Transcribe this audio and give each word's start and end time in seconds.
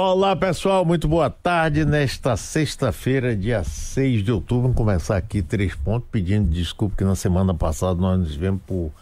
Olá 0.00 0.36
pessoal, 0.36 0.84
muito 0.84 1.08
boa 1.08 1.28
tarde. 1.28 1.84
Nesta 1.84 2.36
sexta-feira, 2.36 3.34
dia 3.34 3.64
6 3.64 4.22
de 4.22 4.30
outubro, 4.30 4.62
vamos 4.62 4.76
começar 4.76 5.16
aqui 5.16 5.42
três 5.42 5.74
pontos, 5.74 6.08
pedindo 6.08 6.48
desculpa 6.48 6.94
que 6.94 7.02
na 7.02 7.16
semana 7.16 7.52
passada 7.52 8.00
nós 8.00 8.16
nos 8.16 8.36
vemos 8.36 8.62
por 8.64 8.92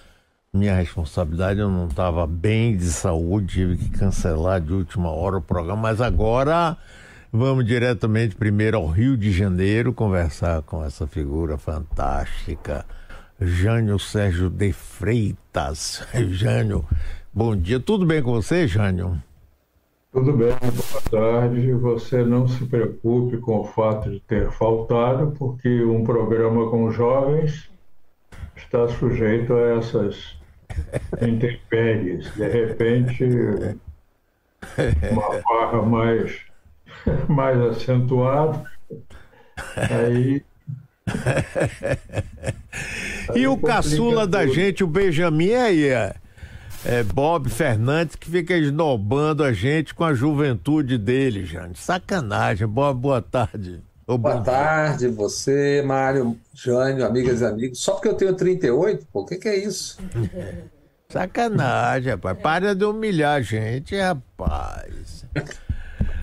minha 0.55 0.75
responsabilidade, 0.75 1.61
eu 1.61 1.69
não 1.69 1.87
estava 1.87 2.27
bem 2.27 2.75
de 2.75 2.87
saúde, 2.87 3.53
tive 3.53 3.77
que 3.77 3.91
cancelar 3.91 4.59
de 4.59 4.73
última 4.73 5.11
hora 5.11 5.37
o 5.37 5.43
programa, 5.43 5.83
mas 5.83 6.01
agora 6.01 6.79
vamos 7.31 7.67
diretamente 7.67 8.35
primeiro 8.35 8.79
ao 8.79 8.87
Rio 8.87 9.19
de 9.19 9.31
Janeiro 9.31 9.93
conversar 9.93 10.63
com 10.63 10.83
essa 10.83 11.07
figura 11.07 11.59
fantástica, 11.59 12.87
Jânio 13.39 13.99
Sérgio 13.99 14.49
de 14.49 14.73
Freitas. 14.73 16.03
Jânio, 16.33 16.87
bom 17.35 17.55
dia, 17.55 17.79
tudo 17.79 18.07
bem 18.07 18.23
com 18.23 18.33
você, 18.33 18.67
Jânio? 18.67 19.23
Tudo 20.13 20.33
bem, 20.33 20.49
boa 20.49 21.03
tarde. 21.11 21.73
Você 21.73 22.25
não 22.25 22.49
se 22.49 22.65
preocupe 22.65 23.37
com 23.39 23.61
o 23.61 23.65
fato 23.65 24.11
de 24.11 24.21
ter 24.21 24.51
faltado, 24.51 25.35
porque 25.39 25.85
um 25.85 26.05
programa 26.05 26.71
com 26.71 26.91
jovens 26.91 27.71
está 28.57 28.89
sujeito 28.89 29.53
a 29.55 29.79
essas 29.79 30.39
intempéries. 31.21 32.33
De 32.35 32.49
repente, 32.49 33.25
uma 35.11 35.43
barra 35.43 35.83
mais, 35.83 36.41
mais 37.29 37.61
acentuada, 37.61 38.65
aí. 39.91 40.43
e 43.35 43.47
o 43.47 43.57
caçula 43.59 44.27
da 44.27 44.47
gente, 44.47 44.83
o 44.83 44.87
Benjamin, 44.87 45.53
aí 45.53 45.91
é, 46.89 47.03
Bob 47.03 47.51
Fernandes, 47.51 48.15
que 48.15 48.31
fica 48.31 48.57
esnobando 48.57 49.43
a 49.43 49.53
gente 49.53 49.93
com 49.93 50.05
a 50.05 50.15
juventude 50.15 50.97
dele, 50.97 51.45
gente. 51.45 51.79
Sacanagem. 51.79 52.67
Boa, 52.67 52.95
boa 52.95 53.21
tarde. 53.21 53.83
Boa 54.07 54.41
tarde, 54.41 55.09
você, 55.09 55.83
Mário, 55.85 56.39
Jânio, 56.55 57.05
amigas 57.05 57.41
e 57.41 57.45
amigos. 57.45 57.81
Só 57.81 57.95
porque 57.95 58.07
eu 58.07 58.15
tenho 58.15 58.35
38, 58.35 59.05
pô, 59.13 59.23
o 59.23 59.27
que, 59.27 59.35
que 59.35 59.49
é 59.49 59.65
isso? 59.65 59.99
Sacanagem, 61.11 62.13
rapaz. 62.13 62.39
Para 62.39 62.75
de 62.75 62.85
humilhar 62.85 63.39
a 63.39 63.43
gente, 63.43 63.97
rapaz. 63.97 65.25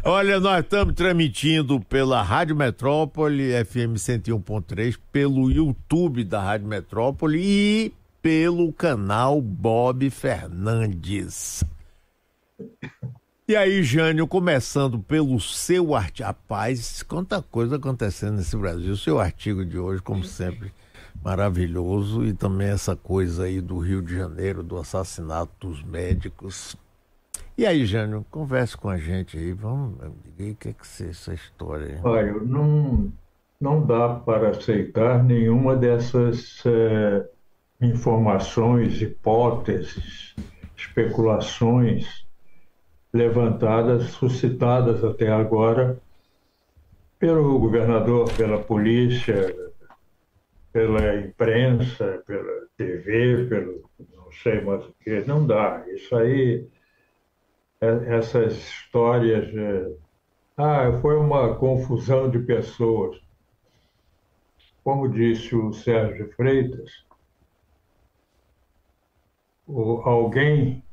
Olha, 0.05 0.39
nós 0.39 0.63
estamos 0.63 0.95
transmitindo 0.95 1.79
pela 1.81 2.21
Rádio 2.21 2.55
Metrópole, 2.55 3.51
FM 3.65 3.95
101.3, 3.95 4.97
pelo 5.11 5.51
YouTube 5.51 6.23
da 6.23 6.41
Rádio 6.41 6.67
Metrópole 6.67 7.39
e 7.41 7.93
pelo 8.23 8.71
canal 8.71 9.41
Bob 9.41 10.09
Fernandes. 10.09 11.61
E 13.45 13.53
aí, 13.53 13.83
Jânio, 13.83 14.25
começando 14.25 14.97
pelo 14.97 15.37
seu 15.41 15.93
artigo. 15.93 16.27
Rapaz, 16.27 17.03
quanta 17.03 17.41
coisa 17.41 17.75
acontecendo 17.75 18.37
nesse 18.37 18.55
Brasil. 18.55 18.93
O 18.93 18.97
seu 18.97 19.19
artigo 19.19 19.65
de 19.65 19.77
hoje, 19.77 20.01
como 20.01 20.23
sempre, 20.23 20.73
maravilhoso. 21.21 22.23
E 22.23 22.33
também 22.33 22.69
essa 22.69 22.95
coisa 22.95 23.43
aí 23.43 23.59
do 23.59 23.77
Rio 23.77 24.01
de 24.01 24.15
Janeiro, 24.15 24.63
do 24.63 24.77
assassinato 24.77 25.67
dos 25.67 25.83
médicos. 25.83 26.77
E 27.57 27.65
aí, 27.65 27.85
Jânio, 27.85 28.25
converse 28.31 28.77
com 28.77 28.87
a 28.87 28.97
gente 28.97 29.37
aí. 29.37 29.51
Vamos, 29.51 29.97
diga 30.37 30.53
o 30.53 30.55
que 30.55 30.69
é 30.69 30.73
que 30.73 31.03
é 31.03 31.09
essa 31.09 31.33
história 31.33 31.95
aí. 31.95 31.99
Olha, 32.01 32.31
não, 32.31 33.11
não 33.59 33.85
dá 33.85 34.15
para 34.15 34.51
aceitar 34.51 35.21
nenhuma 35.21 35.75
dessas 35.75 36.63
eh, 36.65 37.25
informações, 37.83 39.01
hipóteses, 39.01 40.35
especulações 40.75 42.25
levantadas, 43.13 44.11
suscitadas 44.11 45.03
até 45.03 45.29
agora 45.31 45.99
pelo 47.19 47.59
governador, 47.59 48.29
pela 48.35 48.59
polícia, 48.59 49.55
pela 50.73 51.15
imprensa, 51.15 52.23
pela 52.25 52.67
TV, 52.75 53.45
pelo 53.47 53.89
não 54.15 54.31
sei 54.31 54.61
mais 54.61 54.83
o 54.83 54.93
que. 54.99 55.21
Não 55.21 55.45
dá. 55.45 55.85
Isso 55.87 56.15
aí, 56.15 56.67
é, 57.79 58.15
essas 58.15 58.53
histórias. 58.57 59.47
Ah, 60.57 60.91
foi 61.01 61.15
uma 61.15 61.55
confusão 61.55 62.29
de 62.29 62.39
pessoas. 62.39 63.21
Como 64.83 65.07
disse 65.07 65.55
o 65.55 65.71
Sérgio 65.71 66.29
Freitas, 66.35 67.05
alguém 69.67 70.83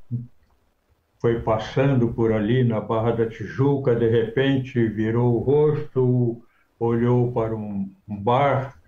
foi 1.20 1.40
passando 1.40 2.12
por 2.12 2.32
ali 2.32 2.64
na 2.64 2.80
Barra 2.80 3.12
da 3.12 3.28
Tijuca, 3.28 3.94
de 3.94 4.08
repente 4.08 4.86
virou 4.88 5.34
o 5.34 5.38
rosto, 5.38 6.42
olhou 6.78 7.30
para 7.32 7.54
um, 7.54 7.92
um 8.08 8.16
bar 8.16 8.80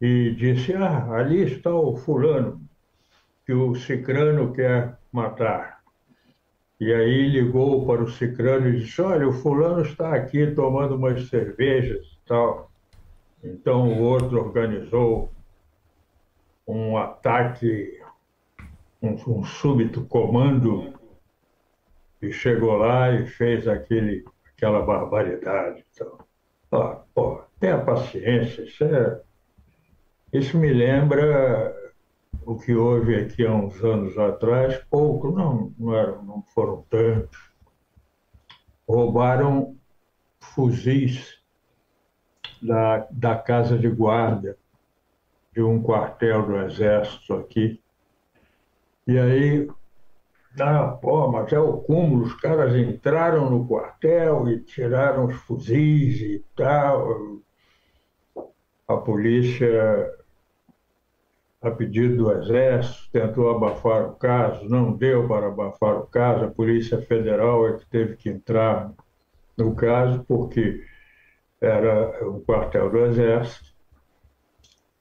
e 0.00 0.34
disse: 0.36 0.74
Ah, 0.74 1.12
ali 1.12 1.42
está 1.42 1.74
o 1.74 1.96
fulano 1.96 2.60
que 3.44 3.52
o 3.52 3.74
cicrano 3.74 4.52
quer 4.52 4.98
matar. 5.12 5.80
E 6.80 6.92
aí 6.92 7.28
ligou 7.28 7.86
para 7.86 8.02
o 8.02 8.10
cicrano 8.10 8.68
e 8.68 8.80
disse: 8.80 9.00
Olha, 9.02 9.28
o 9.28 9.32
fulano 9.32 9.82
está 9.82 10.14
aqui 10.14 10.50
tomando 10.52 10.96
umas 10.96 11.28
cervejas 11.28 12.06
e 12.06 12.26
tal. 12.26 12.70
Então 13.42 13.88
o 13.88 14.02
outro 14.02 14.38
organizou 14.38 15.30
um 16.66 16.96
ataque, 16.96 18.00
um, 19.04 19.38
um 19.38 19.44
súbito 19.44 20.04
comando 20.06 20.94
e 22.22 22.32
chegou 22.32 22.76
lá 22.76 23.12
e 23.12 23.26
fez 23.26 23.68
aquele, 23.68 24.24
aquela 24.56 24.80
barbaridade. 24.82 25.84
Então, 25.92 26.18
ó, 26.70 27.02
pô, 27.14 27.42
tenha 27.60 27.78
paciência, 27.84 28.62
isso, 28.62 28.84
é, 28.84 29.20
isso 30.32 30.56
me 30.56 30.72
lembra 30.72 31.74
o 32.46 32.56
que 32.56 32.74
houve 32.74 33.14
aqui 33.16 33.46
há 33.46 33.52
uns 33.52 33.82
anos 33.84 34.16
atrás, 34.18 34.78
pouco, 34.90 35.30
não, 35.30 35.72
não, 35.78 35.94
eram, 35.94 36.22
não 36.22 36.42
foram 36.42 36.84
tantos. 36.88 37.52
Roubaram 38.88 39.76
fuzis 40.38 41.42
da, 42.60 43.06
da 43.10 43.36
casa 43.36 43.78
de 43.78 43.88
guarda 43.88 44.58
de 45.52 45.62
um 45.62 45.82
quartel 45.82 46.46
do 46.46 46.56
Exército 46.58 47.34
aqui. 47.34 47.80
E 49.06 49.18
aí 49.18 49.68
ah, 50.60 50.86
pô, 51.00 51.28
mas 51.32 51.52
é 51.52 51.58
o 51.58 51.78
cúmulo, 51.78 52.24
os 52.26 52.34
caras 52.34 52.76
entraram 52.76 53.50
no 53.50 53.66
quartel 53.66 54.48
e 54.48 54.60
tiraram 54.60 55.26
os 55.26 55.34
fuzis 55.34 56.20
e 56.20 56.44
tal. 56.54 57.40
A 58.86 58.96
polícia, 58.96 60.12
a 61.60 61.70
pedido 61.72 62.16
do 62.16 62.32
Exército, 62.32 63.10
tentou 63.10 63.50
abafar 63.50 64.08
o 64.10 64.14
caso, 64.14 64.68
não 64.68 64.92
deu 64.92 65.26
para 65.26 65.48
abafar 65.48 65.96
o 65.96 66.06
caso, 66.06 66.44
a 66.44 66.50
Polícia 66.50 67.00
Federal 67.02 67.66
é 67.68 67.78
que 67.78 67.86
teve 67.86 68.16
que 68.16 68.28
entrar 68.28 68.92
no 69.56 69.74
caso, 69.74 70.24
porque 70.24 70.84
era 71.60 72.28
um 72.28 72.40
quartel 72.40 72.90
do 72.90 72.98
Exército, 73.06 73.74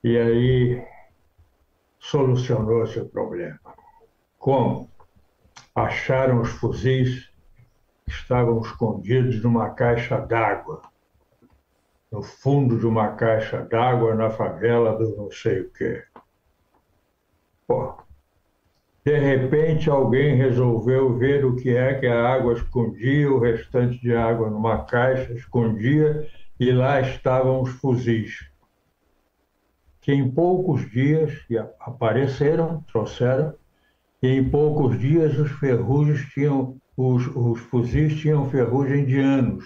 e 0.03 0.17
aí 0.17 0.83
solucionou-se 1.99 2.99
o 2.99 3.09
problema. 3.09 3.59
Como? 4.43 4.89
acharam 5.73 6.41
os 6.41 6.49
fuzis 6.49 7.31
que 8.03 8.11
estavam 8.11 8.59
escondidos 8.59 9.41
numa 9.41 9.69
caixa 9.69 10.17
d'água, 10.19 10.81
no 12.11 12.21
fundo 12.21 12.77
de 12.77 12.85
uma 12.85 13.13
caixa 13.13 13.61
d'água 13.61 14.13
na 14.15 14.29
favela 14.29 14.97
do 14.97 15.15
não 15.15 15.31
sei 15.31 15.61
o 15.61 15.71
quê. 15.71 16.03
Pô, 17.65 17.95
de 19.05 19.17
repente 19.17 19.89
alguém 19.89 20.35
resolveu 20.35 21.17
ver 21.17 21.45
o 21.45 21.55
que 21.55 21.77
é 21.77 21.97
que 21.97 22.05
a 22.05 22.33
água 22.33 22.51
escondia, 22.51 23.31
o 23.31 23.39
restante 23.39 23.97
de 24.01 24.13
água 24.13 24.49
numa 24.49 24.83
caixa 24.83 25.31
escondia 25.31 26.27
e 26.59 26.69
lá 26.69 26.99
estavam 26.99 27.61
os 27.61 27.69
fuzis. 27.69 28.51
Que 30.01 30.11
em 30.11 30.29
poucos 30.29 30.91
dias 30.91 31.31
apareceram, 31.79 32.81
trouxeram 32.91 33.55
e 34.23 34.37
em 34.37 34.49
poucos 34.49 34.97
dias 34.97 35.37
os 35.37 35.51
ferrugem 35.51 36.15
tinham, 36.29 36.77
os, 36.95 37.27
os 37.35 37.59
fuzis 37.59 38.15
tinham 38.21 38.49
ferrugem 38.49 39.03
de 39.03 39.19
anos. 39.19 39.65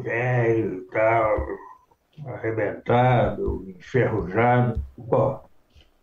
Velho, 0.00 0.86
tal, 0.90 1.46
arrebentado, 2.26 3.66
enferrujado. 3.68 4.82
Pô. 5.10 5.40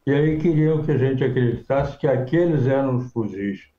E 0.05 0.13
aí 0.13 0.39
queriam 0.39 0.83
que 0.83 0.91
a 0.91 0.97
gente 0.99 1.23
acreditasse 1.23 1.97
que 1.97 2.05
aqueles 2.07 2.67
eram 2.67 2.97
os 2.97 3.11
fuzis, 3.11 3.71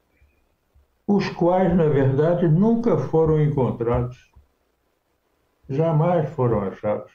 os 1.06 1.28
quais, 1.30 1.72
na 1.72 1.86
verdade, 1.86 2.48
nunca 2.48 2.98
foram 2.98 3.40
encontrados. 3.40 4.32
Jamais 5.68 6.28
foram 6.30 6.62
achados 6.62 7.12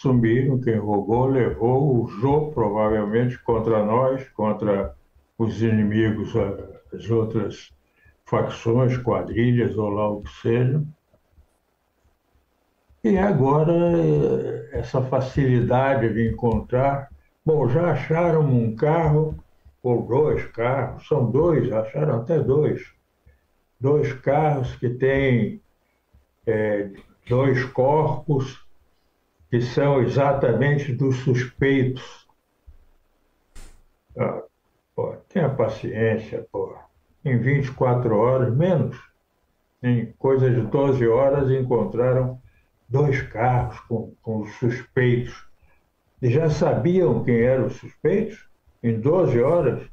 sumiram, 0.00 0.60
quem 0.60 0.76
roubou 0.76 1.26
levou, 1.26 2.02
usou 2.02 2.52
provavelmente 2.52 3.38
contra 3.42 3.84
nós, 3.84 4.28
contra 4.30 4.94
os 5.38 5.62
inimigos, 5.62 6.34
as 6.92 7.10
outras 7.10 7.72
facções, 8.24 8.96
quadrilhas 8.98 9.76
ou 9.76 9.88
lá 9.88 10.08
o 10.08 10.22
que 10.22 10.30
seja. 10.30 10.82
E 13.04 13.16
agora 13.16 13.72
essa 14.72 15.00
facilidade 15.02 16.12
de 16.12 16.28
encontrar. 16.30 17.08
Bom, 17.44 17.68
já 17.68 17.92
acharam 17.92 18.42
um 18.42 18.74
carro, 18.74 19.36
ou 19.82 20.04
dois 20.04 20.44
carros, 20.46 21.06
são 21.06 21.30
dois, 21.30 21.70
acharam 21.70 22.20
até 22.20 22.40
dois. 22.40 22.82
Dois 23.78 24.12
carros 24.12 24.74
que 24.76 24.90
têm 24.90 25.60
é, 26.44 26.90
dois 27.28 27.62
corpos 27.66 28.65
que 29.56 29.62
são 29.62 30.02
exatamente 30.02 30.92
dos 30.92 31.16
suspeitos. 31.20 32.28
Ah, 34.18 34.42
pô, 34.94 35.14
tenha 35.30 35.48
paciência, 35.48 36.46
pô. 36.52 36.76
Em 37.24 37.38
24 37.38 38.14
horas, 38.14 38.54
menos, 38.54 39.00
em 39.82 40.12
coisa 40.18 40.50
de 40.50 40.60
12 40.60 41.08
horas, 41.08 41.50
encontraram 41.50 42.38
dois 42.86 43.22
carros 43.22 43.80
com, 43.80 44.12
com 44.20 44.42
os 44.42 44.52
suspeitos. 44.56 45.48
E 46.20 46.30
já 46.30 46.50
sabiam 46.50 47.24
quem 47.24 47.40
eram 47.40 47.68
os 47.68 47.76
suspeitos? 47.76 48.46
Em 48.82 49.00
12 49.00 49.40
horas, 49.40 49.88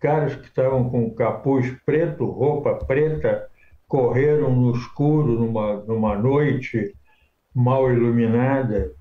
caras 0.00 0.34
que 0.34 0.46
estavam 0.46 0.90
com 0.90 1.14
capuz 1.14 1.70
preto, 1.86 2.24
roupa 2.24 2.74
preta, 2.84 3.48
correram 3.86 4.50
no 4.50 4.72
escuro 4.72 5.34
numa, 5.34 5.76
numa 5.84 6.18
noite 6.18 6.96
mal 7.58 7.90
iluminada 7.90 8.94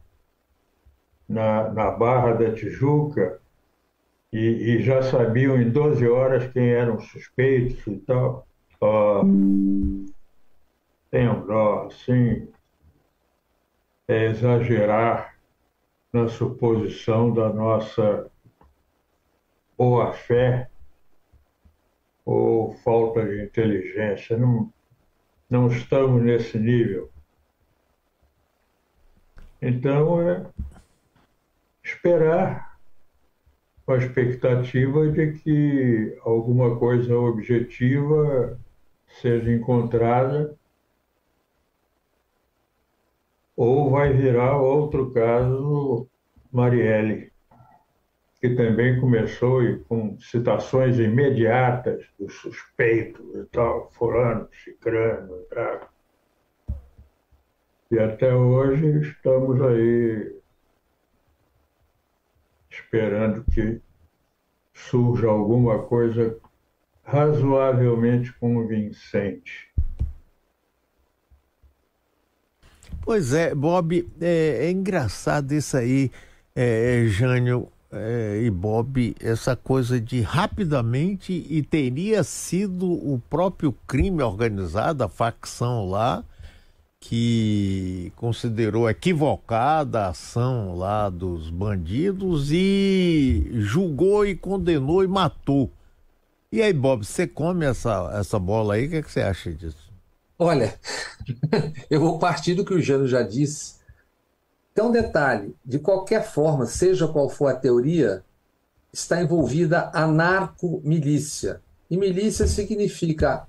na, 1.29 1.71
na 1.71 1.91
Barra 1.91 2.33
da 2.33 2.51
Tijuca 2.51 3.39
e, 4.33 4.39
e, 4.39 4.81
já 4.81 5.03
sabiam 5.03 5.61
em 5.61 5.69
12 5.69 6.07
horas 6.07 6.51
quem 6.51 6.69
eram 6.69 6.95
os 6.95 7.07
suspeitos 7.07 7.85
e 7.85 7.97
tal. 7.97 8.47
Oh, 8.81 9.21
tenham 11.11 11.45
dó, 11.45 11.85
assim, 11.85 12.47
é 14.07 14.25
exagerar 14.25 15.35
na 16.11 16.27
suposição 16.27 17.31
da 17.31 17.53
nossa 17.53 18.29
boa-fé 19.77 20.67
ou 22.25 22.73
falta 22.77 23.23
de 23.23 23.43
inteligência. 23.43 24.35
Não, 24.35 24.73
não 25.47 25.67
estamos 25.67 26.23
nesse 26.23 26.57
nível. 26.57 27.11
Então, 29.61 30.21
é 30.21 30.45
esperar 31.83 32.77
com 33.85 33.93
a 33.93 33.97
expectativa 33.97 35.09
de 35.09 35.31
que 35.33 36.17
alguma 36.23 36.77
coisa 36.77 37.17
objetiva 37.17 38.59
seja 39.21 39.51
encontrada 39.51 40.55
ou 43.55 43.89
vai 43.89 44.13
virar 44.13 44.57
outro 44.57 45.11
caso 45.11 46.07
Marielle, 46.51 47.31
que 48.39 48.49
também 48.55 48.99
começou 48.99 49.61
com 49.87 50.19
citações 50.19 50.99
imediatas 50.99 52.05
dos 52.19 52.33
suspeitos 52.35 53.25
e 53.35 53.45
tal, 53.45 53.89
fulano, 53.91 54.47
cicrano 54.51 55.39
e 55.41 55.55
tal. 55.55 55.96
E 57.89 57.97
até 57.99 58.33
hoje 58.33 59.01
estamos 59.01 59.61
aí 59.61 60.35
esperando 62.69 63.45
que 63.51 63.81
surja 64.73 65.27
alguma 65.27 65.79
coisa 65.83 66.37
razoavelmente 67.03 68.33
convincente. 68.33 69.67
Pois 73.01 73.33
é, 73.33 73.55
Bob, 73.55 74.05
é, 74.19 74.65
é 74.65 74.71
engraçado 74.71 75.53
isso 75.53 75.77
aí, 75.77 76.11
é, 76.53 77.05
Jânio 77.07 77.71
é, 77.89 78.41
e 78.43 78.51
Bob, 78.51 79.15
essa 79.21 79.55
coisa 79.55 79.99
de 79.99 80.19
rapidamente, 80.19 81.31
e 81.49 81.63
teria 81.63 82.21
sido 82.21 82.85
o 82.91 83.21
próprio 83.29 83.73
crime 83.87 84.21
organizado, 84.21 85.05
a 85.05 85.07
facção 85.07 85.89
lá, 85.89 86.21
que 86.99 88.11
considerou 88.15 88.89
equivocada 88.89 90.01
a 90.01 90.09
ação 90.09 90.75
lá 90.75 91.09
dos 91.09 91.49
bandidos 91.49 92.51
e 92.51 93.49
julgou 93.53 94.25
e 94.25 94.35
condenou 94.35 95.03
e 95.03 95.07
matou. 95.07 95.71
E 96.51 96.61
aí, 96.61 96.73
Bob, 96.73 97.05
você 97.05 97.27
come 97.27 97.65
essa, 97.65 98.11
essa 98.13 98.39
bola 98.39 98.75
aí? 98.75 98.87
O 98.87 98.89
que, 98.89 98.95
é 98.95 99.01
que 99.01 99.11
você 99.11 99.21
acha 99.21 99.51
disso? 99.51 99.91
Olha, 100.39 100.79
eu 101.89 101.99
vou 101.99 102.19
partir 102.19 102.53
do 102.53 102.63
que 102.63 102.73
o 102.73 102.81
Jano 102.81 103.07
já 103.07 103.21
disse. 103.21 103.77
Então, 104.71 104.91
detalhe: 104.91 105.55
de 105.65 105.79
qualquer 105.79 106.23
forma, 106.25 106.65
seja 106.65 107.07
qual 107.07 107.29
for 107.29 107.47
a 107.47 107.55
teoria, 107.55 108.23
está 108.93 109.21
envolvida 109.21 109.89
a 109.93 110.07
narcomilícia. 110.07 111.61
E 111.89 111.97
milícia 111.97 112.47
significa 112.47 113.47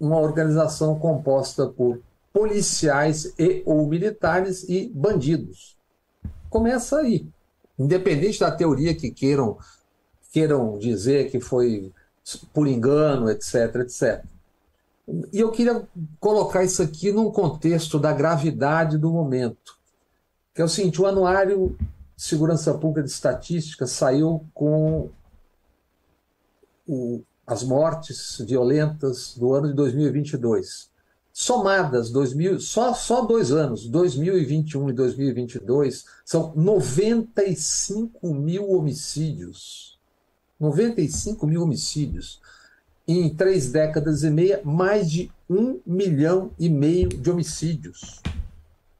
uma 0.00 0.18
organização 0.18 0.98
composta 0.98 1.66
por 1.66 2.00
policiais 2.32 3.34
e 3.38 3.62
ou 3.66 3.86
militares 3.86 4.68
e 4.68 4.88
bandidos. 4.94 5.76
Começa 6.48 6.98
aí. 6.98 7.26
Independente 7.78 8.40
da 8.40 8.50
teoria 8.50 8.94
que 8.94 9.10
queiram 9.10 9.58
queiram 10.32 10.78
dizer 10.78 11.30
que 11.30 11.38
foi 11.38 11.92
por 12.52 12.66
engano, 12.66 13.30
etc, 13.30 13.76
etc. 13.76 14.24
E 15.32 15.40
eu 15.40 15.50
queria 15.50 15.86
colocar 16.18 16.64
isso 16.64 16.82
aqui 16.82 17.12
num 17.12 17.30
contexto 17.30 17.98
da 17.98 18.12
gravidade 18.12 18.96
do 18.96 19.10
momento, 19.10 19.76
que 20.54 20.62
é 20.62 20.64
o 20.64 20.68
seguinte: 20.68 21.02
o 21.02 21.06
Anuário 21.06 21.76
de 22.16 22.22
Segurança 22.22 22.72
Pública 22.74 23.02
de 23.02 23.10
Estatística 23.10 23.86
saiu 23.86 24.46
com 24.54 25.10
o, 26.86 27.22
as 27.46 27.62
mortes 27.62 28.38
violentas 28.46 29.36
do 29.36 29.52
ano 29.52 29.68
de 29.68 29.74
2022. 29.74 30.91
Somadas, 31.32 32.10
2000, 32.10 32.60
só, 32.60 32.92
só 32.92 33.22
dois 33.22 33.50
anos, 33.50 33.88
2021 33.88 34.90
e 34.90 34.92
2022, 34.92 36.04
são 36.24 36.52
95 36.54 38.34
mil 38.34 38.70
homicídios. 38.70 39.98
95 40.60 41.46
mil 41.46 41.62
homicídios 41.62 42.40
em 43.06 43.34
três 43.34 43.72
décadas 43.72 44.22
e 44.22 44.30
meia, 44.30 44.60
mais 44.64 45.10
de 45.10 45.30
um 45.48 45.80
milhão 45.84 46.50
e 46.58 46.68
meio 46.68 47.08
de 47.08 47.30
homicídios. 47.30 48.20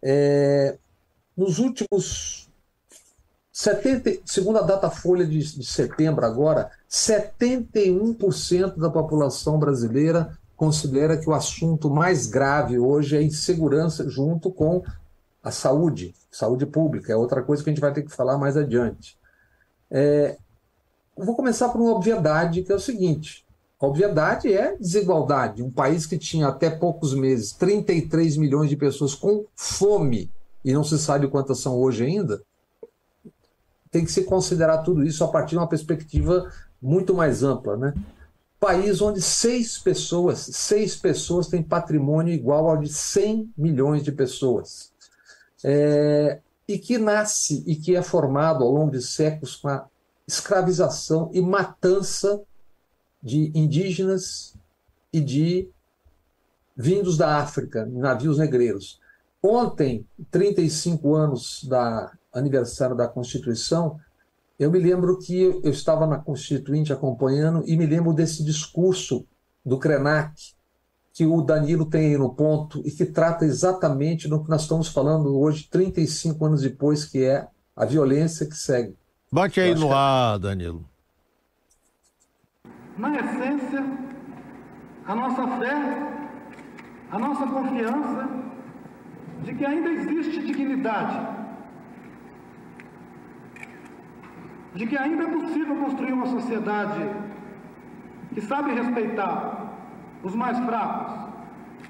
É, 0.02 0.78
nos 1.36 1.58
últimos 1.58 2.48
70, 3.52 4.22
segundo 4.24 4.58
a 4.58 4.62
data 4.62 4.90
folha 4.90 5.26
de, 5.26 5.38
de 5.38 5.64
setembro 5.64 6.24
agora, 6.26 6.70
71% 6.90 8.78
da 8.78 8.90
população 8.90 9.58
brasileira 9.58 10.36
considera 10.62 11.16
que 11.16 11.28
o 11.28 11.34
assunto 11.34 11.90
mais 11.90 12.28
grave 12.28 12.78
hoje 12.78 13.16
é 13.16 13.18
a 13.18 13.22
insegurança 13.22 14.08
junto 14.08 14.48
com 14.48 14.80
a 15.42 15.50
saúde, 15.50 16.14
saúde 16.30 16.66
pública, 16.66 17.12
é 17.12 17.16
outra 17.16 17.42
coisa 17.42 17.64
que 17.64 17.68
a 17.68 17.72
gente 17.72 17.80
vai 17.80 17.92
ter 17.92 18.04
que 18.04 18.14
falar 18.14 18.38
mais 18.38 18.56
adiante. 18.56 19.18
É, 19.90 20.38
vou 21.16 21.34
começar 21.34 21.68
por 21.70 21.80
uma 21.80 21.90
obviedade, 21.90 22.62
que 22.62 22.70
é 22.70 22.76
o 22.76 22.78
seguinte: 22.78 23.44
obviedade 23.80 24.52
é 24.52 24.76
desigualdade. 24.76 25.64
Um 25.64 25.70
país 25.70 26.06
que 26.06 26.16
tinha 26.16 26.46
até 26.46 26.70
poucos 26.70 27.12
meses 27.12 27.50
33 27.50 28.36
milhões 28.36 28.70
de 28.70 28.76
pessoas 28.76 29.16
com 29.16 29.44
fome, 29.56 30.30
e 30.64 30.72
não 30.72 30.84
se 30.84 30.96
sabe 30.96 31.26
quantas 31.26 31.58
são 31.58 31.76
hoje 31.76 32.04
ainda, 32.04 32.40
tem 33.90 34.04
que 34.04 34.12
se 34.12 34.22
considerar 34.22 34.78
tudo 34.78 35.02
isso 35.02 35.24
a 35.24 35.28
partir 35.28 35.50
de 35.50 35.58
uma 35.58 35.68
perspectiva 35.68 36.48
muito 36.80 37.12
mais 37.12 37.42
ampla. 37.42 37.76
Né? 37.76 37.94
País 38.62 39.02
onde 39.02 39.20
seis 39.20 39.76
pessoas, 39.76 40.38
seis 40.38 40.94
pessoas 40.94 41.48
têm 41.48 41.64
patrimônio 41.64 42.32
igual 42.32 42.70
ao 42.70 42.76
de 42.76 42.88
100 42.88 43.52
milhões 43.58 44.04
de 44.04 44.12
pessoas. 44.12 44.92
É, 45.64 46.38
e 46.68 46.78
que 46.78 46.96
nasce 46.96 47.64
e 47.66 47.74
que 47.74 47.96
é 47.96 48.02
formado 48.02 48.62
ao 48.62 48.70
longo 48.70 48.92
de 48.92 49.02
séculos 49.02 49.56
com 49.56 49.66
a 49.66 49.84
escravização 50.28 51.28
e 51.32 51.40
matança 51.40 52.40
de 53.20 53.50
indígenas 53.52 54.54
e 55.12 55.20
de 55.20 55.68
vindos 56.76 57.16
da 57.16 57.38
África, 57.38 57.84
navios 57.84 58.38
negreiros. 58.38 59.00
Ontem, 59.42 60.06
35 60.30 61.16
anos 61.16 61.64
da 61.64 62.12
aniversário 62.32 62.94
da 62.94 63.08
Constituição, 63.08 63.98
eu 64.58 64.70
me 64.70 64.78
lembro 64.78 65.18
que 65.18 65.40
eu 65.40 65.70
estava 65.70 66.06
na 66.06 66.18
Constituinte 66.18 66.92
acompanhando 66.92 67.62
e 67.66 67.76
me 67.76 67.86
lembro 67.86 68.12
desse 68.12 68.44
discurso 68.44 69.26
do 69.64 69.78
Krenak, 69.78 70.34
que 71.12 71.26
o 71.26 71.42
Danilo 71.42 71.86
tem 71.86 72.06
aí 72.06 72.18
no 72.18 72.34
ponto 72.34 72.80
e 72.86 72.90
que 72.90 73.04
trata 73.04 73.44
exatamente 73.44 74.28
do 74.28 74.42
que 74.42 74.48
nós 74.48 74.62
estamos 74.62 74.88
falando 74.88 75.38
hoje, 75.38 75.68
35 75.70 76.44
anos 76.44 76.62
depois, 76.62 77.04
que 77.04 77.22
é 77.24 77.46
a 77.76 77.84
violência 77.84 78.46
que 78.46 78.56
segue. 78.56 78.96
Bote 79.30 79.60
aí 79.60 79.74
no 79.74 79.92
ar, 79.92 80.38
Danilo. 80.38 80.84
Na 82.96 83.14
essência, 83.18 83.84
a 85.06 85.14
nossa 85.14 85.46
fé, 85.58 86.22
a 87.10 87.18
nossa 87.18 87.46
confiança 87.46 88.28
de 89.42 89.54
que 89.54 89.64
ainda 89.64 89.88
existe 89.90 90.46
dignidade, 90.46 91.41
de 94.74 94.86
que 94.86 94.96
ainda 94.96 95.24
é 95.24 95.26
possível 95.26 95.76
construir 95.76 96.12
uma 96.12 96.26
sociedade 96.26 97.08
que 98.32 98.40
sabe 98.40 98.72
respeitar 98.72 99.74
os 100.22 100.34
mais 100.34 100.58
fracos, 100.60 101.12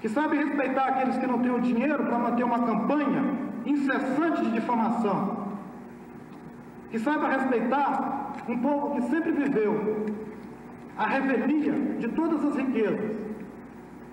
que 0.01 0.09
sabe 0.09 0.37
respeitar 0.37 0.87
aqueles 0.89 1.17
que 1.17 1.27
não 1.27 1.39
têm 1.39 1.53
o 1.53 1.61
dinheiro 1.61 2.05
para 2.05 2.19
manter 2.19 2.43
uma 2.43 2.61
campanha 2.61 3.23
incessante 3.65 4.43
de 4.43 4.53
difamação, 4.53 5.49
que 6.91 6.99
saiba 6.99 7.29
respeitar 7.29 8.33
um 8.49 8.59
povo 8.59 8.97
que 8.97 9.03
sempre 9.03 9.33
viveu 9.33 10.07
a 10.99 11.07
revelia 11.07 11.73
de 12.01 12.09
todas 12.09 12.45
as 12.45 12.57
riquezas, 12.57 13.17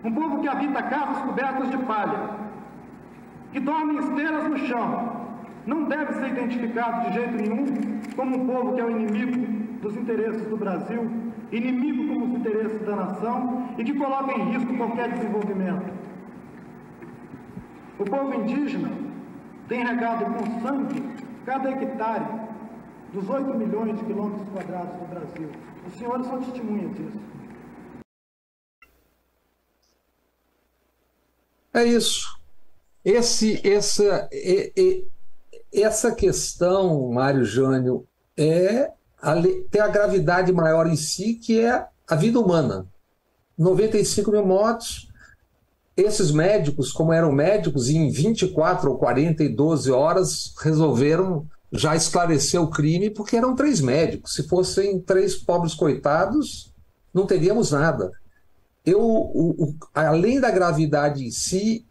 um 0.04 0.12
povo 0.14 0.40
que 0.40 0.48
habita 0.48 0.82
casas 0.84 1.24
cobertas 1.24 1.72
de 1.72 1.78
palha, 1.80 2.30
que 3.52 3.60
dorme 3.60 3.96
em 3.96 4.00
esteiras 4.00 4.48
no 4.48 4.58
chão, 4.60 5.19
não 5.70 5.84
deve 5.84 6.14
ser 6.14 6.30
identificado 6.30 7.08
de 7.08 7.14
jeito 7.14 7.36
nenhum 7.36 7.66
como 8.16 8.38
um 8.38 8.48
povo 8.48 8.74
que 8.74 8.82
é 8.82 8.86
o 8.86 8.90
inimigo 8.90 9.40
dos 9.82 9.96
interesses 9.96 10.46
do 10.48 10.58
Brasil, 10.58 11.04
inimigo 11.52 12.08
como 12.12 12.26
os 12.26 12.40
interesses 12.40 12.82
da 12.82 12.96
nação 12.96 13.70
e 13.78 13.84
que 13.84 13.94
coloca 13.94 14.34
em 14.34 14.52
risco 14.52 14.76
qualquer 14.76 15.12
desenvolvimento. 15.12 15.94
O 18.00 18.04
povo 18.04 18.34
indígena 18.34 18.90
tem 19.68 19.86
regado 19.86 20.26
com 20.26 20.60
sangue 20.62 21.04
cada 21.46 21.70
hectare 21.70 22.26
dos 23.14 23.30
8 23.30 23.54
milhões 23.56 23.98
de 24.00 24.06
quilômetros 24.06 24.50
quadrados 24.50 24.96
do 24.98 25.06
Brasil. 25.08 25.50
Os 25.86 25.94
senhores 25.94 26.26
são 26.26 26.40
testemunhas 26.42 26.96
disso. 26.96 27.20
É 31.74 31.84
isso. 31.84 32.40
Esse, 33.06 33.66
essa, 33.68 34.28
essa 35.74 36.12
questão, 36.14 37.10
Mário 37.12 37.46
Jânio, 37.46 38.06
é 38.38 38.92
a, 39.22 39.36
tem 39.70 39.82
a 39.82 39.88
gravidade 39.88 40.52
maior 40.52 40.88
em 40.88 40.96
si, 40.96 41.36
que 41.36 41.60
é 41.60 41.86
a 42.08 42.16
vida 42.16 42.40
humana. 42.40 42.88
95 43.58 44.32
mil 44.32 44.46
mortos. 44.46 45.10
Esses 45.96 46.32
médicos, 46.32 46.94
como 46.94 47.12
eram 47.12 47.32
médicos, 47.32 47.90
em 47.90 48.10
24 48.10 48.90
ou 48.90 48.98
40 48.98 49.44
e 49.44 49.50
12 49.50 49.92
horas 49.92 50.54
resolveram 50.62 51.46
já 51.72 51.96
esclarecer 51.96 52.62
o 52.62 52.70
crime, 52.70 53.10
porque 53.10 53.36
eram 53.36 53.56
três 53.56 53.82
médicos. 53.82 54.34
Se 54.34 54.48
fossem 54.48 55.00
três 55.00 55.36
pobres 55.36 55.74
coitados, 55.74 56.74
não 57.14 57.26
teríamos 57.26 57.72
nada. 57.72 58.12
Eu, 58.86 59.02
o, 59.02 59.66
o, 59.66 59.76
além 59.94 60.40
da 60.40 60.50
gravidade 60.50 61.26
em 61.26 61.32
si, 61.32 61.86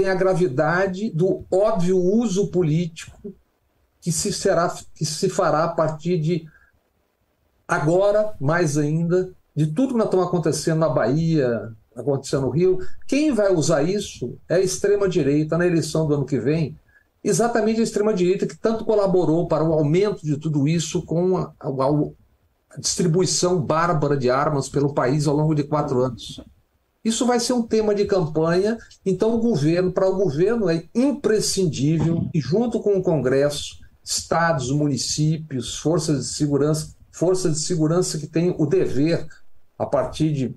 tem 0.00 0.08
a 0.08 0.14
gravidade 0.14 1.10
do 1.10 1.44
óbvio 1.50 1.98
uso 1.98 2.46
político 2.46 3.34
que 4.00 4.10
se, 4.10 4.32
será, 4.32 4.74
que 4.94 5.04
se 5.04 5.28
fará 5.28 5.64
a 5.64 5.68
partir 5.68 6.18
de 6.18 6.48
agora, 7.68 8.34
mais 8.40 8.78
ainda, 8.78 9.30
de 9.54 9.66
tudo 9.66 9.94
que 9.94 10.02
estamos 10.02 10.26
acontecendo 10.26 10.78
na 10.78 10.88
Bahia, 10.88 11.70
acontecendo 11.94 12.46
no 12.46 12.50
Rio. 12.50 12.78
Quem 13.06 13.34
vai 13.34 13.52
usar 13.52 13.82
isso 13.82 14.38
é 14.48 14.54
a 14.54 14.60
extrema-direita 14.60 15.58
na 15.58 15.66
eleição 15.66 16.06
do 16.06 16.14
ano 16.14 16.24
que 16.24 16.40
vem, 16.40 16.78
exatamente 17.22 17.80
a 17.80 17.84
extrema-direita 17.84 18.46
que 18.46 18.56
tanto 18.56 18.86
colaborou 18.86 19.46
para 19.46 19.62
o 19.62 19.74
aumento 19.74 20.24
de 20.24 20.38
tudo 20.38 20.66
isso 20.66 21.02
com 21.02 21.36
a, 21.36 21.52
a, 21.60 21.68
a 21.68 22.80
distribuição 22.80 23.60
bárbara 23.60 24.16
de 24.16 24.30
armas 24.30 24.66
pelo 24.66 24.94
país 24.94 25.26
ao 25.26 25.36
longo 25.36 25.54
de 25.54 25.64
quatro 25.64 26.00
anos. 26.00 26.42
Isso 27.04 27.26
vai 27.26 27.40
ser 27.40 27.54
um 27.54 27.62
tema 27.62 27.94
de 27.94 28.04
campanha, 28.04 28.78
então 29.06 29.34
o 29.34 29.40
governo, 29.40 29.90
para 29.90 30.08
o 30.08 30.16
governo 30.16 30.68
é 30.68 30.84
imprescindível, 30.94 32.28
e 32.34 32.40
junto 32.40 32.80
com 32.80 32.96
o 32.96 33.02
Congresso, 33.02 33.78
estados, 34.04 34.70
municípios, 34.70 35.78
forças 35.78 36.26
de 36.26 36.34
segurança, 36.34 36.94
forças 37.10 37.54
de 37.54 37.60
segurança 37.60 38.18
que 38.18 38.26
têm 38.26 38.54
o 38.58 38.66
dever, 38.66 39.26
a 39.78 39.86
partir 39.86 40.32
de 40.32 40.56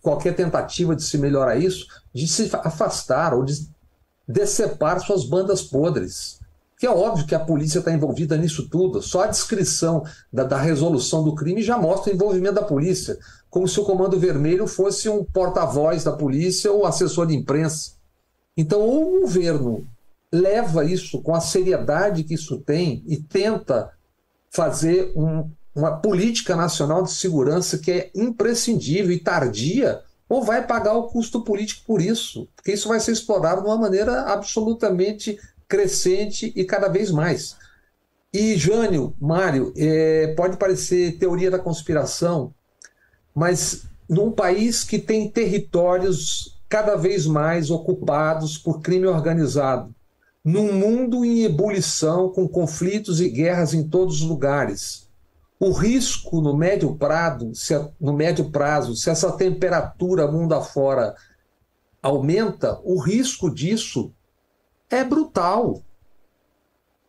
qualquer 0.00 0.36
tentativa 0.36 0.94
de 0.94 1.02
se 1.02 1.18
melhorar 1.18 1.56
isso, 1.56 1.86
de 2.14 2.28
se 2.28 2.48
afastar 2.62 3.34
ou 3.34 3.44
de 3.44 3.68
decepar 4.26 5.00
suas 5.00 5.24
bandas 5.24 5.62
podres. 5.62 6.38
Que 6.78 6.86
é 6.86 6.90
óbvio 6.90 7.26
que 7.26 7.34
a 7.34 7.40
polícia 7.40 7.78
está 7.78 7.90
envolvida 7.92 8.36
nisso 8.36 8.68
tudo. 8.68 9.00
Só 9.02 9.24
a 9.24 9.26
descrição 9.28 10.04
da, 10.32 10.44
da, 10.44 10.58
resolução 10.58 11.24
do 11.24 11.34
crime 11.34 11.62
já 11.62 11.78
mostra 11.78 12.12
o 12.12 12.14
envolvimento 12.14 12.54
da 12.54 12.62
polícia, 12.62 13.18
como 13.50 13.66
se 13.66 13.78
o 13.80 13.84
Comando 13.84 14.18
Vermelho 14.18 14.66
fosse 14.66 15.08
um 15.08 15.24
porta-voz 15.24 16.04
da 16.04 16.12
polícia 16.12 16.70
ou 16.70 16.84
assessor 16.86 17.26
de 17.26 17.34
imprensa. 17.34 17.92
Então, 18.56 18.80
o 18.80 19.20
governo 19.20 19.86
leva 20.32 20.84
isso 20.84 21.20
com 21.22 21.34
a 21.34 21.40
seriedade 21.40 22.24
que 22.24 22.34
isso 22.34 22.58
tem 22.58 23.02
e 23.06 23.16
tenta 23.16 23.92
fazer 24.50 25.12
um, 25.14 25.48
uma 25.74 25.96
política 25.96 26.56
nacional 26.56 27.02
de 27.02 27.12
segurança 27.12 27.78
que 27.78 27.90
é 27.90 28.10
imprescindível 28.14 29.12
e 29.12 29.20
tardia, 29.20 30.00
ou 30.28 30.42
vai 30.42 30.66
pagar 30.66 30.94
o 30.94 31.04
custo 31.04 31.42
político 31.42 31.82
por 31.86 32.00
isso, 32.00 32.48
porque 32.56 32.72
isso 32.72 32.88
vai 32.88 32.98
ser 32.98 33.12
explorado 33.12 33.62
de 33.62 33.68
uma 33.68 33.76
maneira 33.76 34.22
absolutamente 34.22 35.38
crescente 35.68 36.52
e 36.56 36.64
cada 36.64 36.88
vez 36.88 37.10
mais. 37.10 37.56
E, 38.32 38.56
Jânio, 38.56 39.14
Mário, 39.20 39.72
é, 39.76 40.34
pode 40.36 40.56
parecer 40.56 41.18
teoria 41.18 41.50
da 41.50 41.58
conspiração, 41.58 42.52
mas 43.36 43.84
num 44.08 44.32
país 44.32 44.82
que 44.82 44.98
tem 44.98 45.28
territórios 45.28 46.58
cada 46.70 46.96
vez 46.96 47.26
mais 47.26 47.70
ocupados 47.70 48.56
por 48.56 48.80
crime 48.80 49.06
organizado, 49.06 49.94
num 50.42 50.72
mundo 50.72 51.22
em 51.22 51.44
ebulição, 51.44 52.30
com 52.30 52.48
conflitos 52.48 53.20
e 53.20 53.28
guerras 53.28 53.74
em 53.74 53.86
todos 53.86 54.22
os 54.22 54.28
lugares, 54.28 55.06
o 55.60 55.70
risco 55.70 56.40
no 56.40 56.56
médio, 56.56 56.96
se, 57.52 57.74
no 58.00 58.14
médio 58.14 58.50
prazo, 58.50 58.96
se 58.96 59.10
essa 59.10 59.30
temperatura 59.32 60.30
mundo 60.30 60.54
afora 60.54 61.14
aumenta, 62.02 62.80
o 62.84 62.98
risco 62.98 63.52
disso 63.52 64.12
é 64.88 65.04
brutal. 65.04 65.82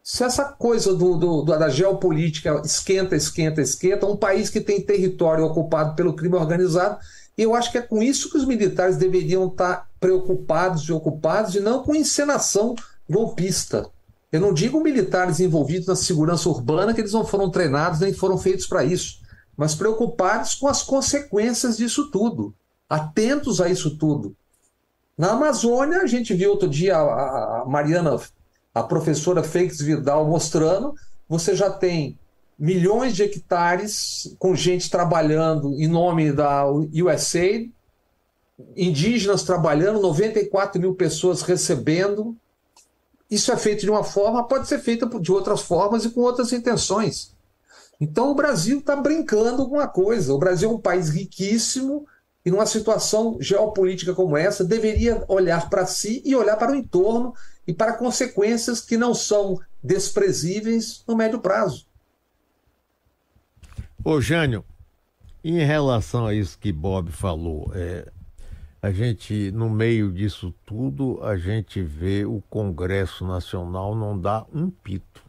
Se 0.10 0.24
essa 0.24 0.46
coisa 0.46 0.96
do, 0.96 1.18
do, 1.18 1.44
da 1.44 1.68
geopolítica 1.68 2.62
esquenta, 2.64 3.14
esquenta, 3.14 3.62
esquenta, 3.62 4.06
um 4.06 4.16
país 4.16 4.50
que 4.50 4.62
tem 4.62 4.82
território 4.82 5.44
ocupado 5.44 5.96
pelo 5.96 6.14
crime 6.14 6.38
organizado, 6.38 6.98
eu 7.38 7.54
acho 7.54 7.74
que 7.74 7.78
é 7.78 7.82
com 7.82 8.02
isso 8.02 8.32
que 8.32 8.38
os 8.38 8.46
militares 8.46 8.96
deveriam 8.96 9.48
estar 9.48 9.90
preocupados 10.00 10.84
e 10.84 10.94
ocupados, 10.94 11.56
e 11.56 11.60
não 11.60 11.84
com 11.84 11.94
encenação 11.94 12.74
golpista. 13.10 13.90
Eu 14.32 14.40
não 14.40 14.54
digo 14.54 14.82
militares 14.82 15.42
envolvidos 15.42 15.88
na 15.88 15.96
segurança 15.98 16.48
urbana, 16.48 16.94
que 16.94 17.02
eles 17.02 17.12
não 17.12 17.26
foram 17.26 17.52
treinados 17.52 18.00
nem 18.00 18.14
foram 18.14 18.38
feitos 18.38 18.66
para 18.66 18.86
isso, 18.86 19.20
mas 19.58 19.76
preocupados 19.76 20.56
com 20.56 20.70
as 20.70 20.82
consequências 20.82 21.76
disso 21.76 22.10
tudo, 22.12 22.56
atentos 22.90 23.60
a 23.60 23.68
isso 23.68 23.98
tudo. 23.98 24.34
Na 25.18 25.32
Amazônia, 25.32 26.00
a 26.00 26.08
gente 26.08 26.34
viu 26.34 26.52
outro 26.52 26.70
dia 26.70 26.96
a, 26.96 27.64
a 27.64 27.66
Mariana, 27.66 28.18
a 28.79 28.84
professora 28.84 29.43
Félix 29.43 29.79
Vidal, 29.79 30.27
mostrando: 30.27 30.93
você 31.27 31.55
já 31.55 31.69
tem 31.69 32.17
milhões 32.57 33.15
de 33.15 33.24
hectares 33.24 34.36
com 34.39 34.55
gente 34.55 34.89
trabalhando 34.89 35.74
em 35.74 35.88
nome 35.88 36.31
da 36.31 36.65
USAID, 36.69 37.72
indígenas 38.75 39.43
trabalhando, 39.43 40.01
94 40.01 40.79
mil 40.79 40.96
pessoas 40.96 41.41
recebendo. 41.41 42.36
Isso 43.29 43.51
é 43.51 43.57
feito 43.57 43.81
de 43.81 43.89
uma 43.89 44.03
forma, 44.03 44.48
pode 44.48 44.67
ser 44.67 44.79
feito 44.79 45.07
de 45.19 45.31
outras 45.31 45.62
formas 45.62 46.05
e 46.05 46.10
com 46.10 46.22
outras 46.22 46.53
intenções. 46.53 47.36
Então 48.00 48.31
o 48.31 48.36
Brasil 48.36 48.79
está 48.79 48.96
brincando 48.96 49.67
com 49.67 49.75
uma 49.75 49.88
coisa. 49.88 50.34
O 50.34 50.38
Brasil 50.38 50.69
é 50.69 50.74
um 50.74 50.79
país 50.79 51.10
riquíssimo, 51.10 52.05
e 52.46 52.51
numa 52.51 52.65
situação 52.65 53.38
geopolítica 53.41 54.13
como 54.13 54.38
essa, 54.38 54.63
deveria 54.63 55.22
olhar 55.27 55.69
para 55.69 55.86
si 55.86 56.22
e 56.24 56.34
olhar 56.34 56.55
para 56.55 56.72
o 56.72 56.75
entorno 56.75 57.34
e 57.68 57.74
para 57.74 57.94
consequências 57.94 58.80
que 58.80 58.96
não 58.96 59.14
são 59.14 59.60
desprezíveis 59.84 61.04
no 61.06 61.16
médio 61.16 61.40
prazo. 61.40 61.86
Ô, 64.04 64.22
Jânio, 64.22 64.64
em 65.44 65.60
relação 65.60 66.26
a 66.26 66.34
isso 66.34 66.58
que 66.58 66.72
Bob 66.72 67.12
falou, 67.12 67.72
é, 67.76 68.10
a 68.82 68.92
gente, 68.92 69.52
no 69.52 69.70
meio 69.70 70.12
disso 70.12 70.54
tudo, 70.66 71.20
a 71.24 71.36
gente 71.36 71.82
vê 71.82 72.26
o 72.26 72.42
Congresso 72.50 73.28
Nacional 73.28 73.96
não 73.96 74.18
dá 74.18 74.46
um 74.54 74.70
pito 74.70 75.22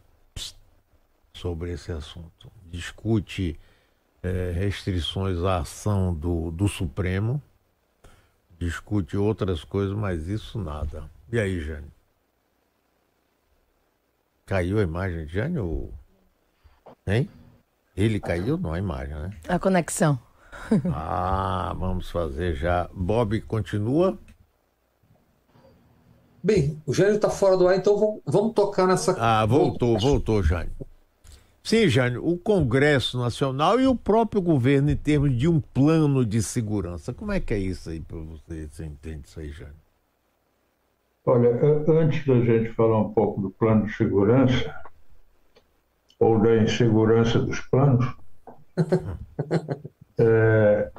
sobre 1.33 1.71
esse 1.71 1.91
assunto. 1.91 2.49
Discute 2.69 3.59
é, 4.23 4.51
restrições 4.51 5.39
à 5.39 5.59
ação 5.59 6.13
do, 6.13 6.51
do 6.51 6.67
Supremo, 6.67 7.41
discute 8.57 9.17
outras 9.17 9.63
coisas, 9.63 9.95
mas 9.95 10.27
isso 10.27 10.59
nada. 10.59 11.09
E 11.31 11.39
aí, 11.39 11.59
Jane? 11.59 11.98
Caiu 14.49 14.79
a 14.79 14.81
imagem 14.81 15.27
ou. 15.59 15.93
Hein? 17.05 17.29
Ele 17.95 18.19
caiu? 18.19 18.57
Não, 18.57 18.73
a 18.73 18.79
imagem, 18.79 19.13
né? 19.13 19.29
A 19.47 19.59
conexão. 19.59 20.17
ah, 20.91 21.71
vamos 21.77 22.09
fazer 22.09 22.55
já. 22.55 22.89
Bob 22.91 23.39
continua? 23.41 24.17
Bem, 26.41 26.81
o 26.83 26.91
Jânio 26.91 27.17
está 27.17 27.29
fora 27.29 27.55
do 27.57 27.67
ar, 27.67 27.77
então 27.77 27.95
vamos, 27.95 28.21
vamos 28.25 28.53
tocar 28.55 28.87
nessa. 28.87 29.15
Ah, 29.19 29.45
voltou, 29.45 29.99
voltou, 29.99 30.41
Jânio. 30.41 30.71
Sim, 31.61 31.87
Jânio, 31.87 32.27
o 32.27 32.35
Congresso 32.35 33.19
Nacional 33.19 33.79
e 33.79 33.85
o 33.85 33.95
próprio 33.95 34.41
governo 34.41 34.89
em 34.89 34.97
termos 34.97 35.37
de 35.37 35.47
um 35.47 35.59
plano 35.59 36.25
de 36.25 36.41
segurança. 36.41 37.13
Como 37.13 37.31
é 37.31 37.39
que 37.39 37.53
é 37.53 37.59
isso 37.59 37.91
aí 37.91 37.99
para 37.99 38.17
você? 38.17 38.67
Você 38.67 38.83
entende 38.83 39.27
isso 39.27 39.39
aí, 39.39 39.51
Jânio? 39.51 39.88
Olha, 41.29 41.51
antes 41.87 42.25
da 42.25 42.39
gente 42.41 42.73
falar 42.73 43.01
um 43.01 43.13
pouco 43.13 43.39
do 43.39 43.51
plano 43.51 43.85
de 43.85 43.93
segurança, 43.93 44.75
ou 46.19 46.39
da 46.39 46.57
insegurança 46.57 47.37
dos 47.37 47.59
planos, 47.59 48.11
é, 50.17 50.91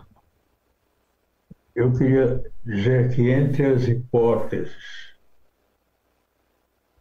eu 1.75 1.93
queria 1.95 2.45
dizer 2.65 3.13
que 3.13 3.29
entre 3.29 3.67
as 3.67 3.89
hipóteses 3.89 5.17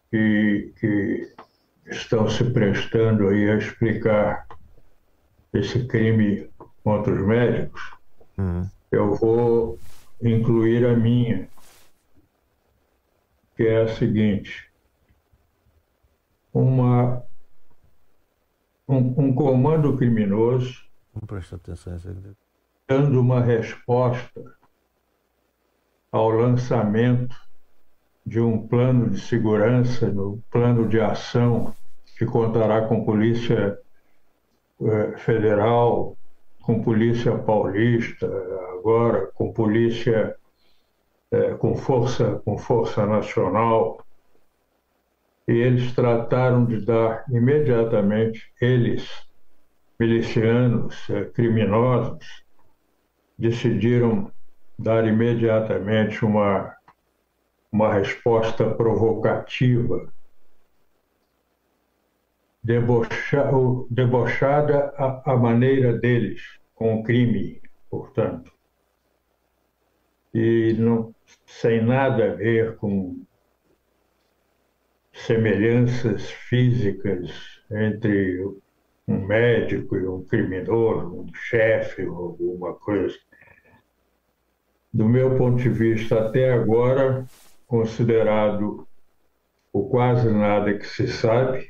que, 0.09 0.73
que 0.79 1.31
estão 1.85 2.27
se 2.27 2.43
prestando 2.45 3.27
aí 3.27 3.47
a 3.47 3.57
explicar 3.57 4.47
esse 5.53 5.85
crime 5.85 6.49
contra 6.83 7.13
os 7.13 7.21
médicos, 7.27 7.91
uhum. 8.39 8.67
eu 8.91 9.13
vou 9.13 9.77
incluir 10.19 10.83
a 10.83 10.95
minha, 10.95 11.47
que 13.59 13.67
é 13.67 13.81
a 13.81 13.87
seguinte: 13.89 14.71
uma, 16.53 17.21
um, 18.87 19.25
um 19.25 19.35
comando 19.35 19.97
criminoso 19.97 20.85
dando 22.87 23.19
uma 23.19 23.41
resposta 23.41 24.41
ao 26.09 26.29
lançamento 26.29 27.35
de 28.25 28.39
um 28.39 28.65
plano 28.65 29.09
de 29.09 29.19
segurança, 29.19 30.09
no 30.09 30.41
plano 30.49 30.87
de 30.87 31.01
ação 31.01 31.75
que 32.17 32.25
contará 32.25 32.87
com 32.87 33.03
polícia 33.03 33.77
eh, 34.81 35.17
federal, 35.17 36.15
com 36.61 36.81
polícia 36.81 37.37
paulista, 37.37 38.25
agora 38.77 39.27
com 39.33 39.51
polícia 39.51 40.38
eh, 41.31 41.53
com 41.55 41.75
força 41.75 42.41
com 42.45 42.57
força 42.57 43.05
nacional. 43.05 44.03
E 45.47 45.51
eles 45.53 45.93
trataram 45.93 46.65
de 46.65 46.85
dar 46.85 47.25
imediatamente 47.29 48.51
eles 48.61 49.07
milicianos 49.99 51.09
eh, 51.09 51.25
criminosos 51.25 52.43
decidiram 53.37 54.31
dar 54.77 55.07
imediatamente 55.07 56.23
uma 56.23 56.79
uma 57.71 57.93
resposta 57.93 58.69
provocativa, 58.69 60.11
debocha, 62.63 63.49
debochada 63.89 64.93
à, 64.97 65.35
maneira 65.37 65.93
deles, 65.93 66.41
com 66.73 66.99
o 66.99 67.03
crime, 67.03 67.61
portanto, 67.89 68.51
e 70.33 70.73
não, 70.77 71.13
sem 71.45 71.83
nada 71.83 72.31
a 72.31 72.35
ver 72.35 72.75
com 72.77 73.23
semelhanças 75.11 76.29
físicas 76.31 77.31
entre 77.71 78.43
um 79.07 79.25
médico 79.25 79.95
e 79.95 80.07
um 80.07 80.23
criminoso, 80.23 81.21
um 81.21 81.33
chefe 81.33 82.03
ou 82.05 82.15
alguma 82.15 82.73
coisa. 82.75 83.17
Do 84.93 85.07
meu 85.07 85.37
ponto 85.37 85.61
de 85.61 85.69
vista, 85.69 86.27
até 86.27 86.51
agora, 86.51 87.25
considerado 87.67 88.87
o 89.71 89.87
quase 89.89 90.31
nada 90.31 90.77
que 90.77 90.85
se 90.85 91.07
sabe. 91.07 91.69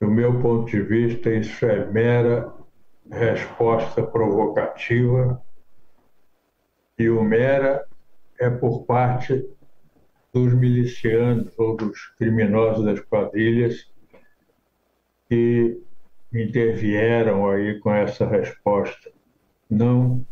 Do 0.00 0.10
meu 0.10 0.40
ponto 0.40 0.70
de 0.70 0.82
vista, 0.82 1.30
isso 1.30 1.64
é 1.66 1.84
mera 1.90 2.52
resposta 3.10 4.02
provocativa 4.02 5.42
e 6.98 7.08
o 7.08 7.22
mera 7.22 7.84
é 8.38 8.50
por 8.50 8.84
parte 8.84 9.44
dos 10.32 10.52
milicianos 10.52 11.56
ou 11.58 11.76
dos 11.76 12.06
criminosos 12.18 12.84
das 12.84 13.00
quadrilhas 13.00 13.88
que 15.28 15.80
intervieram 16.32 17.48
aí 17.48 17.78
com 17.78 17.92
essa 17.92 18.26
resposta. 18.26 19.12
Não 19.70 20.26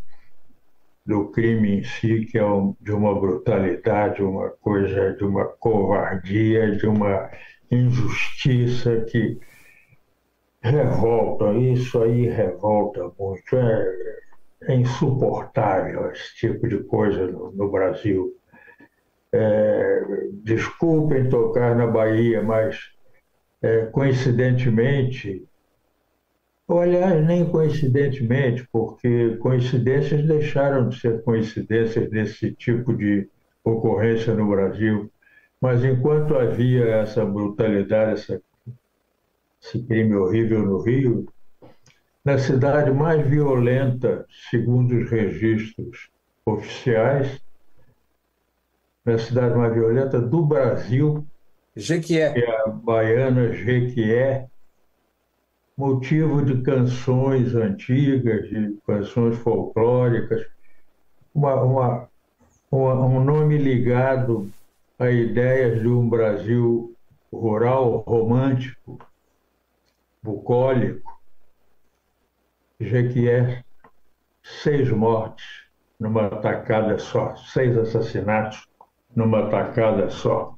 do 1.05 1.29
crime 1.31 1.79
em 1.79 1.85
si, 1.85 2.27
que 2.27 2.39
é 2.39 2.43
de 2.81 2.93
uma 2.93 3.19
brutalidade, 3.19 4.23
uma 4.23 4.51
coisa, 4.51 5.15
de 5.15 5.25
uma 5.25 5.47
covardia, 5.47 6.77
de 6.77 6.87
uma 6.87 7.31
injustiça 7.71 9.01
que 9.03 9.39
revolta. 10.61 11.53
Isso 11.55 12.01
aí 12.03 12.29
revolta 12.29 13.11
muito. 13.19 13.57
É, 13.57 14.19
é 14.67 14.75
insuportável 14.75 16.11
esse 16.11 16.35
tipo 16.37 16.69
de 16.69 16.83
coisa 16.85 17.27
no, 17.27 17.53
no 17.53 17.71
Brasil. 17.71 18.35
É, 19.33 20.03
desculpem 20.45 21.29
tocar 21.29 21.75
na 21.75 21.87
Bahia, 21.87 22.43
mas 22.43 22.79
é, 23.63 23.87
coincidentemente 23.87 25.47
Olha, 26.75 27.21
nem 27.21 27.45
coincidentemente, 27.51 28.67
porque 28.73 29.37
coincidências 29.37 30.25
deixaram 30.25 30.89
de 30.89 30.99
ser 30.99 31.23
coincidências 31.23 32.09
desse 32.09 32.53
tipo 32.55 32.97
de 32.97 33.29
ocorrência 33.63 34.35
no 34.35 34.49
Brasil. 34.49 35.11
Mas 35.61 35.85
enquanto 35.85 36.35
havia 36.35 36.87
essa 36.87 37.27
brutalidade, 37.27 38.13
essa, 38.13 38.43
esse 39.63 39.83
crime 39.85 40.15
horrível 40.15 40.63
no 40.65 40.81
Rio, 40.81 41.27
na 42.25 42.39
cidade 42.39 42.91
mais 42.91 43.27
violenta, 43.27 44.27
segundo 44.51 44.97
os 44.97 45.11
registros 45.11 46.09
oficiais, 46.47 47.41
na 49.05 49.19
cidade 49.19 49.57
mais 49.57 49.75
violenta 49.75 50.21
do 50.21 50.45
Brasil, 50.45 51.27
Jequié. 51.75 52.33
que 52.33 52.41
é 52.41 52.61
a 52.65 52.69
baiana 52.69 53.53
Jequié, 53.53 54.47
motivo 55.77 56.45
de 56.45 56.63
canções 56.63 57.55
antigas, 57.55 58.49
de 58.49 58.79
canções 58.87 59.37
folclóricas, 59.39 60.47
uma, 61.35 61.55
uma, 61.63 62.09
uma, 62.71 62.95
um 63.07 63.25
nome 63.25 63.59
ligado 63.59 64.51
a 64.99 65.11
ideias 65.11 65.81
de 65.81 65.89
um 65.89 66.09
Brasil 66.09 66.95
rural, 67.33 68.05
romântico, 68.07 68.99
bucólico, 70.23 71.12
Jequié, 72.83 73.65
seis 74.43 74.91
mortes 74.91 75.47
numa 75.99 76.29
tacada 76.29 76.99
só, 76.99 77.37
seis 77.37 77.77
assassinatos 77.77 78.69
numa 79.15 79.49
tacada 79.49 80.11
só, 80.11 80.55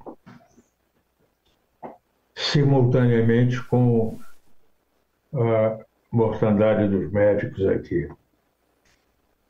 simultaneamente 2.35 3.63
com 3.65 4.19
a 5.35 5.85
mortandade 6.11 6.89
dos 6.89 7.11
médicos 7.13 7.67
aqui. 7.67 8.09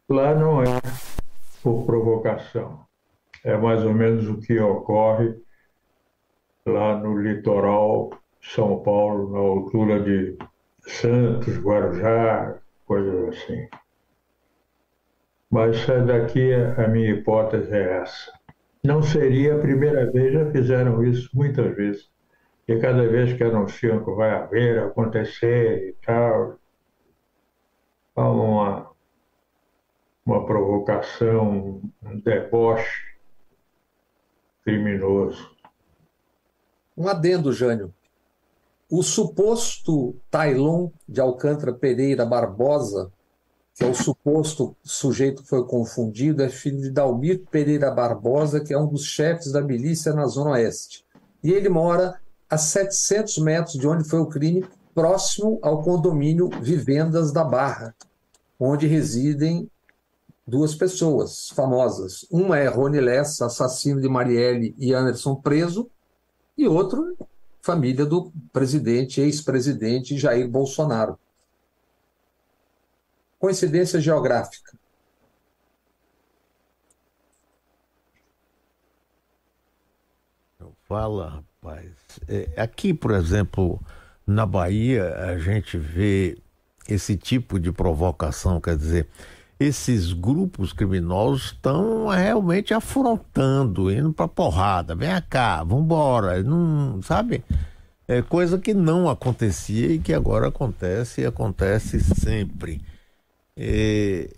Lá 0.09 0.35
não 0.35 0.63
é 0.63 0.81
por 1.63 1.87
provocação, 1.87 2.85
é 3.45 3.57
mais 3.57 3.85
ou 3.85 3.95
menos 3.95 4.29
o 4.29 4.39
que 4.39 4.59
ocorre 4.59 5.35
lá 6.67 6.97
no 6.97 7.19
litoral 7.19 8.11
São 8.41 8.83
Paulo, 8.83 9.31
na 9.31 9.39
altura 9.39 10.01
de 10.01 10.37
Santos, 10.81 11.57
Guarujá, 11.59 12.59
coisas 12.87 13.29
assim. 13.29 13.69
Mas 15.51 15.87
daqui 16.07 16.53
a 16.53 16.89
minha 16.89 17.11
hipótese 17.11 17.73
é 17.73 17.99
essa. 18.03 18.33
Não 18.83 19.03
seria 19.03 19.57
a 19.57 19.59
primeira 19.59 20.11
vez, 20.11 20.33
já 20.33 20.51
fizeram 20.51 21.03
isso 21.03 21.31
muitas 21.35 21.75
vezes 21.75 22.15
e 22.67 22.79
cada 22.79 23.07
vez 23.07 23.33
que 23.35 23.45
anunciam 23.45 24.03
que 24.03 24.11
vai 24.13 24.31
haver, 24.31 24.79
acontecer 24.79 25.91
e 25.91 25.93
tal, 26.05 26.59
há 28.17 28.29
uma, 28.31 28.91
uma 30.25 30.47
provocação, 30.47 31.83
um 32.03 32.21
deboche 32.21 33.19
criminoso. 34.63 35.55
Um 36.97 37.07
adendo, 37.07 37.53
Jânio. 37.53 37.93
O 38.97 39.03
suposto 39.03 40.15
Tailon 40.31 40.89
de 41.09 41.21
Alcântara 41.21 41.73
Pereira 41.73 42.25
Barbosa, 42.25 43.11
que 43.75 43.83
é 43.83 43.89
o 43.89 43.93
suposto 43.93 44.77
sujeito 44.85 45.43
que 45.43 45.49
foi 45.49 45.67
confundido, 45.67 46.45
é 46.45 46.49
filho 46.49 46.81
de 46.81 46.93
Dalmir 46.93 47.43
Pereira 47.51 47.91
Barbosa, 47.91 48.61
que 48.61 48.73
é 48.73 48.79
um 48.79 48.87
dos 48.87 49.05
chefes 49.05 49.51
da 49.51 49.61
milícia 49.61 50.13
na 50.13 50.29
Zona 50.29 50.51
Oeste. 50.51 51.05
E 51.43 51.51
ele 51.51 51.69
mora 51.69 52.21
a 52.49 52.57
700 52.57 53.39
metros 53.39 53.75
de 53.75 53.85
onde 53.85 54.09
foi 54.09 54.21
o 54.21 54.29
crime, 54.29 54.65
próximo 54.95 55.59
ao 55.61 55.83
condomínio 55.83 56.49
Vivendas 56.63 57.33
da 57.33 57.43
Barra. 57.43 57.93
onde 58.61 58.87
residem 58.87 59.69
duas 60.47 60.73
pessoas 60.73 61.49
famosas. 61.49 62.25
Uma 62.31 62.59
é 62.59 62.69
Rony 62.69 63.01
Lessa, 63.01 63.47
assassino 63.47 64.01
de 64.01 64.09
Marielle 64.09 64.73
e 64.79 64.95
Anderson 64.95 65.35
preso, 65.35 65.91
e 66.57 66.69
outro, 66.69 67.17
família 67.65 68.05
do 68.05 68.31
presidente, 68.53 69.23
ex-presidente 69.23 70.19
Jair 70.19 70.47
Bolsonaro. 70.47 71.19
Coincidência 73.39 73.99
geográfica. 73.99 74.77
Fala, 80.87 81.31
rapaz. 81.31 81.91
É, 82.29 82.61
aqui, 82.61 82.93
por 82.93 83.13
exemplo, 83.13 83.81
na 84.27 84.45
Bahia, 84.45 85.15
a 85.15 85.39
gente 85.39 85.79
vê 85.79 86.37
esse 86.87 87.17
tipo 87.17 87.59
de 87.59 87.73
provocação, 87.73 88.61
quer 88.61 88.77
dizer, 88.77 89.09
esses 89.59 90.13
grupos 90.13 90.73
criminosos 90.73 91.53
estão 91.53 92.09
realmente 92.09 92.75
afrontando, 92.75 93.91
indo 93.91 94.13
para 94.13 94.29
porrada, 94.29 94.95
vem 94.95 95.11
cá, 95.29 95.63
vambora, 95.63 96.43
não, 96.43 97.01
sabe? 97.03 97.45
É 98.07 98.21
coisa 98.21 98.59
que 98.59 98.75
não 98.75 99.09
acontecia 99.09 99.93
e 99.93 99.99
que 99.99 100.13
agora 100.13 100.49
acontece 100.49 101.23
e 101.23 101.27
acontece 101.27 102.01
sempre. 102.01 102.83
É... 103.57 104.31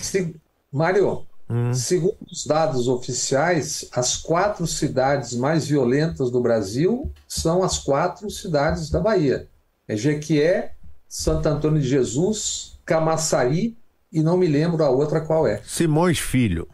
Se... 0.00 0.34
Mário, 0.72 1.24
hum. 1.48 1.72
segundo 1.72 2.16
os 2.28 2.44
dados 2.44 2.88
oficiais, 2.88 3.88
as 3.92 4.16
quatro 4.16 4.66
cidades 4.66 5.34
mais 5.34 5.68
violentas 5.68 6.30
do 6.30 6.40
Brasil 6.40 7.12
são 7.28 7.62
as 7.62 7.78
quatro 7.78 8.28
cidades 8.30 8.90
da 8.90 8.98
Bahia. 8.98 9.48
É 9.86 9.94
Jequié, 9.94 10.74
Santo 11.08 11.46
Antônio 11.48 11.80
de 11.80 11.88
Jesus, 11.88 12.80
Camaçari 12.84 13.76
e 14.14 14.22
não 14.22 14.36
me 14.36 14.46
lembro 14.46 14.84
a 14.84 14.88
outra 14.88 15.20
qual 15.20 15.44
é. 15.44 15.60
Simões 15.64 16.20
Filho. 16.20 16.68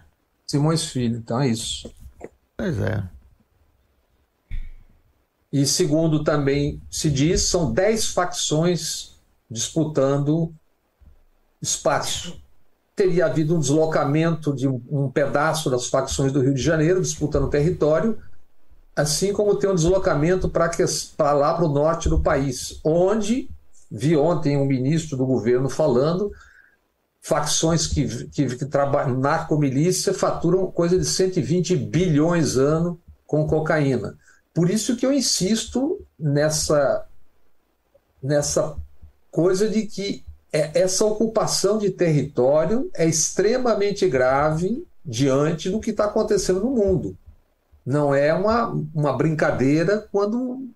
Simões 0.46 0.84
Filho, 0.84 1.16
então 1.16 1.40
é 1.40 1.48
isso. 1.48 1.90
Pois 2.54 2.78
é. 2.78 3.02
E 5.50 5.64
segundo 5.64 6.22
também 6.22 6.82
se 6.90 7.10
diz, 7.10 7.40
são 7.42 7.72
dez 7.72 8.08
facções 8.08 9.18
disputando 9.50 10.52
espaço. 11.62 12.38
Teria 12.94 13.24
havido 13.24 13.56
um 13.56 13.58
deslocamento 13.58 14.54
de 14.54 14.68
um 14.68 15.10
pedaço 15.10 15.70
das 15.70 15.86
facções 15.86 16.30
do 16.32 16.42
Rio 16.42 16.52
de 16.52 16.60
Janeiro 16.60 17.00
disputando 17.00 17.48
território, 17.48 18.18
assim 18.94 19.32
como 19.32 19.56
tem 19.56 19.70
um 19.70 19.74
deslocamento 19.74 20.46
para 20.46 21.32
lá 21.32 21.54
para 21.54 21.64
o 21.64 21.72
norte 21.72 22.06
do 22.06 22.20
país, 22.20 22.78
onde 22.84 23.48
vi 23.90 24.14
ontem 24.14 24.58
um 24.58 24.66
ministro 24.66 25.16
do 25.16 25.24
governo 25.24 25.70
falando 25.70 26.30
facções 27.20 27.86
que, 27.86 28.26
que, 28.28 28.56
que 28.56 28.66
trabalham 28.66 29.18
narcomilícia 29.18 30.14
faturam 30.14 30.70
coisa 30.70 30.98
de 30.98 31.04
120 31.04 31.76
bilhões 31.76 32.56
ano 32.56 32.98
com 33.26 33.46
cocaína. 33.46 34.16
Por 34.54 34.70
isso 34.70 34.96
que 34.96 35.06
eu 35.06 35.12
insisto 35.12 36.04
nessa, 36.18 37.06
nessa 38.22 38.76
coisa 39.30 39.68
de 39.68 39.86
que 39.86 40.24
é, 40.52 40.80
essa 40.80 41.04
ocupação 41.04 41.78
de 41.78 41.90
território 41.90 42.90
é 42.94 43.06
extremamente 43.06 44.08
grave 44.08 44.84
diante 45.04 45.70
do 45.70 45.80
que 45.80 45.90
está 45.90 46.06
acontecendo 46.06 46.60
no 46.60 46.70
mundo. 46.70 47.16
Não 47.86 48.14
é 48.14 48.34
uma, 48.34 48.68
uma 48.94 49.12
brincadeira 49.16 50.08
quando 50.10 50.68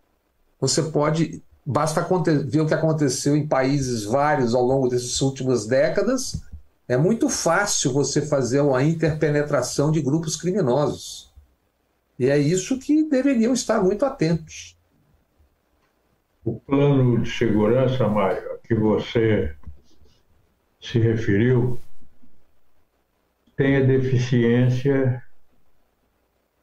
você 0.60 0.82
pode 0.82 1.42
Basta 1.66 2.06
ver 2.46 2.60
o 2.60 2.66
que 2.66 2.74
aconteceu 2.74 3.34
em 3.34 3.46
países 3.46 4.04
vários 4.04 4.54
ao 4.54 4.62
longo 4.62 4.88
dessas 4.88 5.20
últimas 5.22 5.66
décadas. 5.66 6.42
É 6.86 6.96
muito 6.96 7.30
fácil 7.30 7.92
você 7.92 8.20
fazer 8.20 8.60
uma 8.60 8.82
interpenetração 8.82 9.90
de 9.90 10.02
grupos 10.02 10.36
criminosos. 10.36 11.32
E 12.18 12.28
é 12.28 12.38
isso 12.38 12.78
que 12.78 13.08
deveriam 13.08 13.54
estar 13.54 13.82
muito 13.82 14.04
atentos. 14.04 14.76
O 16.44 16.60
plano 16.60 17.22
de 17.22 17.30
segurança, 17.30 18.06
Mário, 18.06 18.52
a 18.52 18.58
que 18.58 18.74
você 18.74 19.56
se 20.78 20.98
referiu, 20.98 21.78
tem 23.56 23.76
a 23.76 23.80
deficiência 23.80 25.22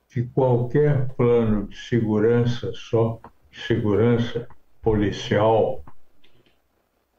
que 0.10 0.24
qualquer 0.24 1.08
plano 1.16 1.68
de 1.68 1.78
segurança 1.78 2.72
só, 2.74 3.20
de 3.50 3.60
segurança, 3.62 4.48
policial 4.82 5.84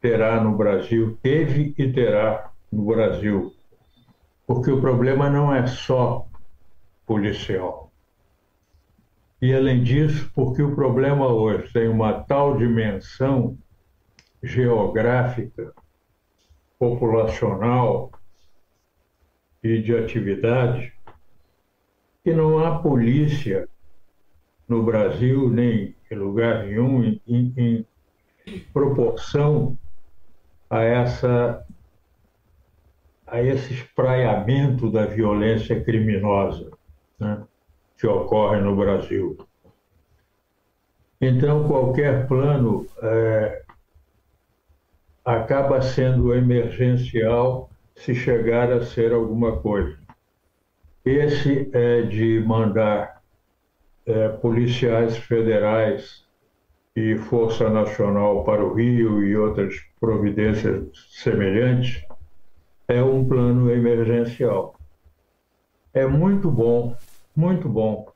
terá 0.01 0.43
no 0.43 0.57
Brasil, 0.57 1.17
teve 1.23 1.75
e 1.79 1.93
terá 1.93 2.51
no 2.71 2.85
Brasil. 2.85 3.55
Porque 4.47 4.71
o 4.71 4.81
problema 4.81 5.31
não 5.31 5.55
é 5.55 5.67
só 5.67 6.27
policial. 7.07 7.93
E, 9.41 9.55
além 9.55 9.83
disso, 9.83 10.31
porque 10.35 10.63
o 10.63 10.75
problema 10.75 11.27
hoje 11.27 11.73
tem 11.73 11.89
uma 11.89 12.23
tal 12.25 12.57
dimensão 12.57 13.57
geográfica, 14.43 15.73
populacional 16.79 18.11
e 19.63 19.81
de 19.81 19.97
atividade, 19.97 20.93
que 22.25 22.33
não 22.33 22.59
há 22.59 22.79
polícia 22.81 23.69
no 24.69 24.83
Brasil, 24.83 25.49
nem 25.49 25.95
em 26.13 26.17
lugar 26.17 26.65
nenhum, 26.65 27.03
em, 27.05 27.21
em, 27.27 27.87
em 28.47 28.59
proporção 28.73 29.77
a 30.69 30.83
essa 30.83 31.65
a 33.27 33.41
esse 33.41 33.73
espraiamento 33.73 34.91
da 34.91 35.07
violência 35.07 35.83
criminosa 35.83 36.71
né, 37.19 37.43
que 37.97 38.07
ocorre 38.07 38.61
no 38.61 38.77
Brasil. 38.77 39.39
Então, 41.19 41.67
qualquer 41.67 42.29
plano 42.29 42.87
é, 43.03 43.63
acaba 45.25 45.81
sendo 45.81 46.35
emergencial 46.35 47.71
se 47.97 48.15
chegar 48.15 48.71
a 48.71 48.85
ser 48.85 49.13
alguma 49.13 49.61
coisa. 49.61 49.97
Esse 51.03 51.71
é 51.73 52.03
de 52.03 52.39
mandar 52.47 53.22
é, 54.07 54.29
policiais 54.29 55.17
federais 55.17 56.25
e 56.95 57.17
Força 57.17 57.71
Nacional 57.71 58.45
para 58.45 58.65
o 58.65 58.75
Rio 58.75 59.23
e 59.23 59.37
outras 59.37 59.75
providências 60.01 60.89
semelhantes, 61.11 62.05
é 62.89 63.03
um 63.03 63.27
plano 63.27 63.71
emergencial. 63.71 64.75
É 65.95 66.07
muito 66.07 66.51
bom, 66.51 66.97
muito 67.35 67.69
bom, 67.69 68.13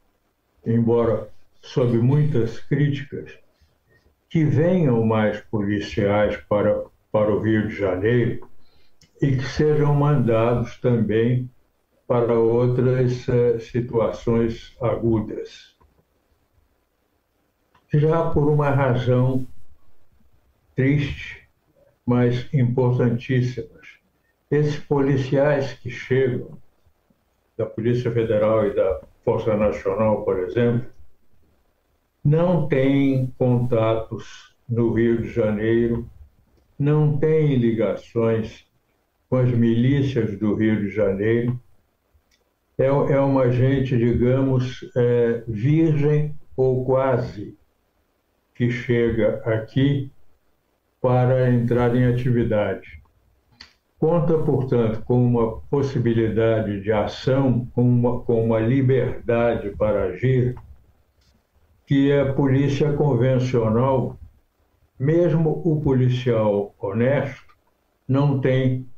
embora 0.65 1.29
sob 1.63 1.97
muitas 1.99 2.59
críticas, 2.61 3.39
que 4.29 4.45
venham 4.45 5.05
mais 5.05 5.41
policiais 5.41 6.37
para, 6.49 6.85
para 7.11 7.33
o 7.33 7.41
Rio 7.41 7.69
de 7.69 7.77
Janeiro 7.77 8.47
e 9.23 9.37
que 9.37 9.45
sejam 9.45 9.95
mandados 9.95 10.77
também 10.79 11.49
para 12.07 12.35
outras 12.35 13.27
uh, 13.29 13.59
situações 13.59 14.77
agudas 14.81 15.76
já 17.93 18.31
por 18.31 18.49
uma 18.49 18.71
razão 18.71 19.47
triste, 20.75 21.49
mas 22.05 22.49
importantíssima. 22.53 23.77
Esses 24.51 24.79
policiais 24.79 25.73
que 25.75 25.91
chegam, 25.91 26.59
da 27.57 27.67
Polícia 27.67 28.13
Federal 28.13 28.67
e 28.67 28.75
da 28.75 29.01
Força 29.25 29.57
Nacional, 29.57 30.25
por 30.25 30.39
exemplo, 30.41 30.89
não 32.23 32.69
têm 32.69 33.33
contatos 33.39 34.55
no 34.69 34.93
Rio 34.93 35.23
de 35.23 35.31
Janeiro, 35.31 36.09
não 36.79 37.17
têm 37.17 37.57
ligações 37.57 38.67
com 39.31 39.37
as 39.37 39.51
milícias 39.51 40.39
do 40.39 40.55
Rio 40.55 40.81
de 40.83 40.91
Janeiro. 40.91 41.59
É, 42.79 42.87
é 42.87 43.21
uma 43.21 43.51
gente, 43.51 43.97
digamos, 43.97 44.81
é, 44.95 45.43
virgem 45.49 46.37
ou 46.57 46.85
quase 46.85 47.57
que 48.57 48.71
chega 48.71 49.43
aqui 49.45 50.11
para 51.01 51.51
entrar 51.51 51.95
em 51.95 52.07
atividade. 52.07 53.03
Conta, 53.99 54.39
portanto, 54.39 55.03
com 55.05 55.25
uma 55.25 55.61
possibilidade 55.71 56.81
de 56.81 56.91
ação, 56.91 57.67
com 57.75 57.83
uma, 57.83 58.21
com 58.23 58.45
uma 58.45 58.59
liberdade 58.59 59.71
para 59.77 60.05
agir, 60.05 60.55
que 61.87 62.13
a 62.13 62.33
polícia 62.33 62.93
convencional, 62.95 64.19
mesmo 64.99 65.63
o 65.65 65.81
policial 65.81 66.75
honesto, 66.79 67.55
não 68.09 68.41
tem, 68.41 68.89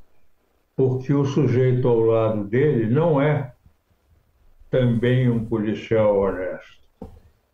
porque 0.77 1.13
o 1.13 1.25
sujeito 1.25 1.87
ao 1.87 2.01
lado 2.01 2.45
dele 2.45 2.87
não 2.87 3.21
é 3.21 3.53
também 4.71 5.29
um 5.29 5.45
policial 5.45 6.17
honesto. 6.19 6.78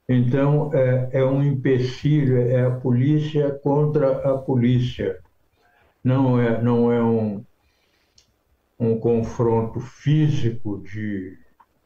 Então, 0.09 0.71
é, 0.75 1.09
é 1.13 1.25
um 1.25 1.43
empecilho, 1.43 2.39
é 2.39 2.67
a 2.67 2.71
polícia 2.71 3.51
contra 3.63 4.19
a 4.31 4.37
polícia. 4.37 5.19
Não 6.03 6.39
é, 6.39 6.63
não 6.63 6.93
é 6.93 7.03
um, 7.03 7.43
um 8.79 8.99
confronto 8.99 9.81
físico 9.81 10.83
de 10.83 11.39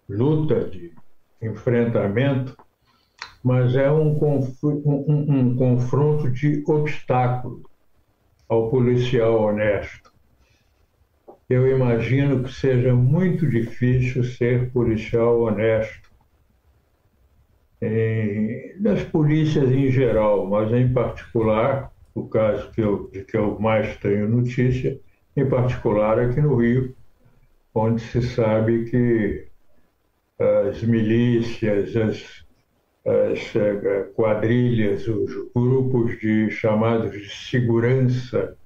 luta, 0.09 0.69
de 0.69 0.93
enfrentamento, 1.41 2.57
mas 3.43 3.77
é 3.77 3.91
um, 3.91 4.19
um, 4.65 5.39
um 5.39 5.57
confronto 5.57 6.29
de 6.29 6.65
obstáculo 6.67 7.63
ao 8.49 8.69
policial 8.69 9.43
honesto. 9.43 10.11
Eu 11.49 11.69
imagino 11.69 12.43
que 12.43 12.53
seja 12.53 12.93
muito 12.95 13.49
difícil 13.49 14.25
ser 14.25 14.71
policial 14.73 15.41
honesto 15.41 16.08
das 18.81 19.03
polícias 19.03 19.71
em 19.71 19.91
geral, 19.91 20.47
mas 20.47 20.73
em 20.73 20.93
particular, 20.93 21.93
o 22.15 22.29
caso 22.29 22.71
que 22.73 22.81
eu, 22.81 23.11
de 23.11 23.25
que 23.25 23.37
eu 23.37 23.59
mais 23.59 23.97
tenho 23.97 24.29
notícia, 24.29 24.99
em 25.37 25.49
particular 25.49 26.19
aqui 26.19 26.41
no 26.41 26.57
Rio, 26.57 26.95
onde 27.75 28.01
se 28.01 28.23
sabe 28.23 28.91
que 28.91 29.47
as 30.69 30.83
milícias, 30.83 31.97
as, 31.97 32.45
as 33.05 33.57
eh, 33.57 34.11
quadrilhas, 34.15 35.07
os 35.09 35.33
grupos 35.55 36.19
de 36.21 36.51
chamados 36.51 37.13
de 37.13 37.29
segurança 37.29 38.57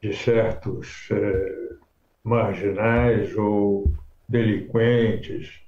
de 0.00 0.12
certos 0.14 1.08
eh, 1.12 1.76
marginais 2.24 3.36
ou 3.36 3.90
delinquentes 4.28 5.60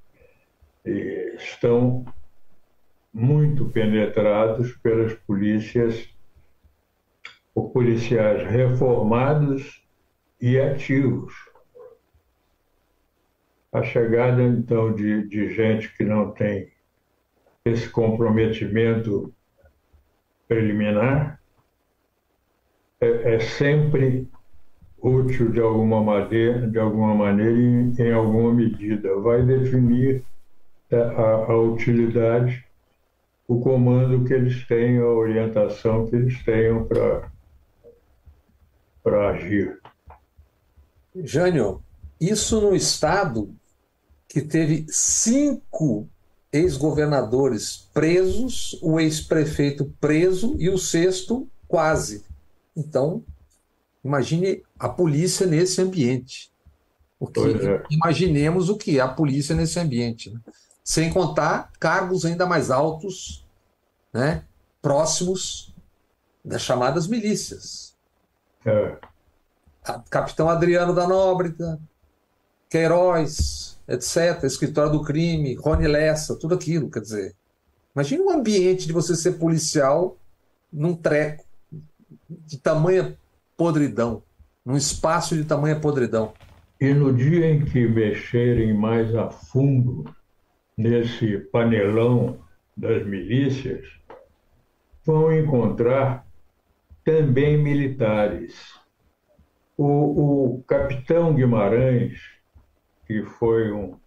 estão 0.85 2.05
muito 3.15 3.67
penetrados 3.67 4.73
pelas 4.79 5.15
polícias, 5.15 6.09
por 7.55 7.71
policiais 7.71 8.43
reformados 8.51 9.87
e 10.41 10.59
ativos. 10.59 11.33
A 13.73 13.83
chegada, 13.83 14.43
então, 14.43 14.93
de, 14.93 15.29
de 15.29 15.55
gente 15.55 15.97
que 15.97 16.03
não 16.03 16.33
tem 16.33 16.73
esse 17.65 17.89
comprometimento 17.89 19.33
preliminar 20.49 21.41
é, 23.01 23.35
é 23.35 23.41
sempre 23.41 24.29
útil 24.99 25.51
de 25.51 25.61
alguma 25.61 26.03
maneira, 26.03 26.67
de 26.67 26.79
alguma 26.79 27.15
maneira 27.15 27.53
em, 27.53 27.95
em 27.99 28.13
alguma 28.13 28.53
medida. 28.53 29.15
Vai 29.21 29.43
definir 29.43 30.25
a, 30.91 31.53
a, 31.53 31.61
utilidade, 31.61 32.64
o 33.47 33.61
comando 33.61 34.25
que 34.25 34.33
eles 34.33 34.67
têm, 34.67 34.99
a 34.99 35.07
orientação 35.07 36.07
que 36.07 36.17
eles 36.17 36.43
tenham 36.45 36.87
para 39.03 39.31
agir. 39.31 39.79
Jânio, 41.23 41.83
isso 42.21 42.61
no 42.61 42.75
Estado 42.75 43.55
que 44.29 44.41
teve 44.41 44.87
cinco 44.89 46.09
ex-governadores 46.53 47.89
presos, 47.93 48.79
o 48.83 48.99
ex-prefeito 48.99 49.93
preso 50.01 50.57
e 50.59 50.69
o 50.69 50.79
sexto 50.79 51.47
quase. 51.69 52.25
Então, 52.77 53.23
imagine 54.05 54.63
a 54.79 54.89
polícia 54.89 55.47
nesse 55.47 55.81
ambiente. 55.81 56.51
Porque 57.19 57.41
é. 57.41 57.83
imaginemos 57.91 58.69
o 58.69 58.77
que 58.77 58.99
é 58.99 59.01
a 59.01 59.09
polícia 59.09 59.55
nesse 59.55 59.79
ambiente. 59.79 60.31
Né? 60.31 60.41
Sem 60.85 61.11
contar 61.11 61.73
cargos 61.81 62.27
ainda 62.27 62.47
mais 62.47 62.71
altos, 62.71 63.45
né? 64.13 64.45
próximos 64.83 65.75
das 66.45 66.61
chamadas 66.61 67.07
milícias. 67.07 67.97
É. 68.67 68.99
Capitão 70.11 70.49
Adriano 70.49 70.95
da 70.95 71.09
Nóbrega, 71.09 71.81
Queiroz, 72.69 73.81
etc., 73.89 74.45
Escritório 74.45 74.93
do 74.93 75.03
Crime, 75.03 75.55
Rony 75.55 75.87
Lessa, 75.87 76.37
tudo 76.37 76.55
aquilo, 76.55 76.91
quer 76.91 77.01
dizer. 77.01 77.35
Imagine 77.95 78.23
um 78.23 78.31
ambiente 78.31 78.87
de 78.87 78.93
você 78.93 79.17
ser 79.17 79.33
policial 79.33 80.19
num 80.71 80.95
treco 80.95 81.45
de 82.29 82.59
tamanha 82.59 83.17
podridão, 83.57 84.23
num 84.65 84.77
espaço 84.77 85.35
de 85.35 85.45
tamanha 85.45 85.79
podridão. 85.81 86.35
E 86.81 86.93
no 86.93 87.15
dia 87.15 87.49
em 87.51 87.65
que 87.65 87.87
mexerem 87.87 88.75
mais 88.75 89.15
a 89.15 89.31
fundo 89.31 90.05
nesse 90.77 91.39
panelão 91.39 92.39
das 92.77 93.07
milícias, 93.07 93.87
vão 95.05 95.33
encontrar 95.33 96.27
também 97.05 97.57
militares 97.57 98.75
o, 99.77 100.55
o 100.57 100.63
capitão 100.65 101.35
Guimarães, 101.35 102.21
que 103.07 103.23
foi 103.23 103.71
um, 103.73 103.99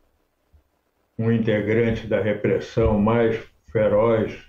um 1.18 1.32
integrante 1.32 2.08
da 2.08 2.22
repressão 2.22 3.00
mais 3.00 3.38
feroz 3.72 4.46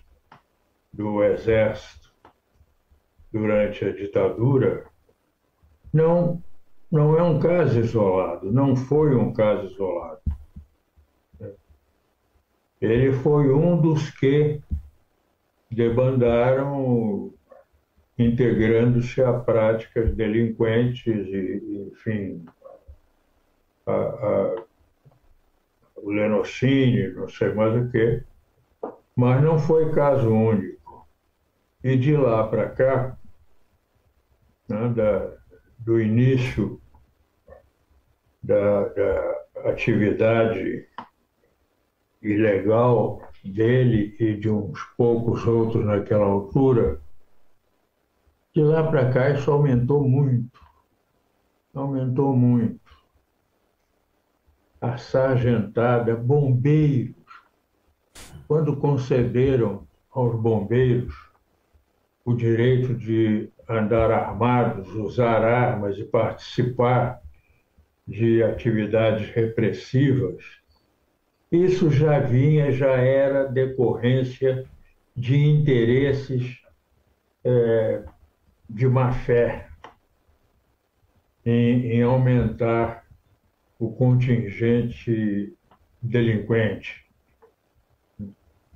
do 0.93 1.23
Exército 1.23 2.09
durante 3.33 3.85
a 3.85 3.93
ditadura, 3.93 4.85
não, 5.93 6.43
não 6.91 7.19
é 7.19 7.23
um 7.23 7.39
caso 7.39 7.79
isolado, 7.79 8.51
não 8.51 8.75
foi 8.75 9.15
um 9.15 9.33
caso 9.33 9.67
isolado. 9.67 10.21
Ele 12.81 13.13
foi 13.13 13.53
um 13.53 13.81
dos 13.81 14.11
que 14.11 14.61
debandaram 15.71 17.33
integrando-se 18.19 19.23
a 19.23 19.33
práticas 19.33 20.15
delinquentes 20.15 21.07
e, 21.07 21.91
enfim, 21.93 22.45
a, 23.87 23.93
a, 23.93 24.65
o 25.97 26.11
lenocínio, 26.11 27.15
não 27.21 27.29
sei 27.29 27.53
mais 27.53 27.75
o 27.75 27.91
quê, 27.91 28.23
mas 29.15 29.43
não 29.43 29.59
foi 29.59 29.93
caso 29.93 30.33
único. 30.33 31.07
E 31.83 31.97
de 31.97 32.17
lá 32.17 32.47
para 32.47 32.71
cá, 32.71 33.17
né, 34.69 34.89
da, 34.89 35.33
do 35.79 36.01
início 36.01 36.81
da, 38.43 38.89
da 38.89 39.45
atividade 39.65 40.88
ilegal 42.23 43.23
dele 43.45 44.17
e 44.19 44.35
de 44.35 44.51
uns 44.51 44.83
poucos 44.97 45.47
outros 45.47 45.85
naquela 45.85 46.27
altura, 46.27 47.01
de 48.55 48.63
lá 48.63 48.83
para 48.83 49.13
cá 49.13 49.31
isso 49.31 49.51
aumentou 49.51 50.09
muito. 50.09 50.61
Aumentou 51.75 52.37
muito. 52.37 52.81
A 54.81 54.97
sargentada, 54.97 56.17
bombeiros. 56.17 57.15
Quando 58.47 58.77
concederam 58.77 59.87
aos 60.11 60.35
bombeiros 60.41 61.15
o 62.25 62.35
direito 62.35 62.95
de 62.95 63.49
andar 63.69 64.11
armados, 64.11 64.89
usar 64.95 65.45
armas 65.45 65.97
e 65.99 66.05
participar 66.05 67.21
de 68.07 68.43
atividades 68.43 69.29
repressivas, 69.31 70.58
isso 71.51 71.91
já 71.91 72.19
vinha, 72.19 72.71
já 72.71 72.93
era 72.93 73.45
decorrência 73.45 74.65
de 75.17 75.37
interesses 75.37 76.61
é, 77.45 78.05
de 78.69 78.87
má 78.87 79.13
fé 79.13 79.69
em, 81.45 81.93
em 81.93 82.03
aumentar 82.03 83.05
o 83.79 83.91
contingente 83.91 85.55
delinquente. 86.03 87.05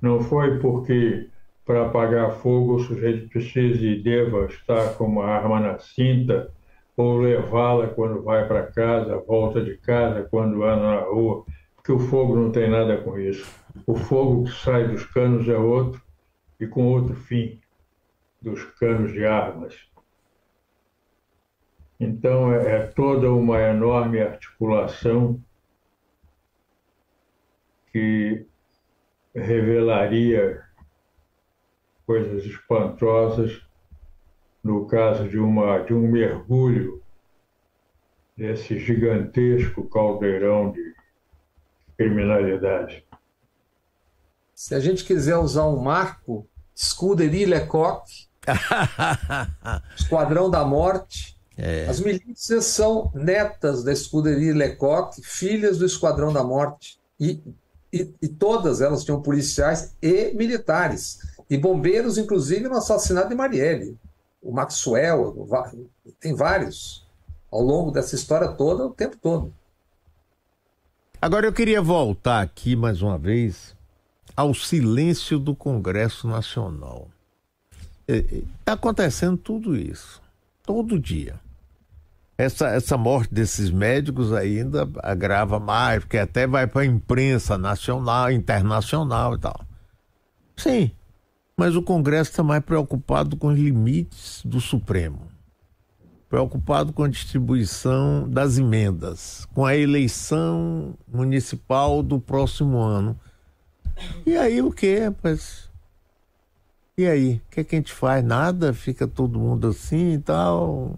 Não 0.01 0.19
foi 0.19 0.59
porque 0.59 1.29
para 1.65 1.85
apagar 1.85 2.31
fogo 2.31 2.75
o 2.75 2.79
sujeito 2.79 3.29
precisa 3.29 3.85
e 3.85 4.01
deva 4.01 4.45
estar 4.45 4.95
com 4.95 5.05
uma 5.05 5.25
arma 5.25 5.59
na 5.59 5.79
cinta 5.79 6.51
ou 6.97 7.19
levá-la 7.19 7.87
quando 7.87 8.21
vai 8.21 8.47
para 8.47 8.67
casa, 8.67 9.17
volta 9.17 9.63
de 9.63 9.77
casa, 9.77 10.27
quando 10.29 10.63
anda 10.63 10.83
na 10.83 10.99
rua, 11.01 11.45
que 11.83 11.91
o 11.91 11.99
fogo 11.99 12.35
não 12.35 12.51
tem 12.51 12.69
nada 12.69 12.97
com 13.01 13.19
isso. 13.19 13.49
O 13.85 13.95
fogo 13.95 14.45
que 14.45 14.51
sai 14.51 14.87
dos 14.87 15.05
canos 15.05 15.47
é 15.49 15.57
outro 15.57 16.01
e 16.59 16.65
com 16.65 16.85
outro 16.87 17.13
fim 17.15 17.59
dos 18.41 18.63
canos 18.63 19.11
de 19.11 19.25
armas. 19.25 19.89
Então, 21.99 22.53
é, 22.53 22.75
é 22.75 22.87
toda 22.87 23.31
uma 23.31 23.61
enorme 23.61 24.21
articulação 24.21 25.41
que 27.91 28.45
revelaria 29.33 30.63
coisas 32.05 32.45
espantosas 32.45 33.65
no 34.63 34.85
caso 34.85 35.27
de, 35.27 35.37
uma, 35.37 35.79
de 35.79 35.93
um 35.93 36.07
mergulho 36.07 37.01
desse 38.35 38.79
gigantesco 38.79 39.87
caldeirão 39.89 40.71
de 40.71 40.82
criminalidade. 41.97 43.05
Se 44.53 44.75
a 44.75 44.79
gente 44.79 45.03
quiser 45.03 45.37
usar 45.37 45.65
um 45.67 45.81
marco, 45.81 46.47
Scuderie 46.75 47.45
Lecoq, 47.45 48.05
Esquadrão 49.97 50.49
da 50.49 50.63
Morte. 50.65 51.37
É. 51.57 51.85
As 51.87 51.99
milícias 51.99 52.65
são 52.65 53.11
netas 53.13 53.83
da 53.83 53.91
escuderia 53.91 54.53
Lecoq, 54.53 55.21
filhas 55.21 55.77
do 55.77 55.85
Esquadrão 55.85 56.33
da 56.33 56.43
Morte. 56.43 56.99
E, 57.19 57.41
e, 57.91 58.11
e, 58.21 58.27
todas 58.27 58.81
elas 58.81 59.03
tinham 59.03 59.21
policiais 59.21 59.95
e 60.01 60.33
militares. 60.33 61.19
E 61.49 61.57
bombeiros, 61.57 62.17
inclusive, 62.17 62.67
no 62.67 62.77
assassinato 62.77 63.29
de 63.29 63.35
Marielle. 63.35 63.97
O 64.41 64.51
Maxwell, 64.51 65.47
tem 66.19 66.33
vários. 66.33 67.07
Ao 67.51 67.61
longo 67.61 67.91
dessa 67.91 68.15
história 68.15 68.47
toda, 68.47 68.87
o 68.87 68.93
tempo 68.93 69.15
todo. 69.17 69.53
Agora 71.23 71.45
eu 71.45 71.53
queria 71.53 71.81
voltar 71.81 72.41
aqui 72.41 72.75
mais 72.75 73.01
uma 73.01 73.17
vez 73.17 73.73
ao 74.35 74.53
silêncio 74.53 75.39
do 75.39 75.55
Congresso 75.55 76.27
Nacional. 76.27 77.07
Está 78.05 78.73
acontecendo 78.73 79.37
tudo 79.37 79.73
isso, 79.73 80.21
todo 80.63 80.99
dia. 80.99 81.39
Essa, 82.37 82.71
essa 82.71 82.97
morte 82.97 83.33
desses 83.33 83.71
médicos 83.71 84.33
ainda 84.33 84.85
agrava 85.01 85.61
mais, 85.61 85.99
porque 86.03 86.17
até 86.17 86.45
vai 86.45 86.67
para 86.67 86.81
a 86.81 86.85
imprensa 86.85 87.57
nacional, 87.57 88.29
internacional 88.29 89.35
e 89.35 89.39
tal. 89.39 89.65
Sim, 90.57 90.91
mas 91.55 91.73
o 91.77 91.81
Congresso 91.81 92.31
está 92.31 92.43
mais 92.43 92.65
preocupado 92.65 93.37
com 93.37 93.47
os 93.47 93.57
limites 93.57 94.41
do 94.43 94.59
Supremo, 94.59 95.21
preocupado 96.33 96.91
com 96.91 97.03
a 97.03 97.07
distribuição 97.07 98.27
das 98.27 98.57
emendas, 98.57 99.47
com 99.53 99.63
a 99.63 99.77
eleição 99.77 100.95
municipal 101.07 102.01
do 102.01 102.19
próximo 102.19 102.79
ano. 102.79 103.15
E 104.25 104.35
aí 104.35 104.59
o 104.59 104.71
que, 104.71 104.97
rapaz? 104.97 105.69
E 106.97 107.05
aí? 107.05 107.35
O 107.35 107.51
que, 107.51 107.59
é 107.59 107.63
que 107.63 107.75
a 107.75 107.77
gente 107.77 107.93
faz? 107.93 108.25
Nada? 108.25 108.73
Fica 108.73 109.07
todo 109.07 109.37
mundo 109.37 109.67
assim 109.67 110.13
e 110.13 110.17
tal? 110.17 110.97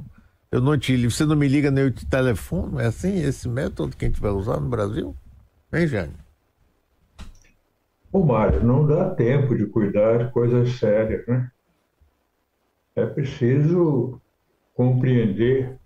Eu 0.50 0.62
não 0.62 0.78
te 0.78 1.06
você 1.06 1.26
não 1.26 1.36
me 1.36 1.50
liga 1.50 1.70
nem 1.70 1.84
eu 1.84 1.92
te 1.92 2.06
telefono? 2.06 2.80
É 2.80 2.86
assim 2.86 3.22
esse 3.22 3.50
método 3.50 3.98
que 3.98 4.06
a 4.06 4.08
gente 4.08 4.22
vai 4.22 4.32
usar 4.32 4.62
no 4.62 4.70
Brasil? 4.70 5.14
Hein, 5.74 5.86
Jane? 5.86 6.14
Ô, 8.10 8.24
Mário, 8.24 8.64
não 8.64 8.88
dá 8.88 9.10
tempo 9.10 9.54
de 9.54 9.66
cuidar 9.66 10.18
de 10.18 10.32
coisas 10.32 10.80
sérias, 10.80 11.28
né? 11.28 11.52
É 12.96 13.06
preciso 13.06 14.22
compreender 14.76 15.80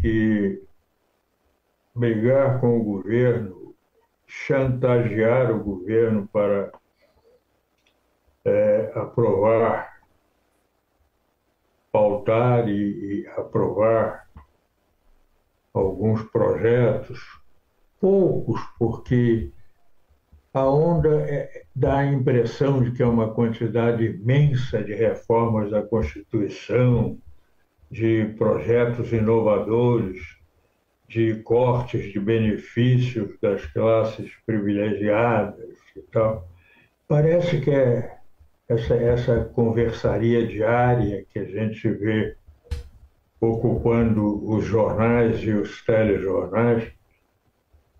que 0.00 0.62
brigar 1.94 2.60
com 2.60 2.78
o 2.78 2.84
governo, 2.84 3.74
chantagear 4.26 5.50
o 5.50 5.62
governo 5.62 6.28
para 6.28 6.72
é, 8.44 8.92
aprovar 8.94 9.92
pautar 11.92 12.66
e, 12.68 12.72
e 13.22 13.26
aprovar 13.36 14.26
alguns 15.74 16.22
projetos, 16.30 17.20
poucos, 18.00 18.60
porque 18.78 19.52
a 20.54 20.66
onda 20.66 21.20
é, 21.28 21.64
dá 21.76 21.98
a 21.98 22.06
impressão 22.06 22.82
de 22.82 22.92
que 22.92 23.02
é 23.02 23.06
uma 23.06 23.32
quantidade 23.32 24.04
imensa 24.04 24.82
de 24.82 24.94
reformas 24.94 25.70
da 25.70 25.82
Constituição, 25.82 27.18
de 27.92 28.24
projetos 28.38 29.12
inovadores, 29.12 30.18
de 31.06 31.34
cortes 31.42 32.10
de 32.10 32.18
benefícios 32.18 33.38
das 33.38 33.66
classes 33.66 34.32
privilegiadas 34.46 35.76
e 35.94 36.00
tal. 36.10 36.48
Parece 37.06 37.60
que 37.60 37.70
é 37.70 38.16
essa, 38.66 38.94
essa 38.94 39.44
conversaria 39.54 40.46
diária 40.46 41.26
que 41.30 41.38
a 41.38 41.44
gente 41.44 41.86
vê 41.90 42.34
ocupando 43.38 44.42
os 44.50 44.64
jornais 44.64 45.42
e 45.42 45.50
os 45.50 45.84
telejornais 45.84 46.90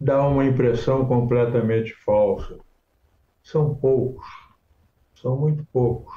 dá 0.01 0.27
uma 0.27 0.47
impressão 0.47 1.05
completamente 1.05 1.93
falsa. 1.93 2.59
São 3.43 3.75
poucos, 3.75 4.27
são 5.15 5.37
muito 5.37 5.67
poucos. 5.71 6.15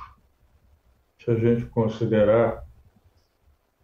Se 1.20 1.32
a 1.32 1.36
gente 1.36 1.66
considerar 1.66 2.65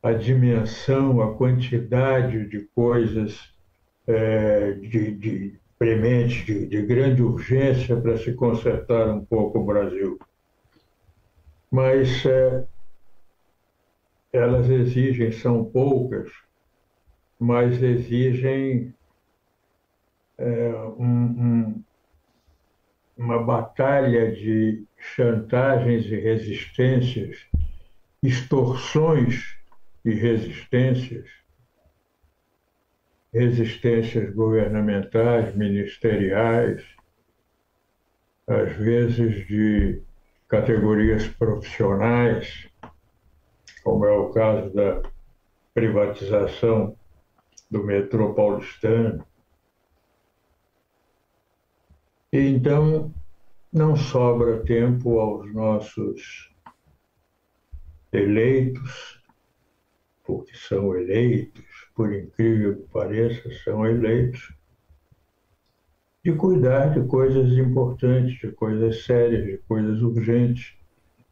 a 0.01 0.13
dimensão, 0.13 1.21
a 1.21 1.35
quantidade 1.35 2.47
de 2.47 2.61
coisas 2.73 3.53
é, 4.07 4.71
de, 4.73 5.11
de 5.11 5.59
premente, 5.77 6.43
de, 6.43 6.67
de 6.67 6.81
grande 6.81 7.21
urgência 7.21 7.99
para 7.99 8.17
se 8.17 8.33
consertar 8.33 9.09
um 9.09 9.23
pouco 9.23 9.59
o 9.59 9.65
Brasil. 9.65 10.19
Mas 11.69 12.25
é, 12.25 12.65
elas 14.33 14.69
exigem, 14.69 15.31
são 15.31 15.63
poucas, 15.63 16.31
mas 17.39 17.81
exigem 17.81 18.93
é, 20.37 20.73
um, 20.97 21.05
um, 21.05 21.83
uma 23.17 23.41
batalha 23.41 24.31
de 24.31 24.83
chantagens 24.97 26.05
e 26.05 26.15
resistências, 26.15 27.47
extorsões 28.21 29.60
e 30.03 30.11
resistências, 30.11 31.29
resistências 33.33 34.33
governamentais, 34.33 35.55
ministeriais, 35.55 36.83
às 38.47 38.71
vezes 38.73 39.47
de 39.47 40.01
categorias 40.47 41.27
profissionais, 41.27 42.67
como 43.83 44.05
é 44.05 44.11
o 44.11 44.31
caso 44.31 44.73
da 44.73 45.01
privatização 45.73 46.97
do 47.69 47.83
metrô 47.83 48.33
paulistano. 48.33 49.25
E 52.33 52.39
então 52.39 53.13
não 53.71 53.95
sobra 53.95 54.63
tempo 54.63 55.19
aos 55.19 55.53
nossos 55.53 56.53
eleitos, 58.11 59.20
porque 60.31 60.55
são 60.55 60.97
eleitos, 60.97 61.91
por 61.93 62.13
incrível 62.13 62.77
que 62.77 62.87
pareça, 62.93 63.51
são 63.65 63.85
eleitos, 63.85 64.55
de 66.23 66.33
cuidar 66.33 66.93
de 66.93 67.05
coisas 67.05 67.51
importantes, 67.57 68.39
de 68.39 68.49
coisas 68.53 69.03
sérias, 69.03 69.43
de 69.43 69.57
coisas 69.67 70.01
urgentes, 70.01 70.73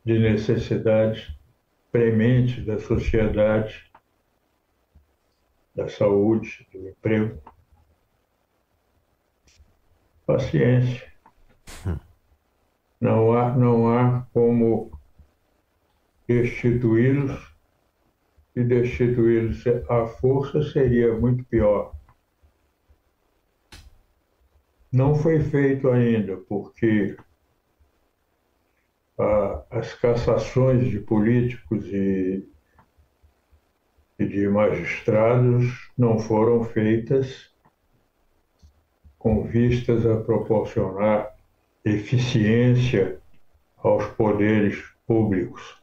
de 0.04 0.20
necessidades 0.20 1.34
prementes 1.94 2.66
da 2.66 2.78
sociedade, 2.78 3.90
da 5.74 5.88
saúde, 5.88 6.68
do 6.74 6.90
emprego. 6.90 7.42
Paciência. 10.26 11.08
Não 13.00 13.32
há, 13.32 13.56
não 13.56 13.88
há 13.88 14.28
como 14.34 14.92
destituí-los 16.28 17.49
e 18.60 18.64
destituí-los 18.64 19.64
à 19.90 20.06
força 20.06 20.62
seria 20.64 21.14
muito 21.18 21.44
pior 21.46 21.94
não 24.92 25.16
foi 25.16 25.40
feito 25.40 25.90
ainda, 25.90 26.38
porque 26.38 27.16
ah, 29.18 29.64
as 29.70 29.94
cassações 29.94 30.90
de 30.90 31.00
políticos 31.00 31.86
e, 31.86 32.48
e 34.18 34.26
de 34.26 34.48
magistrados 34.48 35.92
não 35.98 36.18
foram 36.18 36.64
feitas 36.64 37.54
com 39.18 39.44
vistas 39.44 40.06
a 40.06 40.22
proporcionar 40.22 41.36
eficiência 41.86 43.20
aos 43.78 44.06
poderes 44.08 44.84
públicos. 45.06 45.80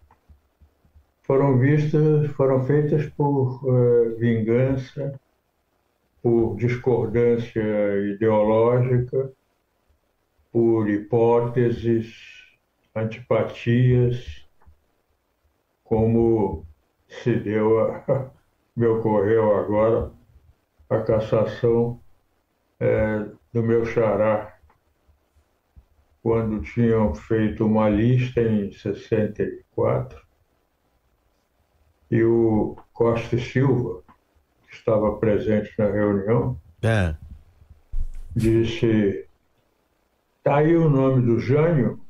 Foram 1.26 1.58
vistas, 1.58 2.30
foram 2.32 2.64
feitas 2.64 3.06
por 3.10 3.64
uh, 3.64 4.16
vingança 4.16 5.18
por 6.26 6.56
discordância 6.56 7.62
ideológica, 8.14 9.30
por 10.50 10.90
hipóteses, 10.90 12.16
antipatias, 12.92 14.44
como 15.84 16.66
se 17.06 17.32
deu 17.32 17.78
a, 17.78 18.32
me 18.74 18.86
ocorreu 18.86 19.56
agora 19.56 20.10
a 20.90 20.98
cassação 20.98 22.00
é, 22.80 23.24
do 23.52 23.62
meu 23.62 23.84
xará, 23.84 24.58
quando 26.24 26.60
tinham 26.60 27.14
feito 27.14 27.64
uma 27.64 27.88
lista 27.88 28.40
em 28.40 28.72
64, 28.72 30.25
e 32.10 32.22
o 32.22 32.76
Costa 32.92 33.38
Silva, 33.38 34.02
estava 34.70 35.16
presente 35.16 35.72
na 35.78 35.86
reunião, 35.86 36.58
é. 36.82 37.14
disse: 38.34 39.28
está 40.38 40.56
aí 40.56 40.76
o 40.76 40.88
nome 40.88 41.22
do 41.22 41.38
Jânio? 41.38 42.00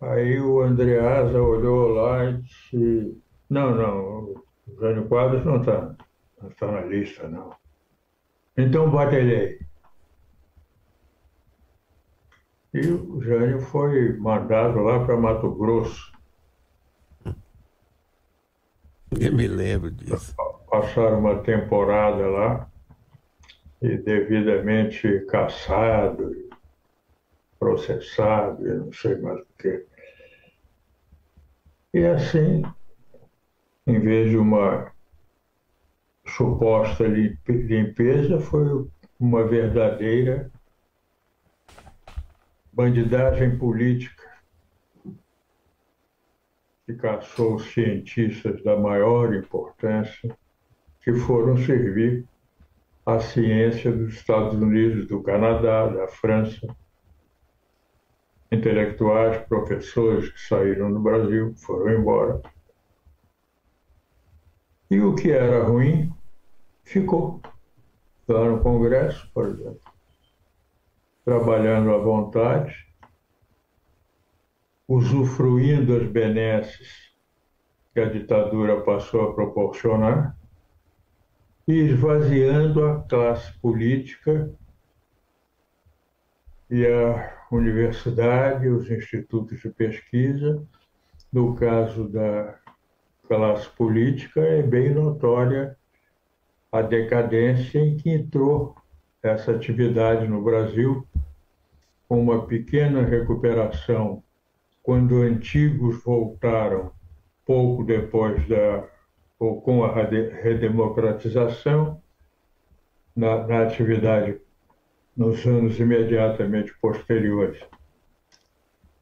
Aí 0.00 0.40
o 0.40 0.62
Andreasa 0.62 1.42
olhou 1.42 1.88
lá 1.88 2.24
e 2.24 2.38
disse: 2.38 3.22
Não, 3.48 3.74
não. 3.74 4.42
O 4.66 4.80
Jânio 4.80 5.06
Quadros 5.06 5.44
não 5.44 5.60
está 5.60 5.94
não 6.40 6.50
tá 6.50 6.72
na 6.72 6.80
lista, 6.80 7.28
não. 7.28 7.54
Então 8.56 8.90
bota 8.90 9.14
ele 9.14 9.34
aí. 9.34 9.60
E 12.72 12.86
o 12.86 13.20
Jânio 13.20 13.60
foi 13.60 14.16
mandado 14.16 14.78
lá 14.78 15.04
para 15.04 15.16
Mato 15.16 15.50
Grosso. 15.54 16.09
Eu 19.20 19.34
me 19.34 19.46
lembro 19.46 19.90
disso. 19.90 20.34
Passaram 20.70 21.18
uma 21.18 21.42
temporada 21.42 22.26
lá 22.26 22.70
e 23.82 23.98
devidamente 23.98 25.26
caçado, 25.28 26.34
processado, 27.58 28.66
e 28.66 28.74
não 28.78 28.90
sei 28.90 29.18
mais 29.18 29.38
o 29.40 29.46
quê. 29.58 29.84
E 31.92 32.02
assim, 32.06 32.62
em 33.86 34.00
vez 34.00 34.30
de 34.30 34.38
uma 34.38 34.90
suposta 36.26 37.04
limpeza, 37.06 38.40
foi 38.40 38.88
uma 39.18 39.46
verdadeira 39.46 40.50
bandidagem 42.72 43.58
política 43.58 44.29
que 46.90 46.96
caçou 46.96 47.58
cientistas 47.58 48.62
da 48.64 48.76
maior 48.76 49.34
importância 49.34 50.36
que 51.02 51.12
foram 51.12 51.56
servir 51.56 52.26
à 53.06 53.20
ciência 53.20 53.92
dos 53.92 54.14
Estados 54.14 54.54
Unidos, 54.54 55.06
do 55.06 55.22
Canadá, 55.22 55.86
da 55.86 56.08
França, 56.08 56.66
intelectuais, 58.50 59.38
professores 59.46 60.30
que 60.30 60.40
saíram 60.40 60.92
do 60.92 60.98
Brasil, 60.98 61.54
foram 61.56 61.92
embora. 61.92 62.42
E 64.90 65.00
o 65.00 65.14
que 65.14 65.30
era 65.30 65.62
ruim 65.62 66.12
ficou. 66.82 67.40
Lá 68.26 68.44
no 68.44 68.60
Congresso, 68.60 69.28
por 69.32 69.46
exemplo, 69.46 69.80
trabalhando 71.24 71.94
à 71.94 71.98
vontade, 71.98 72.89
usufruindo 74.90 75.96
as 75.96 76.08
benesses 76.08 77.12
que 77.94 78.00
a 78.00 78.06
ditadura 78.06 78.80
passou 78.80 79.30
a 79.30 79.32
proporcionar 79.32 80.36
e 81.68 81.74
esvaziando 81.74 82.84
a 82.84 83.00
classe 83.02 83.56
política 83.60 84.52
e 86.68 86.84
a 86.84 87.46
universidade, 87.52 88.68
os 88.68 88.90
institutos 88.90 89.60
de 89.60 89.70
pesquisa. 89.70 90.60
No 91.32 91.54
caso 91.54 92.08
da 92.08 92.58
classe 93.28 93.68
política, 93.70 94.40
é 94.40 94.60
bem 94.60 94.92
notória 94.92 95.78
a 96.72 96.82
decadência 96.82 97.78
em 97.78 97.96
que 97.96 98.10
entrou 98.10 98.74
essa 99.22 99.52
atividade 99.52 100.26
no 100.26 100.42
Brasil, 100.42 101.06
com 102.08 102.20
uma 102.20 102.44
pequena 102.44 103.02
recuperação 103.04 104.24
quando 104.82 105.22
antigos 105.22 106.02
voltaram 106.02 106.92
pouco 107.44 107.84
depois 107.84 108.46
da 108.48 108.88
ou 109.38 109.60
com 109.62 109.82
a 109.82 109.94
redemocratização 109.94 112.02
na, 113.16 113.46
na 113.46 113.62
atividade 113.62 114.38
nos 115.16 115.46
anos 115.46 115.80
imediatamente 115.80 116.74
posteriores. 116.78 117.58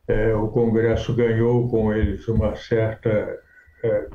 É, 0.07 0.33
o 0.35 0.49
Congresso 0.49 1.15
ganhou 1.15 1.69
com 1.69 1.93
eles 1.93 2.29
uma 2.29 2.55
certa 2.55 3.43
é, 3.83 4.09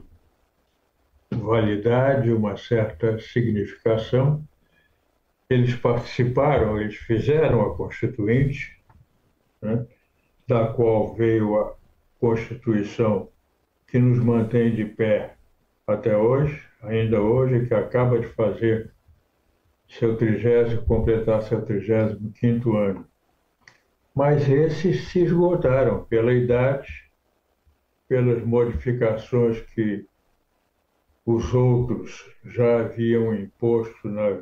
validade, 1.30 2.32
uma 2.32 2.56
certa 2.56 3.20
significação. 3.20 4.48
Eles 5.50 5.76
participaram, 5.76 6.80
eles 6.80 6.96
fizeram 6.96 7.62
a 7.62 7.76
Constituinte, 7.76 8.82
né, 9.62 9.86
da 10.54 10.68
qual 10.68 11.16
veio 11.16 11.60
a 11.60 11.74
Constituição 12.20 13.28
que 13.88 13.98
nos 13.98 14.20
mantém 14.20 14.76
de 14.76 14.86
pé 14.86 15.36
até 15.88 16.16
hoje, 16.16 16.62
ainda 16.84 17.20
hoje, 17.20 17.66
que 17.66 17.74
acaba 17.74 18.20
de 18.20 18.28
fazer 18.28 18.94
seu 19.88 20.16
trigésimo, 20.16 20.86
completar 20.86 21.42
seu 21.42 21.66
trigésimo 21.66 22.32
quinto 22.34 22.78
ano. 22.78 23.04
Mas 24.14 24.48
esses 24.48 25.08
se 25.08 25.24
esgotaram 25.24 26.06
pela 26.06 26.32
idade, 26.32 26.88
pelas 28.08 28.46
modificações 28.46 29.60
que 29.74 30.06
os 31.26 31.52
outros 31.52 32.32
já 32.46 32.82
haviam 32.82 33.34
imposto 33.34 34.08
na, 34.08 34.40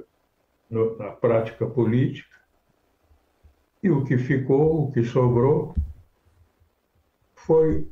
no, 0.69 0.97
na 0.97 1.11
prática 1.11 1.65
política, 1.65 2.37
e 3.81 3.89
o 3.89 4.03
que 4.03 4.17
ficou, 4.17 4.89
o 4.89 4.91
que 4.91 5.05
sobrou, 5.05 5.73
foi 7.45 7.87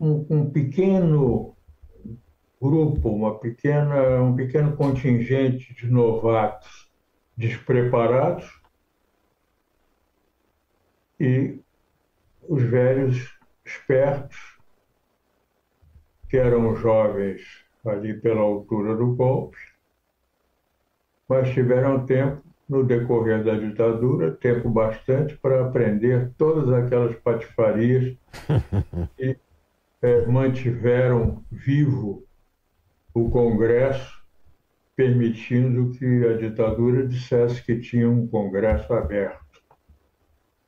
um, 0.00 0.26
um 0.30 0.50
pequeno 0.50 1.56
grupo, 2.60 3.10
uma 3.10 3.38
pequena, 3.38 4.20
um 4.22 4.34
pequeno 4.34 4.76
contingente 4.76 5.74
de 5.74 5.86
novatos 5.86 6.90
despreparados 7.36 8.60
e 11.20 11.60
os 12.48 12.62
velhos 12.62 13.36
espertos, 13.64 14.58
que 16.28 16.36
eram 16.36 16.74
jovens 16.76 17.42
ali 17.84 18.14
pela 18.18 18.40
altura 18.40 18.96
do 18.96 19.14
golpe, 19.14 19.58
mas 21.28 21.50
tiveram 21.50 22.04
tempo 22.04 22.42
no 22.68 22.84
decorrer 22.84 23.42
da 23.42 23.54
ditadura, 23.54 24.32
tempo 24.32 24.68
bastante 24.68 25.36
para 25.36 25.66
aprender 25.66 26.32
todas 26.36 26.70
aquelas 26.72 27.16
patifarias 27.16 28.14
e 29.18 29.36
é, 30.02 30.26
mantiveram 30.26 31.42
vivo 31.50 32.24
o 33.14 33.30
Congresso, 33.30 34.22
permitindo 34.94 35.92
que 35.92 36.26
a 36.26 36.36
ditadura 36.36 37.06
dissesse 37.06 37.62
que 37.62 37.78
tinha 37.80 38.08
um 38.08 38.26
Congresso 38.26 38.92
aberto 38.92 39.62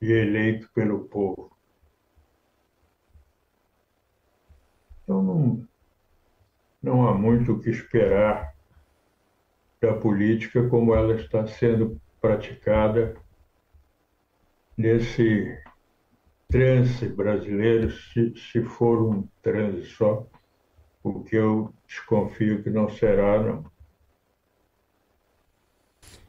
e 0.01 0.11
eleito 0.11 0.69
pelo 0.73 1.05
povo. 1.05 1.51
Então, 5.03 5.21
não, 5.21 5.67
não 6.81 7.07
há 7.07 7.13
muito 7.13 7.53
o 7.53 7.59
que 7.59 7.69
esperar 7.69 8.50
da 9.81 9.93
política 9.93 10.67
como 10.69 10.93
ela 10.93 11.15
está 11.15 11.47
sendo 11.47 11.99
praticada 12.21 13.15
nesse 14.77 15.57
transe 16.49 17.07
brasileiro, 17.07 17.91
se, 17.91 18.33
se 18.35 18.63
for 18.63 19.01
um 19.01 19.27
transe 19.41 19.85
só, 19.85 20.27
o 21.03 21.23
que 21.23 21.35
eu 21.35 21.73
desconfio 21.87 22.61
que 22.61 22.69
não 22.69 22.89
será, 22.89 23.41
não. 23.41 23.65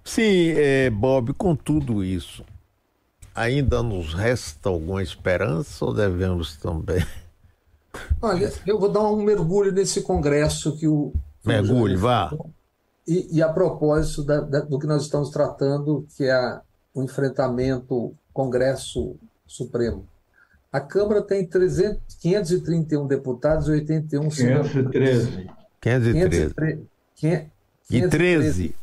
Sim, 0.04 0.54
é, 0.56 0.88
Bob, 0.90 1.32
com 1.34 1.54
tudo 1.54 2.02
isso, 2.02 2.44
ainda 3.34 3.82
nos 3.82 4.14
resta 4.14 4.68
alguma 4.68 5.02
esperança 5.02 5.84
ou 5.84 5.92
devemos 5.92 6.56
também? 6.56 7.04
Olha, 8.20 8.52
eu 8.66 8.78
vou 8.78 8.88
dar 8.88 9.02
um 9.02 9.22
mergulho 9.22 9.70
nesse 9.70 10.02
congresso 10.02 10.76
que 10.78 10.88
o. 10.88 11.12
Mergulho, 11.44 11.98
vá. 11.98 12.30
E, 13.06 13.38
e, 13.38 13.42
a 13.42 13.48
propósito 13.48 14.22
da, 14.22 14.40
da, 14.40 14.60
do 14.60 14.78
que 14.78 14.86
nós 14.86 15.02
estamos 15.02 15.30
tratando, 15.30 16.06
que 16.16 16.24
é 16.24 16.60
o 16.94 17.02
enfrentamento 17.02 18.14
Congresso 18.32 19.16
Supremo. 19.46 20.06
A 20.72 20.80
Câmara 20.80 21.20
tem 21.20 21.46
300, 21.46 22.00
531 22.20 23.06
deputados 23.06 23.68
e 23.68 23.72
81 23.72 24.30
senadores. 24.30 25.28
513. 25.80 26.84
513. 27.16 27.54
513. 27.90 28.74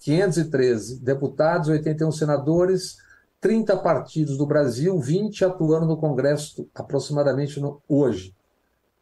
513 0.00 1.00
deputados, 1.00 1.68
81 1.68 2.12
senadores, 2.12 2.98
30 3.40 3.76
partidos 3.78 4.36
do 4.36 4.46
Brasil, 4.46 4.98
20 4.98 5.44
atuando 5.44 5.86
no 5.86 5.96
Congresso 5.96 6.68
aproximadamente 6.74 7.60
no, 7.60 7.80
hoje. 7.88 8.34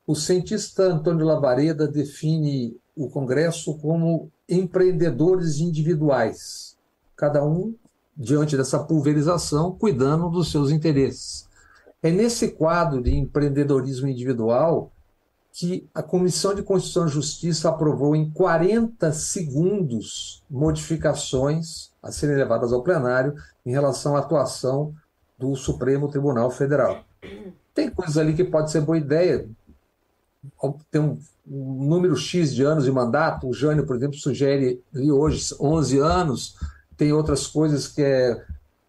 O 0.07 0.15
cientista 0.15 0.85
Antônio 0.85 1.27
Lavareda 1.27 1.89
define 1.89 2.77
o 2.97 3.11
Congresso 3.11 3.77
como 3.79 4.31
empreendedores 4.49 5.61
individuais, 5.61 6.77
cada 7.15 7.45
um 7.45 7.75
diante 8.17 8.57
dessa 8.57 8.79
pulverização, 8.79 9.73
cuidando 9.73 10.31
dos 10.31 10.51
seus 10.51 10.71
interesses. 10.71 11.47
É 12.03 12.11
nesse 12.11 12.53
quadro 12.53 13.03
de 13.03 13.15
empreendedorismo 13.15 14.09
individual 14.09 14.91
que 15.53 15.89
a 15.95 16.03
Comissão 16.03 16.55
de 16.55 16.63
Constituição 16.63 17.07
e 17.07 17.11
Justiça 17.11 17.69
aprovou 17.69 18.15
em 18.15 18.31
40 18.31 19.11
segundos 19.13 20.43
modificações 20.51 21.91
a 22.03 22.13
serem 22.13 22.37
levadas 22.37 22.73
ao 22.73 22.83
plenário 22.83 23.35
em 23.65 23.71
relação 23.71 24.17
à 24.17 24.21
atuação 24.21 24.95
do 25.39 25.55
Supremo 25.57 26.09
Tribunal 26.09 26.51
Federal. 26.51 27.05
Tem 27.75 27.91
coisas 27.91 28.17
ali 28.19 28.35
que 28.35 28.45
pode 28.45 28.71
ser 28.71 28.83
boa 28.83 28.99
ideia, 28.99 29.49
tem 30.91 31.01
um, 31.01 31.19
um 31.47 31.85
número 31.85 32.17
X 32.17 32.55
de 32.55 32.63
anos 32.63 32.85
de 32.85 32.93
mandato, 32.93 33.49
o 33.49 33.53
Jânio, 33.53 33.87
por 33.87 33.97
exemplo, 33.97 34.17
sugere 34.17 34.83
ali 34.95 35.11
hoje 35.11 35.55
11 35.61 35.99
anos, 35.99 36.57
tem 36.97 37.13
outras 37.13 37.47
coisas 37.47 37.89
que 37.89 38.03
é 38.03 38.43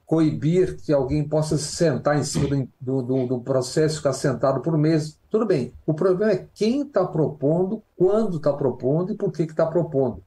coibir 0.05 0.77
que 0.77 0.93
alguém 0.93 1.27
possa 1.27 1.57
se 1.57 1.75
sentar 1.75 2.17
em 2.17 2.23
cima 2.23 2.65
do, 2.79 3.01
do, 3.01 3.27
do 3.27 3.41
processo, 3.41 3.97
ficar 3.97 4.13
sentado 4.13 4.61
por 4.61 4.77
mês. 4.77 5.19
Tudo 5.29 5.45
bem. 5.45 5.73
O 5.85 5.93
problema 5.93 6.31
é 6.31 6.47
quem 6.55 6.83
está 6.83 7.05
propondo, 7.05 7.83
quando 7.97 8.37
está 8.37 8.53
propondo 8.53 9.11
e 9.11 9.17
por 9.17 9.33
que 9.33 9.43
está 9.43 9.65
propondo. 9.65 10.23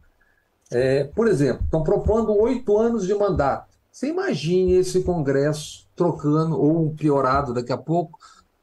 É, 0.70 1.04
por 1.04 1.26
exemplo, 1.26 1.64
estão 1.64 1.82
propondo 1.82 2.38
oito 2.38 2.76
anos 2.76 3.06
de 3.06 3.14
mandato. 3.14 3.70
Você 3.90 4.08
imagine 4.08 4.74
esse 4.74 5.02
Congresso 5.02 5.88
trocando, 5.96 6.60
ou 6.60 6.90
piorado 6.90 7.54
daqui 7.54 7.72
a 7.72 7.78
pouco, 7.78 8.18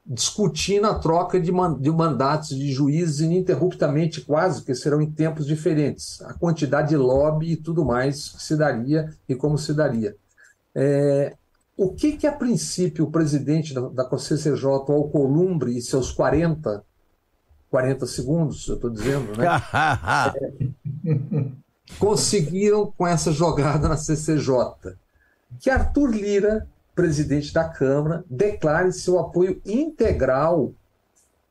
discutindo 0.07 0.87
a 0.87 0.97
troca 0.97 1.37
de, 1.39 1.51
man 1.51 1.77
de 1.77 1.91
mandatos 1.91 2.49
de 2.49 2.71
juízes 2.71 3.19
ininterruptamente, 3.19 4.21
quase, 4.21 4.61
porque 4.61 4.73
serão 4.73 5.01
em 5.01 5.11
tempos 5.11 5.45
diferentes. 5.45 6.21
A 6.21 6.33
quantidade 6.33 6.89
de 6.89 6.97
lobby 6.97 7.51
e 7.51 7.57
tudo 7.57 7.83
mais 7.83 8.29
que 8.29 8.41
se 8.41 8.55
daria 8.55 9.13
e 9.27 9.35
como 9.35 9.57
se 9.57 9.73
daria. 9.73 10.15
É, 10.73 11.35
o 11.75 11.93
que, 11.93 12.13
que, 12.13 12.25
a 12.25 12.31
princípio, 12.31 13.05
o 13.05 13.11
presidente 13.11 13.73
da, 13.73 13.81
da 13.81 14.17
CCJ, 14.17 14.65
o 14.65 14.93
Alcolumbre, 14.93 15.77
e 15.77 15.81
seus 15.81 16.11
40, 16.11 16.83
40 17.69 18.05
segundos, 18.07 18.65
eu 18.67 18.75
estou 18.75 18.89
dizendo, 18.89 19.37
né? 19.37 19.45
é, 21.05 21.51
conseguiram 21.99 22.93
com 22.97 23.05
essa 23.05 23.31
jogada 23.31 23.89
na 23.89 23.97
CCJ? 23.97 24.95
Que 25.59 25.69
Arthur 25.69 26.09
Lira, 26.09 26.67
presidente 26.97 27.53
da 27.53 27.69
Câmara, 27.69 28.25
declare 28.27 28.91
seu 28.91 29.19
apoio 29.19 29.61
integral 29.63 30.73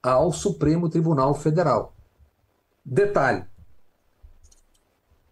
ao 0.03 0.32
Supremo 0.32 0.90
Tribunal 0.90 1.34
Federal. 1.34 1.94
Detalhe: 2.84 3.44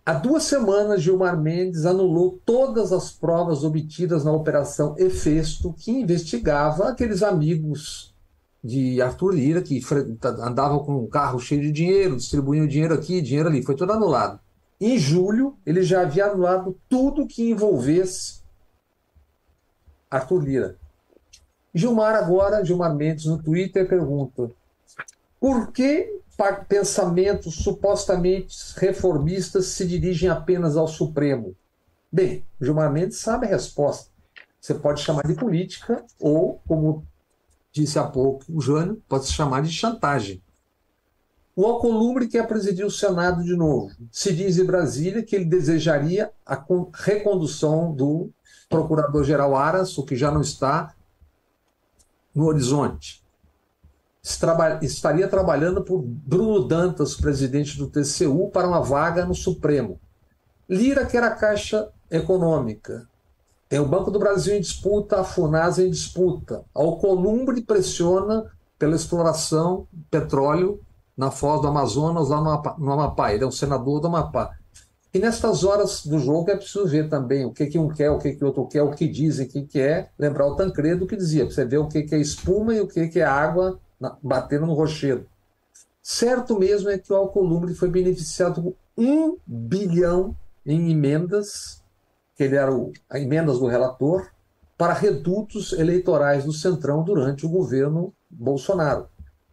Há 0.07 0.12
duas 0.12 0.45
semanas, 0.45 1.03
Gilmar 1.03 1.37
Mendes 1.37 1.85
anulou 1.85 2.41
todas 2.47 2.93
as 2.93 3.11
provas 3.11 3.65
obtidas 3.65 4.25
na 4.25 4.31
Operação 4.31 4.95
Efesto, 4.97 5.73
que 5.73 5.91
investigava 5.91 6.91
aqueles 6.91 7.21
amigos 7.21 8.15
de 8.62 9.03
Arthur 9.03 9.35
Lira, 9.35 9.62
que 9.62 9.81
andavam 10.41 10.79
com 10.79 10.95
um 10.95 11.09
carro 11.09 11.41
cheio 11.41 11.61
de 11.61 11.73
dinheiro, 11.73 12.17
distribuíam 12.17 12.69
dinheiro 12.69 12.95
aqui, 12.95 13.21
dinheiro 13.21 13.49
ali. 13.49 13.65
Foi 13.65 13.75
tudo 13.75 13.93
anulado. 13.93 14.39
Em 14.81 14.97
julho, 14.97 15.57
ele 15.67 15.83
já 15.83 16.03
havia 16.03 16.27
anulado 16.27 16.79
tudo 16.89 17.27
que 17.27 17.51
envolvesse 17.51 18.43
Arthur 20.15 20.45
Lira. 20.45 20.77
Gilmar 21.75 22.15
agora, 22.15 22.65
Gilmar 22.65 22.95
Mendes, 22.95 23.25
no 23.25 23.43
Twitter, 23.43 23.89
pergunta 23.89 24.51
por 25.41 25.73
que 25.73 26.21
pensamentos 26.69 27.57
supostamente 27.57 28.57
reformistas 28.77 29.67
se 29.67 29.87
dirigem 29.87 30.29
apenas 30.29 30.77
ao 30.77 30.89
Supremo? 30.89 31.55
Bem, 32.11 32.45
Gilmar 32.61 32.93
Mendes 32.93 33.19
sabe 33.19 33.47
a 33.47 33.51
resposta. 33.51 34.11
Você 34.61 34.75
pode 34.75 35.03
chamar 35.03 35.27
de 35.27 35.35
política 35.35 36.05
ou, 36.19 36.61
como 36.67 37.05
disse 37.73 37.99
há 37.99 38.05
pouco 38.05 38.45
o 38.49 38.61
Jânio, 38.61 39.03
pode 39.09 39.27
se 39.27 39.33
chamar 39.33 39.62
de 39.62 39.71
chantagem. 39.71 40.41
O 41.57 41.67
Alcolumbre 41.67 42.27
quer 42.27 42.47
presidir 42.49 42.87
o 42.87 42.91
Senado 42.91 43.45
de 43.45 43.55
novo. 43.55 43.91
Se 44.11 44.33
diz 44.33 44.59
em 44.59 44.65
Brasília 44.65 45.23
que 45.23 45.37
ele 45.37 45.45
desejaria 45.45 46.31
a 46.47 46.65
recondução 46.95 47.93
do 47.93 48.31
procurador-geral 48.69 49.57
Aras, 49.57 49.97
o 49.99 50.05
que 50.05 50.17
já 50.17 50.31
não 50.31 50.41
está 50.41 50.95
no 52.35 52.47
horizonte 52.47 53.25
estaria 54.81 55.29
trabalhando 55.29 55.83
por 55.83 56.03
Bruno 56.03 56.67
Dantas, 56.67 57.15
presidente 57.15 57.77
do 57.77 57.89
TCU, 57.89 58.49
para 58.51 58.67
uma 58.67 58.81
vaga 58.81 59.27
no 59.27 59.35
Supremo. 59.35 60.01
Lira 60.67 61.05
quer 61.05 61.23
a 61.23 61.31
Caixa 61.31 61.91
Econômica. 62.11 63.07
Tem 63.69 63.79
o 63.79 63.87
Banco 63.87 64.11
do 64.11 64.19
Brasil 64.19 64.57
em 64.57 64.61
disputa, 64.62 65.21
a 65.21 65.25
FUNASA 65.25 65.83
em 65.83 65.91
disputa. 65.91 66.65
A 66.75 66.81
Alcolumbre 66.81 67.61
pressiona 67.61 68.51
pela 68.79 68.97
exploração 68.97 69.87
petróleo 70.11 70.81
na 71.15 71.31
foz 71.31 71.61
do 71.61 71.69
Amazonas, 71.69 72.31
lá 72.31 72.41
no 72.79 72.93
Amapá. 72.93 73.33
Ele 73.33 73.45
é 73.45 73.47
um 73.47 73.53
senador 73.53 74.01
do 74.01 74.07
Amapá. 74.07 74.57
E 75.15 75.19
nestas 75.21 75.62
horas 75.62 76.05
do 76.05 76.19
jogo 76.19 76.51
é 76.51 76.57
preciso 76.57 76.89
ver 76.89 77.09
também 77.09 77.45
o 77.45 77.53
que, 77.53 77.67
que 77.67 77.79
um 77.79 77.89
quer, 77.89 78.11
o 78.11 78.19
que, 78.19 78.33
que 78.33 78.43
o 78.43 78.49
outro 78.49 78.67
quer, 78.67 78.83
o 78.83 78.91
que 78.91 79.07
dizem 79.07 79.47
que 79.47 79.62
quer. 79.62 80.11
Lembrar 80.19 80.49
o 80.49 80.57
Tancredo 80.57 81.07
que 81.07 81.15
dizia, 81.15 81.45
você 81.45 81.65
ver 81.65 81.79
o 81.79 81.87
que, 81.87 82.03
que 82.03 82.17
é 82.17 82.19
espuma 82.19 82.75
e 82.75 82.81
o 82.81 82.89
que, 82.89 83.07
que 83.07 83.21
é 83.21 83.25
água 83.25 83.79
bateram 84.21 84.67
no 84.67 84.75
rochedo. 84.75 85.25
Certo 86.03 86.59
mesmo 86.59 86.91
é 86.91 86.99
que 86.99 87.12
o 87.12 87.17
Alcolumbre 87.17 87.75
foi 87.75 87.89
beneficiado 87.89 88.61
com 88.61 88.75
um 88.99 89.39
bilhão 89.47 90.37
em 90.67 90.91
emendas, 90.91 91.81
que 92.35 92.43
ele 92.43 92.57
era 92.57 92.75
o, 92.75 92.93
emendas 93.12 93.61
do 93.61 93.69
relator, 93.69 94.29
para 94.77 94.93
redutos 94.95 95.73
eleitorais 95.75 96.45
do 96.45 96.53
Centrão 96.53 97.05
durante 97.05 97.47
o 97.47 97.49
governo 97.49 98.12
Bolsonaro. 98.29 99.07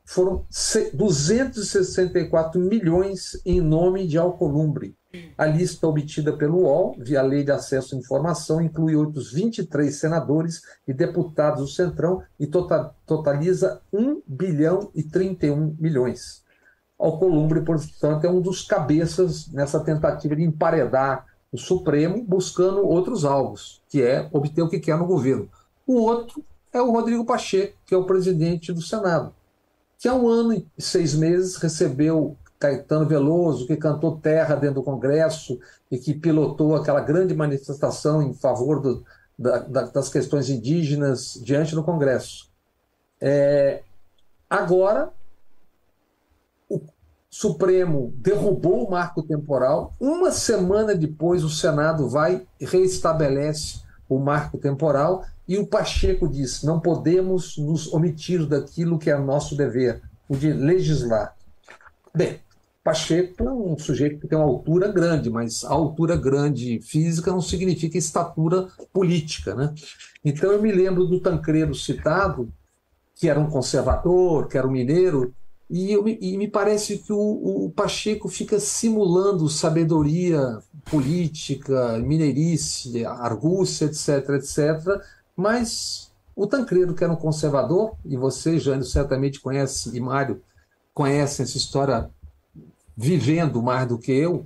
Foram 0.03 0.43
264 0.91 2.59
milhões 2.59 3.39
em 3.45 3.61
nome 3.61 4.07
de 4.07 4.17
Alcolumbre. 4.17 4.97
A 5.37 5.45
lista 5.45 5.87
obtida 5.87 6.35
pelo 6.37 6.61
UOL, 6.61 6.95
via 6.97 7.21
Lei 7.21 7.43
de 7.43 7.51
Acesso 7.51 7.95
à 7.95 7.97
Informação, 7.97 8.61
inclui 8.61 8.95
outros 8.95 9.31
23 9.31 9.93
senadores 9.93 10.61
e 10.87 10.93
deputados 10.93 11.61
do 11.61 11.67
Centrão 11.67 12.21
e 12.39 12.47
tota-, 12.47 12.93
totaliza 13.05 13.81
1 13.91 14.21
bilhão 14.25 14.89
e 14.95 15.03
31 15.03 15.75
milhões. 15.79 16.43
Alcolumbre, 16.97 17.61
portanto, 17.61 18.25
é 18.25 18.29
um 18.29 18.39
dos 18.39 18.63
cabeças 18.63 19.51
nessa 19.51 19.79
tentativa 19.79 20.35
de 20.35 20.43
emparedar 20.43 21.25
o 21.51 21.57
Supremo, 21.57 22.23
buscando 22.23 22.87
outros 22.87 23.25
alvos, 23.25 23.81
que 23.89 24.01
é 24.01 24.29
obter 24.31 24.61
o 24.61 24.69
que 24.69 24.79
quer 24.79 24.97
no 24.97 25.05
governo. 25.05 25.49
O 25.85 25.95
outro 25.95 26.43
é 26.71 26.81
o 26.81 26.91
Rodrigo 26.91 27.25
Pacheco, 27.25 27.77
que 27.85 27.93
é 27.93 27.97
o 27.97 28.05
presidente 28.05 28.71
do 28.71 28.81
Senado, 28.81 29.33
que 29.99 30.07
há 30.07 30.13
um 30.13 30.27
ano 30.27 30.53
e 30.53 30.65
seis 30.81 31.13
meses 31.13 31.57
recebeu 31.57 32.37
Caetano 32.61 33.07
Veloso, 33.07 33.65
que 33.65 33.75
cantou 33.75 34.19
Terra 34.19 34.53
dentro 34.53 34.75
do 34.75 34.83
Congresso 34.83 35.59
e 35.89 35.97
que 35.97 36.13
pilotou 36.13 36.75
aquela 36.75 37.01
grande 37.01 37.33
manifestação 37.33 38.21
em 38.21 38.35
favor 38.35 38.79
do, 38.79 39.03
da, 39.37 39.57
da, 39.57 39.81
das 39.87 40.09
questões 40.09 40.47
indígenas 40.47 41.41
diante 41.43 41.73
do 41.73 41.83
Congresso. 41.83 42.51
É, 43.19 43.81
agora, 44.47 45.11
o 46.69 46.79
Supremo 47.27 48.13
derrubou 48.17 48.85
o 48.85 48.91
marco 48.91 49.23
temporal. 49.23 49.95
Uma 49.99 50.31
semana 50.31 50.93
depois, 50.93 51.43
o 51.43 51.49
Senado 51.49 52.07
vai 52.07 52.45
e 52.59 52.65
reestabelece 52.65 53.81
o 54.07 54.19
marco 54.19 54.59
temporal 54.59 55.25
e 55.47 55.57
o 55.57 55.65
Pacheco 55.65 56.27
diz: 56.27 56.61
não 56.61 56.79
podemos 56.79 57.57
nos 57.57 57.91
omitir 57.91 58.45
daquilo 58.45 58.99
que 58.99 59.09
é 59.09 59.17
nosso 59.17 59.55
dever, 59.55 59.99
o 60.29 60.35
de 60.37 60.53
legislar. 60.53 61.35
Bem, 62.13 62.39
Pacheco 62.83 63.43
é 63.43 63.51
um 63.51 63.77
sujeito 63.77 64.19
que 64.19 64.27
tem 64.27 64.37
uma 64.37 64.47
altura 64.47 64.91
grande, 64.91 65.29
mas 65.29 65.63
a 65.63 65.69
altura 65.69 66.15
grande 66.15 66.79
física 66.81 67.31
não 67.31 67.41
significa 67.41 67.97
estatura 67.97 68.67
política. 68.91 69.53
Né? 69.53 69.73
Então 70.25 70.51
eu 70.51 70.61
me 70.61 70.71
lembro 70.71 71.05
do 71.05 71.19
Tancredo 71.19 71.75
citado, 71.75 72.51
que 73.15 73.29
era 73.29 73.39
um 73.39 73.49
conservador, 73.49 74.47
que 74.47 74.57
era 74.57 74.67
um 74.67 74.71
mineiro, 74.71 75.33
e, 75.69 75.89
eu, 75.93 76.05
e 76.05 76.37
me 76.37 76.49
parece 76.49 76.97
que 76.97 77.13
o, 77.13 77.65
o, 77.65 77.71
Pacheco 77.71 78.27
fica 78.27 78.59
simulando 78.59 79.47
sabedoria 79.47 80.59
política, 80.89 81.97
mineirice, 81.99 83.05
argúcia, 83.05 83.85
etc., 83.85 84.31
etc., 84.31 85.01
mas 85.33 86.11
o 86.35 86.45
Tancredo, 86.45 86.93
que 86.93 87.05
era 87.05 87.13
um 87.13 87.15
conservador, 87.15 87.95
e 88.03 88.17
você, 88.17 88.59
Jânio, 88.59 88.83
certamente 88.83 89.39
conhece, 89.39 89.95
e 89.95 90.01
Mário, 90.01 90.41
conhecem 90.93 91.43
essa 91.43 91.55
história 91.57 92.09
vivendo 92.95 93.61
mais 93.61 93.87
do 93.87 93.97
que 93.97 94.11
eu, 94.11 94.45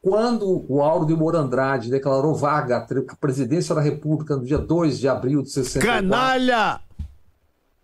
quando 0.00 0.64
o 0.68 0.82
Auro 0.82 1.06
de 1.06 1.14
Moura 1.14 1.38
Andrade 1.38 1.90
declarou 1.90 2.34
vaga 2.34 2.78
a 2.78 3.16
presidência 3.16 3.74
da 3.74 3.80
República 3.80 4.36
no 4.36 4.44
dia 4.44 4.58
2 4.58 4.98
de 4.98 5.08
abril 5.08 5.42
de 5.42 5.50
64... 5.50 5.88
Canalha! 5.88 6.80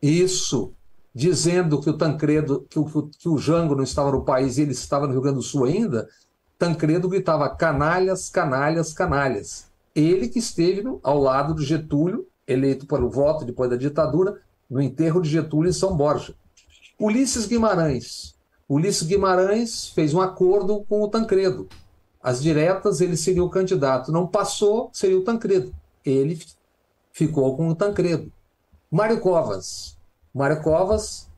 Isso, 0.03 0.73
dizendo 1.15 1.81
que 1.81 1.91
o 1.91 1.97
Tancredo, 1.97 2.67
que 2.69 2.79
o, 2.79 2.85
que 2.85 3.29
o 3.29 3.39
Jango 3.39 3.77
não 3.77 3.85
estava 3.85 4.11
no 4.11 4.25
país 4.25 4.59
e 4.59 4.63
ele 4.63 4.73
estava 4.73 5.07
no 5.07 5.13
Rio 5.13 5.23
Grande 5.23 5.37
do 5.37 5.43
Sul 5.43 5.65
ainda, 5.65 6.09
Tancredo 6.59 7.09
gritava 7.09 7.49
canalhas, 7.51 8.29
canalhas, 8.29 8.93
canalhas. 8.93 9.69
Ele 9.95 10.29
que 10.29 10.41
esteve 10.41 10.83
ao 11.03 11.21
lado 11.21 11.55
do 11.55 11.63
Getúlio, 11.63 12.27
eleito 12.47 12.87
pelo 12.87 13.09
voto 13.09 13.45
depois 13.45 13.71
da 13.71 13.77
ditadura, 13.77 14.41
no 14.69 14.83
enterro 14.83 15.21
de 15.21 15.29
Getúlio 15.29 15.71
em 15.71 15.73
São 15.73 15.97
Borja. 15.97 16.35
Ulisses 16.99 17.47
Guimarães, 17.47 18.35
Ulisses 18.69 19.07
Guimarães 19.07 19.89
fez 19.89 20.13
um 20.13 20.21
acordo 20.21 20.85
com 20.89 21.03
o 21.03 21.09
Tancredo. 21.09 21.69
As 22.23 22.43
diretas, 22.43 23.01
ele 23.01 23.17
seria 23.17 23.43
o 23.43 23.49
candidato. 23.49 24.13
Não 24.13 24.27
passou, 24.27 24.91
seria 24.93 25.19
o 25.19 25.25
Tancredo. 25.25 25.75
Ele 26.05 26.39
ficou 27.13 27.57
com 27.57 27.69
o 27.69 27.75
Tancredo. 27.75 28.31
Mário 28.91 29.21
Covas. 29.21 29.97
Mário 30.35 30.63
Covas 30.63 31.29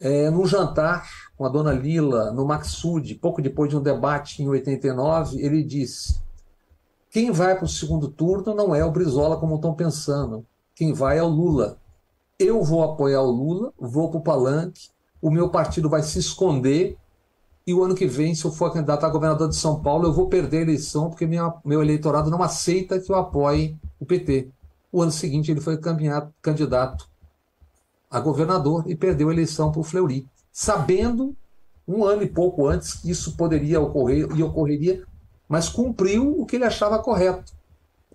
é, 0.00 0.30
num 0.30 0.46
jantar 0.46 1.08
com 1.36 1.44
a 1.44 1.48
dona 1.48 1.72
Lila, 1.72 2.30
no 2.32 2.44
Maxud, 2.44 3.14
pouco 3.16 3.42
depois 3.42 3.70
de 3.70 3.76
um 3.76 3.82
debate 3.82 4.42
em 4.42 4.48
89, 4.48 5.40
ele 5.40 5.62
disse: 5.62 6.20
quem 7.10 7.30
vai 7.30 7.56
para 7.56 7.64
o 7.64 7.68
segundo 7.68 8.08
turno 8.08 8.54
não 8.54 8.74
é 8.74 8.84
o 8.84 8.90
Brizola 8.90 9.38
como 9.38 9.56
estão 9.56 9.74
pensando, 9.74 10.44
quem 10.74 10.92
vai 10.92 11.18
é 11.18 11.22
o 11.22 11.28
Lula. 11.28 11.78
Eu 12.38 12.62
vou 12.62 12.84
apoiar 12.84 13.22
o 13.22 13.30
Lula, 13.30 13.72
vou 13.78 14.10
para 14.10 14.20
o 14.20 14.22
palanque, 14.22 14.90
o 15.20 15.30
meu 15.30 15.48
partido 15.48 15.88
vai 15.88 16.02
se 16.02 16.18
esconder 16.18 16.96
e 17.66 17.74
o 17.74 17.84
ano 17.84 17.94
que 17.94 18.06
vem, 18.06 18.34
se 18.34 18.44
eu 18.44 18.50
for 18.50 18.72
candidato 18.72 19.04
a 19.04 19.10
governador 19.10 19.48
de 19.48 19.56
São 19.56 19.82
Paulo, 19.82 20.06
eu 20.06 20.12
vou 20.12 20.28
perder 20.28 20.58
a 20.58 20.62
eleição 20.62 21.10
porque 21.10 21.26
minha, 21.26 21.52
meu 21.64 21.82
eleitorado 21.82 22.30
não 22.30 22.42
aceita 22.42 22.98
que 22.98 23.12
eu 23.12 23.16
apoie 23.16 23.76
o 24.00 24.06
PT. 24.06 24.48
O 24.90 25.02
ano 25.02 25.12
seguinte 25.12 25.50
ele 25.50 25.60
foi 25.60 25.78
candidato 26.40 27.06
a 28.10 28.20
governador 28.20 28.84
e 28.86 28.96
perdeu 28.96 29.28
a 29.28 29.32
eleição 29.32 29.70
para 29.70 29.80
o 29.80 29.84
Fleury, 29.84 30.26
sabendo 30.50 31.36
um 31.86 32.04
ano 32.04 32.22
e 32.22 32.28
pouco 32.28 32.66
antes 32.66 32.94
que 32.94 33.10
isso 33.10 33.36
poderia 33.36 33.80
ocorrer 33.80 34.28
e 34.34 34.42
ocorreria, 34.42 35.04
mas 35.46 35.68
cumpriu 35.68 36.40
o 36.40 36.46
que 36.46 36.56
ele 36.56 36.64
achava 36.64 36.98
correto. 36.98 37.52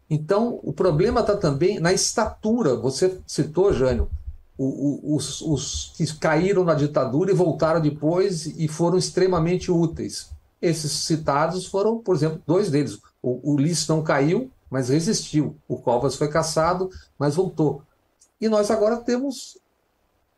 Então, 0.10 0.60
o 0.64 0.74
problema 0.74 1.22
está 1.22 1.38
também 1.38 1.80
na 1.80 1.94
estatura. 1.94 2.76
Você 2.76 3.20
citou, 3.26 3.72
Jânio, 3.74 4.10
os, 4.58 5.42
os, 5.42 5.94
que 5.98 6.06
caíram 6.20 6.64
na 6.64 6.76
ditadura 6.76 7.32
e 7.32 7.36
voltaram 7.36 7.82
depois 7.82 8.46
e 8.46 8.68
foram 8.68 8.98
extremamente 8.98 9.72
úteis. 9.72 10.30
Esses 10.62 10.92
citados 10.92 11.66
foram, 11.66 12.00
por 12.00 12.16
exemplo, 12.16 12.42
dois 12.46 12.70
deles. 12.70 13.00
O, 13.22 13.54
o 13.54 13.58
não 13.90 14.04
caiu, 14.04 14.52
mas 14.70 14.90
resistiu. 14.90 15.56
O 15.68 15.78
Covas 15.78 16.16
foi 16.16 16.28
caçado, 16.28 16.90
mas 17.18 17.36
voltou. 17.36 17.84
E 18.40 18.48
nós 18.48 18.70
agora 18.70 18.98
temos 18.98 19.58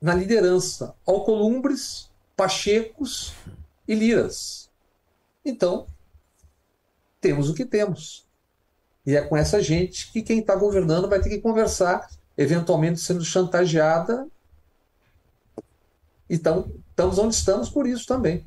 na 0.01 0.13
liderança 0.13 0.95
Alcolumbres, 1.05 2.09
Pachecos 2.35 3.33
e 3.87 3.95
Liras. 3.95 4.69
Então, 5.43 5.87
temos 7.21 7.49
o 7.49 7.53
que 7.53 7.65
temos. 7.65 8.25
E 9.05 9.15
é 9.15 9.21
com 9.21 9.37
essa 9.37 9.61
gente 9.61 10.11
que 10.11 10.21
quem 10.21 10.39
está 10.39 10.55
governando 10.55 11.07
vai 11.07 11.21
ter 11.21 11.29
que 11.29 11.39
conversar, 11.39 12.09
eventualmente 12.37 12.99
sendo 12.99 13.23
chantageada. 13.23 14.27
Então, 16.29 16.71
estamos 16.89 17.17
onde 17.17 17.35
estamos 17.35 17.69
por 17.69 17.87
isso 17.87 18.05
também. 18.07 18.45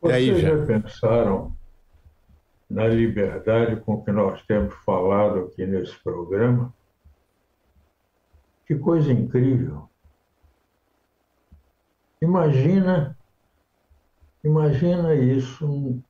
Vocês 0.00 0.36
aí, 0.36 0.40
já 0.40 0.66
pensaram 0.66 1.56
na 2.70 2.86
liberdade 2.86 3.80
com 3.80 4.02
que 4.02 4.12
nós 4.12 4.44
temos 4.46 4.74
falado 4.84 5.40
aqui 5.40 5.66
nesse 5.66 5.96
programa? 6.02 6.72
Que 8.66 8.76
coisa 8.76 9.10
incrível. 9.10 9.88
Imagina, 12.20 13.16
imagina 14.44 15.14
isso 15.14 16.02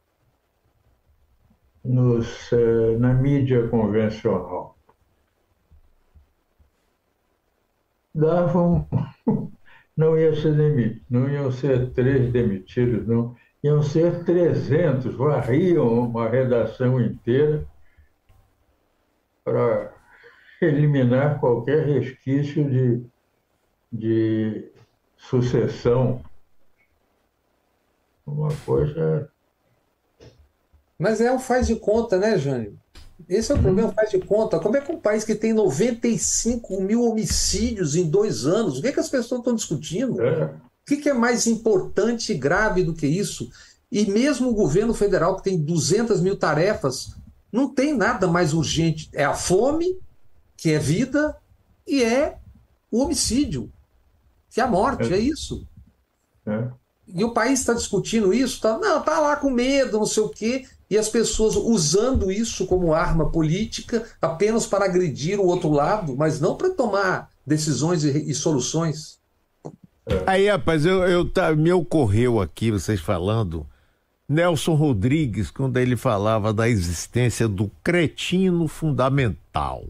nos, 1.84 2.52
eh, 2.52 2.96
na 2.98 3.14
mídia 3.14 3.68
convencional. 3.68 4.77
Davam, 8.18 8.84
não 9.96 10.18
ia 10.18 10.34
ser 10.34 10.56
demitido, 10.56 11.04
não 11.08 11.30
iam 11.30 11.52
ser 11.52 11.92
três 11.92 12.32
demitidos, 12.32 13.06
não, 13.06 13.36
iam 13.62 13.80
ser 13.80 14.24
300, 14.24 15.14
varriam 15.14 15.86
uma 16.00 16.28
redação 16.28 17.00
inteira 17.00 17.64
para 19.44 19.94
eliminar 20.60 21.38
qualquer 21.38 21.86
resquício 21.86 22.68
de, 22.68 23.06
de 23.92 24.72
sucessão. 25.16 26.20
Uma 28.26 28.48
coisa. 28.66 29.30
Mas 30.98 31.20
é 31.20 31.30
um 31.30 31.38
faz 31.38 31.68
de 31.68 31.76
conta, 31.76 32.18
né, 32.18 32.36
Jânio? 32.36 32.76
Esse 33.28 33.52
é 33.52 33.54
o 33.54 33.60
problema, 33.60 33.92
faz 33.92 34.10
de 34.10 34.18
conta. 34.18 34.58
Como 34.58 34.76
é 34.76 34.80
que 34.80 34.90
um 34.90 34.98
país 34.98 35.24
que 35.24 35.34
tem 35.34 35.52
95 35.52 36.80
mil 36.80 37.04
homicídios 37.04 37.94
em 37.94 38.08
dois 38.08 38.46
anos, 38.46 38.78
o 38.78 38.82
que, 38.82 38.88
é 38.88 38.92
que 38.92 39.00
as 39.00 39.08
pessoas 39.08 39.40
estão 39.40 39.54
discutindo? 39.54 40.20
É. 40.22 40.44
O 40.44 40.60
que 40.84 41.08
é 41.08 41.12
mais 41.12 41.46
importante 41.46 42.32
e 42.32 42.38
grave 42.38 42.82
do 42.82 42.94
que 42.94 43.06
isso? 43.06 43.50
E 43.92 44.06
mesmo 44.06 44.48
o 44.48 44.54
governo 44.54 44.94
federal, 44.94 45.36
que 45.36 45.42
tem 45.42 45.58
200 45.58 46.20
mil 46.22 46.36
tarefas, 46.36 47.14
não 47.52 47.68
tem 47.68 47.94
nada 47.94 48.26
mais 48.26 48.54
urgente. 48.54 49.10
É 49.12 49.24
a 49.24 49.34
fome 49.34 49.98
que 50.56 50.72
é 50.72 50.78
vida, 50.78 51.36
e 51.86 52.02
é 52.02 52.36
o 52.90 53.00
homicídio, 53.02 53.70
que 54.50 54.60
é 54.60 54.64
a 54.64 54.66
morte, 54.66 55.12
é, 55.12 55.16
é 55.16 55.20
isso. 55.20 55.66
É. 56.44 56.68
E 57.06 57.24
o 57.24 57.32
país 57.32 57.60
está 57.60 57.72
discutindo 57.72 58.34
isso, 58.34 58.60
tá, 58.60 58.76
não, 58.76 58.98
está 58.98 59.20
lá 59.20 59.36
com 59.36 59.50
medo, 59.50 59.98
não 59.98 60.06
sei 60.06 60.22
o 60.22 60.28
quê, 60.28 60.66
e 60.90 60.96
as 60.96 61.08
pessoas 61.08 61.54
usando 61.54 62.30
isso 62.30 62.66
como 62.66 62.94
arma 62.94 63.30
política 63.30 64.06
apenas 64.20 64.66
para 64.66 64.86
agredir 64.86 65.38
o 65.38 65.46
outro 65.46 65.70
lado, 65.70 66.16
mas 66.16 66.40
não 66.40 66.56
para 66.56 66.70
tomar 66.70 67.30
decisões 67.46 68.04
e, 68.04 68.30
e 68.30 68.34
soluções. 68.34 69.18
É. 70.06 70.22
Aí, 70.26 70.48
rapaz, 70.48 70.86
eu, 70.86 71.02
eu 71.04 71.28
tá, 71.28 71.54
me 71.54 71.72
ocorreu 71.72 72.40
aqui, 72.40 72.70
vocês 72.70 73.00
falando, 73.00 73.66
Nelson 74.26 74.74
Rodrigues, 74.74 75.50
quando 75.50 75.76
ele 75.76 75.96
falava 75.96 76.52
da 76.52 76.68
existência 76.68 77.46
do 77.46 77.70
cretino 77.82 78.66
fundamental. 78.66 79.84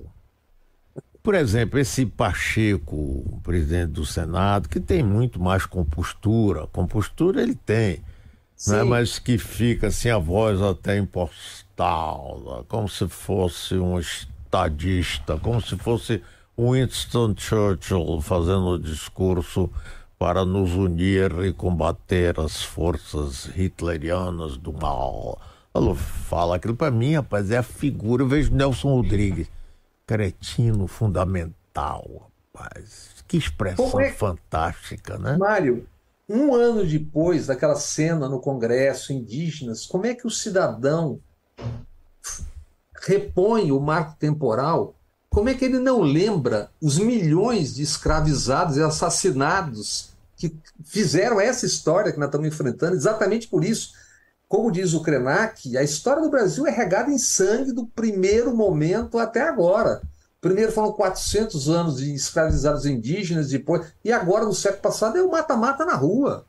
Por 1.22 1.34
exemplo, 1.34 1.78
esse 1.78 2.06
Pacheco, 2.06 3.40
presidente 3.42 3.92
do 3.92 4.06
Senado, 4.06 4.68
que 4.68 4.80
tem 4.80 5.02
muito 5.02 5.38
mais 5.38 5.66
compostura, 5.66 6.66
compostura 6.68 7.42
ele 7.42 7.54
tem, 7.54 8.00
né? 8.66 8.82
mas 8.82 9.18
que 9.18 9.38
fica 9.38 9.88
assim, 9.88 10.10
a 10.10 10.18
voz 10.18 10.60
até 10.60 10.98
impostada, 10.98 12.64
como 12.68 12.88
se 12.88 13.08
fosse 13.08 13.74
um 13.74 13.98
estadista, 13.98 15.38
como 15.38 15.60
se 15.60 15.76
fosse 15.76 16.22
Winston 16.58 17.34
Churchill 17.36 18.20
fazendo 18.20 18.70
o 18.70 18.78
discurso 18.78 19.70
para 20.18 20.44
nos 20.44 20.72
unir 20.74 21.32
e 21.44 21.52
combater 21.52 22.40
as 22.40 22.60
forças 22.60 23.48
hitlerianas 23.56 24.56
do 24.56 24.72
mal. 24.72 25.40
Ela 25.72 25.94
fala 25.94 26.56
aquilo 26.56 26.74
para 26.74 26.90
mim, 26.90 27.14
rapaz, 27.14 27.52
é 27.52 27.58
a 27.58 27.62
figura. 27.62 28.24
Eu 28.24 28.28
vejo 28.28 28.52
Nelson 28.52 28.88
Rodrigues 28.96 29.48
cretino 30.04 30.88
fundamental, 30.88 32.30
rapaz. 32.52 33.22
Que 33.28 33.36
expressão 33.36 34.00
é... 34.00 34.10
fantástica, 34.10 35.18
né? 35.18 35.36
Mário, 35.36 35.86
um 36.28 36.54
ano 36.54 36.86
depois 36.86 37.46
daquela 37.46 37.76
cena 37.76 38.28
no 38.28 38.40
Congresso, 38.40 39.12
indígenas, 39.12 39.86
como 39.86 40.06
é 40.06 40.14
que 40.14 40.26
o 40.26 40.30
cidadão 40.30 41.20
repõe 43.00 43.72
o 43.72 43.80
marco 43.80 44.16
temporal? 44.18 44.94
Como 45.30 45.48
é 45.48 45.54
que 45.54 45.64
ele 45.64 45.78
não 45.78 46.00
lembra 46.00 46.70
os 46.80 46.98
milhões 46.98 47.74
de 47.74 47.82
escravizados 47.82 48.76
e 48.76 48.82
assassinados 48.82 50.10
que 50.36 50.54
fizeram 50.84 51.40
essa 51.40 51.66
história 51.66 52.12
que 52.12 52.18
nós 52.18 52.28
estamos 52.28 52.48
enfrentando? 52.48 52.96
Exatamente 52.96 53.48
por 53.48 53.64
isso 53.64 53.92
como 54.48 54.72
diz 54.72 54.94
o 54.94 55.02
Krenak, 55.02 55.76
a 55.76 55.82
história 55.82 56.22
do 56.22 56.30
Brasil 56.30 56.66
é 56.66 56.70
regada 56.70 57.10
em 57.10 57.18
sangue 57.18 57.70
do 57.70 57.86
primeiro 57.86 58.56
momento 58.56 59.18
até 59.18 59.42
agora. 59.42 60.00
Primeiro 60.48 60.72
foram 60.72 60.92
400 60.92 61.68
anos 61.68 61.98
de 61.98 62.14
escravizados 62.14 62.86
indígenas, 62.86 63.50
depois 63.50 63.92
e 64.02 64.10
agora 64.10 64.46
no 64.46 64.54
século 64.54 64.80
passado 64.80 65.18
é 65.18 65.22
o 65.22 65.30
mata-mata 65.30 65.84
na 65.84 65.94
rua. 65.94 66.46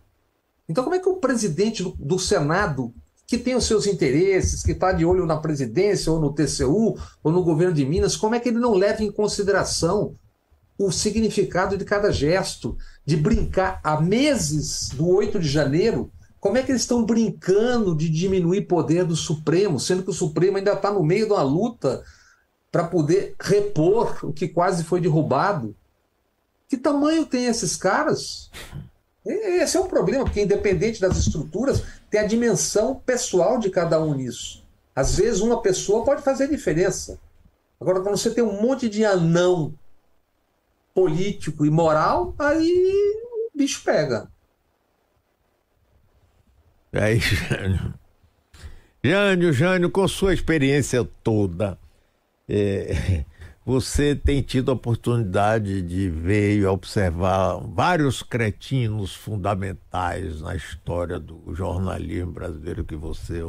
Então 0.70 0.86
como 0.86 0.96
é 0.96 1.00
que 1.00 1.10
o 1.10 1.18
presidente 1.18 1.84
do, 1.84 1.94
do 2.00 2.18
Senado, 2.18 2.94
que 3.28 3.38
tem 3.38 3.58
os 3.58 3.66
seus 3.66 3.86
interesses, 3.86 4.64
que 4.64 4.72
está 4.72 4.94
de 4.94 5.04
olho 5.04 5.26
na 5.26 5.36
presidência 5.36 6.14
ou 6.14 6.18
no 6.18 6.34
TCU 6.34 6.98
ou 7.22 7.30
no 7.30 7.44
governo 7.44 7.74
de 7.74 7.86
Minas, 7.86 8.16
como 8.16 8.36
é 8.36 8.40
que 8.40 8.48
ele 8.48 8.58
não 8.58 8.74
leva 8.74 9.04
em 9.04 9.12
consideração 9.12 10.16
o 10.78 10.94
significado 10.94 11.78
de 11.78 11.84
cada 11.84 12.10
gesto, 12.10 12.78
de 13.06 13.18
brincar 13.18 13.82
há 13.84 14.00
meses 14.00 14.92
do 14.94 15.10
8 15.10 15.42
de 15.42 15.50
janeiro 15.50 16.10
como 16.40 16.58
é 16.58 16.64
que 16.64 16.72
eles 16.72 16.84
estão 16.84 17.04
brincando 17.04 17.94
de 17.94 18.10
diminuir 18.10 18.62
poder 18.62 19.04
do 19.04 19.18
Supremo, 19.18 19.78
sendo 19.78 20.04
que 20.04 20.10
o 20.10 20.14
Supremo 20.14 20.56
ainda 20.56 20.72
está 20.72 20.90
no 20.90 21.04
meio 21.04 21.26
de 21.26 21.34
uma 21.34 21.44
luta 21.44 22.02
para 22.72 22.84
poder 22.84 23.36
repor 23.40 24.20
o 24.24 24.34
que 24.34 24.48
quase 24.48 24.84
foi 24.84 25.02
derrubado? 25.02 25.76
Que 26.68 26.78
tamanho 26.78 27.26
tem 27.26 27.46
esses 27.46 27.76
caras? 27.76 28.52
Esse 29.26 29.78
é 29.78 29.80
o 29.80 29.88
problema, 29.88 30.24
porque 30.24 30.42
independente 30.42 31.02
das 31.02 31.18
estruturas, 31.18 31.84
tem 32.10 32.20
a 32.20 32.28
dimensão 32.28 32.96
pessoal 32.96 33.60
de 33.60 33.70
cada 33.70 34.02
um 34.02 34.14
nisso. 34.14 34.64
Às 34.96 35.16
vezes 35.16 35.42
uma 35.42 35.62
pessoa 35.62 36.04
pode 36.04 36.22
fazer 36.22 36.48
diferença. 36.48 37.20
Agora, 37.80 38.02
quando 38.02 38.18
você 38.18 38.32
tem 38.32 38.44
um 38.44 38.62
monte 38.62 38.90
de 38.90 39.06
anão 39.06 39.74
político 40.94 41.66
e 41.66 41.70
moral, 41.70 42.36
aí 42.38 43.22
o 43.54 43.58
bicho 43.58 43.82
pega. 43.84 44.30
Aí, 46.92 47.20
Jânio. 47.20 47.94
Jânio, 49.04 49.54
Jânio, 49.54 49.90
com 49.90 50.08
sua 50.08 50.34
experiência 50.34 51.08
toda, 51.24 51.78
é, 52.50 53.24
você 53.64 54.16
tem 54.16 54.42
tido 54.42 54.72
a 54.72 54.74
oportunidade 54.74 55.82
de 55.84 56.10
ver 56.10 56.58
e 56.58 56.66
observar 56.66 57.58
vários 57.58 58.24
cretinos 58.24 59.14
fundamentais 59.14 60.42
na 60.42 60.56
história 60.56 61.20
do 61.20 61.54
jornalismo 61.54 62.32
brasileiro 62.32 62.84
que 62.84 62.96
você 62.96 63.44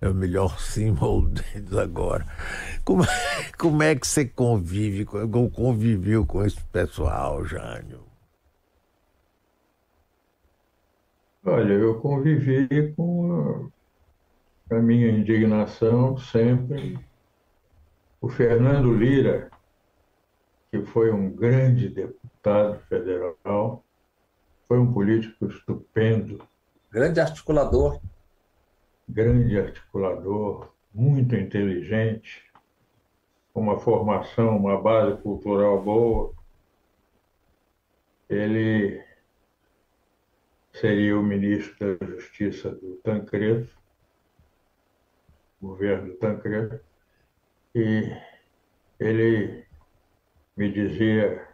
é 0.00 0.08
o 0.08 0.14
melhor 0.14 0.58
símbolo 0.60 1.28
deles 1.28 1.74
agora. 1.74 2.26
Como, 2.84 3.04
como 3.58 3.82
é 3.82 3.94
que 3.94 4.06
você 4.06 4.24
convive, 4.24 5.04
conviveu 5.04 6.24
com 6.24 6.44
esse 6.44 6.60
pessoal, 6.72 7.44
Jânio? 7.44 8.08
Olha, 11.44 11.72
eu 11.72 11.94
convivi 12.00 12.92
com 12.96 13.70
a 14.70 14.74
minha 14.76 15.10
indignação 15.10 16.16
sempre. 16.18 16.98
O 18.20 18.28
Fernando 18.28 18.92
Lira, 18.92 19.48
que 20.70 20.82
foi 20.86 21.12
um 21.12 21.30
grande 21.30 21.88
deputado 21.88 22.80
federal, 22.88 23.84
foi 24.66 24.78
um 24.78 24.92
político 24.92 25.46
estupendo. 25.46 26.42
Grande 26.90 27.20
articulador. 27.20 28.00
Grande 29.08 29.58
articulador, 29.58 30.74
muito 30.92 31.36
inteligente, 31.36 32.42
com 33.54 33.60
uma 33.60 33.78
formação, 33.78 34.56
uma 34.56 34.80
base 34.80 35.22
cultural 35.22 35.80
boa. 35.80 36.34
Ele 38.28 39.00
seria 40.72 41.16
o 41.16 41.22
ministro 41.22 41.96
da 41.98 42.06
Justiça 42.06 42.70
do 42.70 42.96
Tancredo, 42.96 43.68
governo 45.62 46.08
do 46.08 46.14
Tancredo, 46.16 46.80
e 47.74 48.16
ele 48.98 49.64
me 50.56 50.72
dizia: 50.72 51.46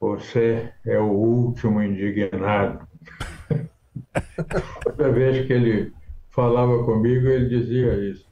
Você 0.00 0.72
é 0.84 0.98
o 0.98 1.10
último 1.10 1.82
indignado. 1.82 2.86
Toda 4.82 5.12
vez 5.12 5.46
que 5.46 5.52
ele 5.52 5.92
falava 6.30 6.84
comigo, 6.84 7.26
ele 7.26 7.48
dizia 7.48 7.94
isso. 8.10 8.28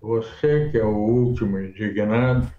Você 0.00 0.68
que 0.70 0.78
é 0.78 0.84
o 0.84 0.96
último 0.96 1.58
indignado. 1.58 2.52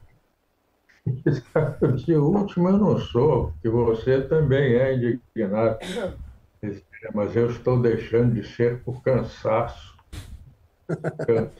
Eu 1.79 1.91
dizia, 1.91 2.19
o 2.19 2.35
último 2.35 2.67
eu 2.67 2.77
não 2.79 2.97
sou, 2.97 3.51
porque 3.51 3.69
você 3.69 4.21
também 4.23 4.73
é 4.73 4.95
indignado. 4.95 5.77
Mas 7.13 7.35
eu 7.35 7.51
estou 7.51 7.79
deixando 7.79 8.33
de 8.33 8.43
ser 8.43 8.81
por 8.81 9.03
cansaço. 9.03 9.94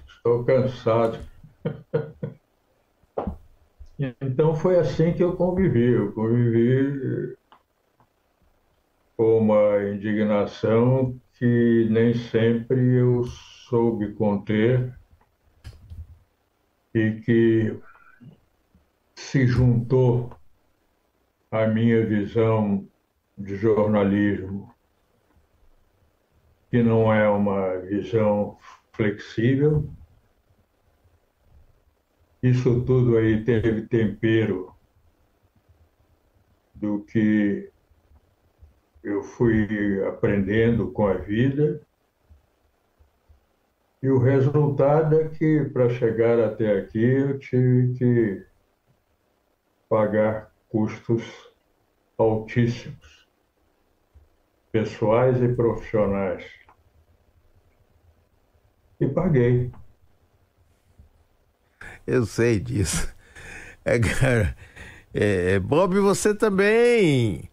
Estou 0.07 0.43
cansado. 0.43 1.19
Então 4.21 4.55
foi 4.55 4.78
assim 4.78 5.13
que 5.13 5.23
eu 5.23 5.36
convivi. 5.36 5.93
Eu 5.93 6.11
convivi 6.13 7.36
com 9.15 9.38
uma 9.38 9.84
indignação 9.84 11.19
que 11.34 11.88
nem 11.89 12.13
sempre 12.13 12.80
eu 12.95 13.23
soube 13.69 14.13
conter 14.13 14.93
e 16.93 17.21
que 17.21 17.78
se 19.15 19.47
juntou 19.47 20.32
à 21.51 21.67
minha 21.67 22.05
visão 22.05 22.88
de 23.38 23.55
jornalismo, 23.55 24.73
que 26.69 26.82
não 26.82 27.11
é 27.11 27.28
uma 27.30 27.78
visão 27.80 28.57
flexível, 28.95 29.89
isso 32.41 32.83
tudo 32.85 33.17
aí 33.17 33.43
teve 33.43 33.87
tempero 33.87 34.73
do 36.75 37.03
que 37.03 37.71
eu 39.03 39.23
fui 39.23 40.03
aprendendo 40.07 40.91
com 40.91 41.07
a 41.07 41.13
vida. 41.13 41.81
E 44.01 44.09
o 44.09 44.19
resultado 44.19 45.19
é 45.19 45.29
que, 45.29 45.65
para 45.73 45.89
chegar 45.89 46.39
até 46.39 46.77
aqui, 46.77 47.03
eu 47.03 47.39
tive 47.39 47.93
que 47.97 48.45
pagar 49.89 50.51
custos 50.69 51.23
altíssimos, 52.17 53.27
pessoais 54.71 55.41
e 55.41 55.47
profissionais. 55.47 56.64
E 58.99 59.07
paguei. 59.07 59.71
Eu 62.07 62.25
sei 62.25 62.59
disso. 62.59 63.07
É, 63.83 63.99
cara, 63.99 64.55
é, 65.13 65.59
Bob, 65.59 65.99
você 65.99 66.33
também 66.33 67.49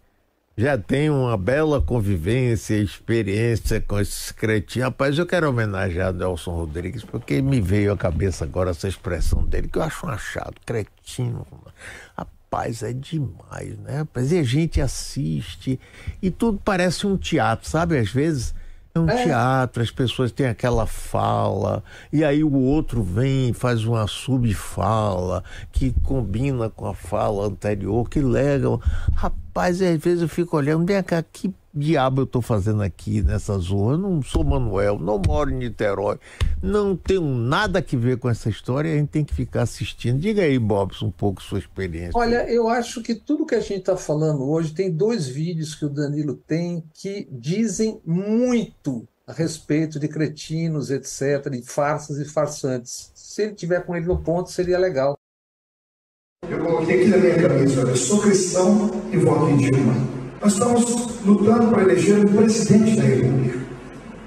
já 0.57 0.76
tem 0.76 1.11
uma 1.11 1.36
bela 1.36 1.80
convivência, 1.80 2.74
experiência 2.74 3.80
com 3.80 3.99
esses 3.99 4.30
cretinos. 4.30 4.88
Rapaz, 4.88 5.18
eu 5.18 5.26
quero 5.26 5.49
homenagear 5.49 6.12
Nelson 6.12 6.55
Rodrigues, 6.55 7.05
porque 7.05 7.40
me 7.40 7.61
veio 7.61 7.93
à 7.93 7.97
cabeça 7.97 8.45
agora 8.45 8.70
essa 8.70 8.88
expressão 8.88 9.45
dele, 9.45 9.68
que 9.68 9.78
eu 9.78 9.82
acho 9.82 10.07
um 10.07 10.11
achado, 10.11 10.55
cretino. 10.64 11.47
Rapaz, 12.16 12.82
é 12.82 12.93
demais, 12.93 13.78
né? 13.78 13.99
Rapaz, 13.99 14.30
e 14.30 14.38
a 14.38 14.43
gente 14.43 14.80
assiste 14.80 15.80
e 16.20 16.30
tudo 16.30 16.61
parece 16.62 17.07
um 17.07 17.16
teatro, 17.16 17.68
sabe? 17.68 17.99
Às 17.99 18.11
vezes 18.11 18.55
é 18.95 19.01
um 19.01 19.09
é. 19.09 19.24
teatro, 19.24 19.82
as 19.82 19.90
pessoas 19.90 20.30
têm 20.30 20.47
aquela 20.47 20.86
fala, 20.86 21.82
e 22.12 22.22
aí 22.22 22.45
o 22.45 22.53
outro 22.53 23.03
vem 23.03 23.49
e 23.49 23.53
faz 23.55 23.84
uma 23.84 24.07
subfala 24.07 25.43
que 25.70 25.95
combina 26.03 26.68
com 26.68 26.86
a 26.86 26.95
fala 26.95 27.47
anterior, 27.47 28.09
que 28.09 28.20
legal. 28.20 28.82
Rapaz, 29.14 29.80
às 29.80 29.99
vezes 29.99 30.20
eu 30.22 30.28
fico 30.28 30.57
olhando, 30.59 30.84
vem 30.84 31.03
cá, 31.03 31.22
que 31.22 31.55
diabo 31.75 32.23
eu 32.23 32.25
estou 32.25 32.43
fazendo 32.43 32.83
aqui 32.83 33.23
nessa 33.23 33.57
zona? 33.59 33.95
Eu 33.95 33.99
não 33.99 34.23
sou 34.23 34.45
Manuel, 34.45 34.99
não 34.99 35.20
moro 35.27 35.51
em 35.51 35.57
Niterói, 35.57 36.18
não 36.62 36.97
tenho 36.97 37.23
nada 37.23 37.81
que 37.81 37.97
ver 37.97 38.18
com 38.18 38.29
essa 38.29 38.49
história, 38.49 38.93
a 38.93 38.97
gente 38.97 39.09
tem 39.09 39.25
que 39.25 39.35
ficar 39.35 39.62
assistindo. 39.62 40.20
Diga 40.20 40.43
aí, 40.43 40.59
Bobson, 40.59 41.07
um 41.07 41.11
pouco 41.11 41.43
sua 41.43 41.59
experiência. 41.59 42.12
Olha, 42.14 42.49
eu 42.51 42.68
acho 42.68 43.03
que 43.03 43.14
tudo 43.14 43.47
que 43.47 43.55
a 43.55 43.61
gente 43.61 43.81
está 43.81 43.97
falando 43.97 44.49
hoje, 44.49 44.75
tem 44.75 44.91
dois 44.91 45.27
vídeos 45.27 45.75
que 45.75 45.85
o 45.85 45.91
Danilo 45.91 46.35
tem 46.35 46.85
que 46.95 47.29
dizem 47.31 48.01
muito 48.05 49.07
a 49.27 49.33
respeito 49.33 49.99
de 49.99 50.09
cretinos, 50.09 50.91
etc., 50.91 51.51
de 51.51 51.62
farsas 51.62 52.18
e 52.18 52.25
farsantes. 52.25 53.11
Se 53.14 53.43
ele 53.43 53.55
tiver 53.55 53.81
com 53.87 53.97
ele 53.97 54.07
no 54.07 54.18
ponto, 54.18 54.51
seria 54.51 54.79
legal. 54.79 55.16
Eu 56.49 56.59
coloquei 56.59 57.03
aqui 57.03 57.09
na 57.09 57.16
minha 57.16 57.41
cabeça, 57.41 57.81
olha, 57.81 57.97
sou 57.97 58.20
cristão 58.20 58.91
e 59.12 59.16
voto 59.16 59.49
em 59.49 59.57
Dilma. 59.59 60.22
Nós 60.43 60.55
estamos 60.55 60.84
lutando 61.24 61.68
para 61.68 61.82
eleger 61.82 62.18
um 62.18 62.36
presidente 62.36 62.97
da 62.97 63.03
República. 63.05 63.61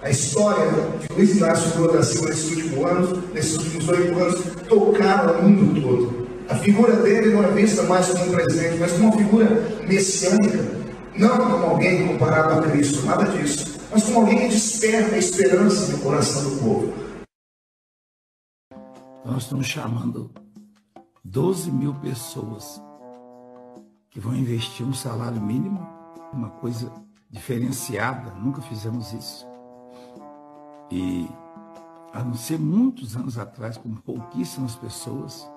A 0.02 0.10
história 0.10 0.72
de 1.02 1.14
Luiz 1.14 1.36
Inácio 1.36 1.78
Lula 1.78 1.98
da 1.98 2.04
Silva 2.04 2.30
nesses 2.30 2.52
últimos 2.52 2.86
anos, 2.86 3.34
nesses 3.34 3.58
últimos 3.58 3.90
oito 3.90 4.18
anos, 4.18 4.42
tocaram 4.70 5.40
o 5.42 5.50
mundo 5.50 5.82
todo. 5.82 6.28
A 6.48 6.56
figura 6.56 6.96
dele 7.02 7.34
não 7.34 7.44
é 7.44 7.52
vista 7.52 7.84
mais 7.84 8.08
como 8.08 8.28
um 8.28 8.32
presidente, 8.32 8.78
mas 8.80 8.94
como 8.94 9.10
uma 9.10 9.18
figura 9.18 9.46
messiânica. 9.90 10.64
Não 11.18 11.38
como 11.38 11.66
alguém 11.66 12.08
comparado 12.08 12.60
a 12.60 12.72
Cristo, 12.72 13.06
nada 13.06 13.26
disso. 13.26 13.78
Mas 13.92 14.06
como 14.06 14.22
alguém 14.22 14.38
que 14.38 14.48
desperta 14.48 15.16
a 15.16 15.18
esperança 15.18 15.92
no 15.92 15.98
coração 15.98 16.50
do 16.50 16.60
povo. 16.62 16.94
Nós 19.26 19.44
estamos 19.44 19.68
chamando 19.68 20.32
12 21.26 21.70
mil 21.72 21.94
pessoas 21.96 22.82
que 24.10 24.20
vão 24.22 24.34
investir 24.34 24.86
um 24.86 24.94
salário 24.94 25.42
mínimo 25.42 25.95
uma 26.36 26.50
coisa 26.50 26.92
diferenciada, 27.30 28.32
nunca 28.36 28.62
fizemos 28.62 29.14
isso. 29.14 29.48
E 30.92 31.28
a 32.14 32.24
não 32.24 32.36
ser 32.36 32.60
muitos 32.60 33.16
anos 33.16 33.38
atrás, 33.38 33.78
com 33.78 33.94
pouquíssimas 33.96 34.76
pessoas, 34.76 35.50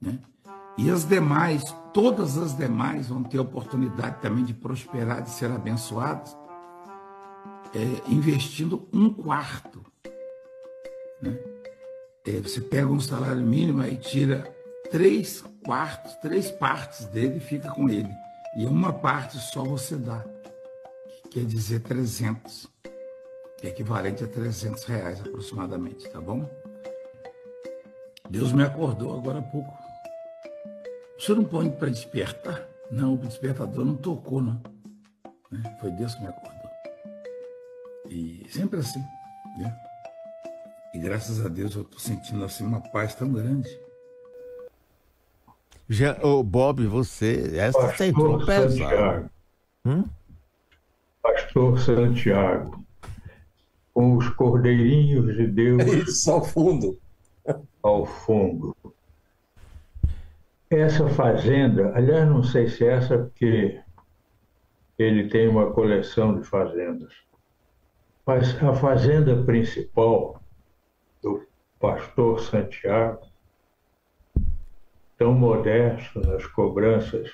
né? 0.00 0.18
E 0.76 0.90
as 0.90 1.04
demais, 1.04 1.62
todas 1.92 2.36
as 2.36 2.56
demais 2.56 3.08
vão 3.08 3.22
ter 3.22 3.38
oportunidade 3.38 4.20
também 4.20 4.44
de 4.44 4.52
prosperar, 4.52 5.22
de 5.22 5.30
ser 5.30 5.50
abençoadas, 5.50 6.36
é, 7.72 8.10
investindo 8.10 8.88
um 8.92 9.08
quarto. 9.08 9.84
Né? 11.22 11.38
É, 12.26 12.40
você 12.40 12.60
pega 12.60 12.88
um 12.88 12.98
salário 12.98 13.42
mínimo 13.42 13.84
e 13.84 13.96
tira 13.96 14.52
três 14.90 15.44
quartos, 15.64 16.14
três 16.16 16.50
partes 16.50 17.04
dele 17.06 17.36
e 17.36 17.40
fica 17.40 17.70
com 17.70 17.88
ele. 17.88 18.10
E 18.56 18.66
uma 18.66 18.92
parte 18.92 19.38
só 19.38 19.64
você 19.64 19.96
dá, 19.96 20.24
que 21.08 21.28
quer 21.28 21.44
dizer 21.44 21.80
300, 21.80 22.68
que 23.58 23.66
é 23.66 23.70
equivalente 23.70 24.22
a 24.22 24.28
300 24.28 24.84
reais 24.84 25.20
aproximadamente, 25.20 26.08
tá 26.08 26.20
bom? 26.20 26.48
Deus 28.30 28.52
me 28.52 28.62
acordou 28.62 29.18
agora 29.18 29.40
há 29.40 29.42
pouco. 29.42 29.72
Você 31.18 31.34
não 31.34 31.44
põe 31.44 31.70
para 31.70 31.90
despertar? 31.90 32.68
Não, 32.90 33.14
o 33.14 33.18
despertador 33.18 33.84
não 33.84 33.96
tocou, 33.96 34.40
não. 34.40 34.60
Né? 35.50 35.76
Foi 35.80 35.90
Deus 35.90 36.14
que 36.14 36.22
me 36.22 36.28
acordou. 36.28 36.70
E 38.08 38.46
sempre 38.50 38.80
assim, 38.80 39.00
né? 39.58 39.76
E 40.94 40.98
graças 40.98 41.44
a 41.44 41.48
Deus 41.48 41.74
eu 41.74 41.82
estou 41.82 41.98
sentindo 41.98 42.44
assim 42.44 42.64
uma 42.64 42.80
paz 42.80 43.14
tão 43.14 43.32
grande. 43.32 43.68
Já, 45.88 46.18
oh, 46.22 46.42
Bob, 46.42 46.86
você, 46.86 47.56
essa 47.56 47.78
Pastor 47.78 47.96
sentou 47.96 48.38
pesado. 48.46 48.70
Santiago. 48.70 49.30
Hum? 49.84 50.04
Pastor 51.22 51.78
Santiago. 51.78 52.84
Com 53.92 54.16
os 54.16 54.28
cordeirinhos 54.30 55.36
de 55.36 55.46
Deus 55.46 55.82
Isso, 56.08 56.30
ao 56.30 56.44
fundo. 56.44 56.98
ao 57.82 58.06
fundo. 58.06 58.74
Essa 60.70 61.08
fazenda, 61.08 61.92
aliás, 61.94 62.28
não 62.28 62.42
sei 62.42 62.68
se 62.68 62.84
é 62.84 62.94
essa, 62.94 63.18
porque 63.18 63.80
ele 64.98 65.28
tem 65.28 65.48
uma 65.48 65.70
coleção 65.70 66.40
de 66.40 66.46
fazendas. 66.46 67.12
Mas 68.26 68.60
a 68.62 68.74
fazenda 68.74 69.44
principal 69.44 70.40
do 71.22 71.46
pastor 71.78 72.40
Santiago, 72.40 73.20
tão 75.24 75.32
modesto 75.32 76.20
nas 76.20 76.44
cobranças 76.48 77.30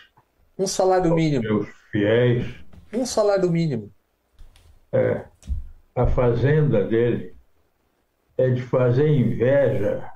Um 0.56 0.64
salário 0.64 1.12
mínimo. 1.12 1.42
meus 1.42 1.68
fiéis, 1.90 2.46
Um 2.92 3.04
salário 3.04 3.50
mínimo. 3.50 3.90
a 5.96 6.06
fazenda 6.06 6.84
dele 6.86 7.34
é 8.38 8.48
de 8.48 8.62
fazer 8.62 9.08
inveja 9.08 10.08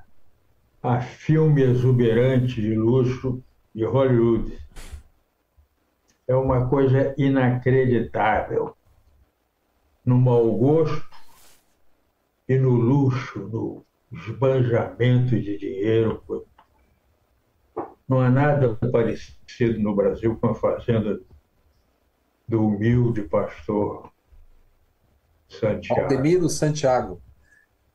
a 0.81 1.01
filme 1.01 1.63
exuberante 1.63 2.61
de 2.61 2.75
luxo 2.75 3.43
de 3.73 3.83
Hollywood. 3.83 4.57
É 6.27 6.33
uma 6.35 6.69
coisa 6.69 7.13
inacreditável. 7.17 8.73
No 10.05 10.17
mau 10.17 10.49
gosto 10.57 11.09
e 12.47 12.57
no 12.57 12.69
luxo, 12.69 13.39
no 13.39 13.85
esbanjamento 14.13 15.31
de 15.31 15.57
dinheiro. 15.57 16.23
Não 18.07 18.21
há 18.21 18.29
nada 18.29 18.75
parecido 18.91 19.79
no 19.79 19.95
Brasil 19.95 20.35
com 20.37 20.47
a 20.47 20.55
fazenda 20.55 21.19
do 22.47 22.67
humilde 22.67 23.23
pastor 23.23 24.11
Santiago. 25.49 26.01
Altemiro 26.01 26.49
Santiago. 26.49 27.21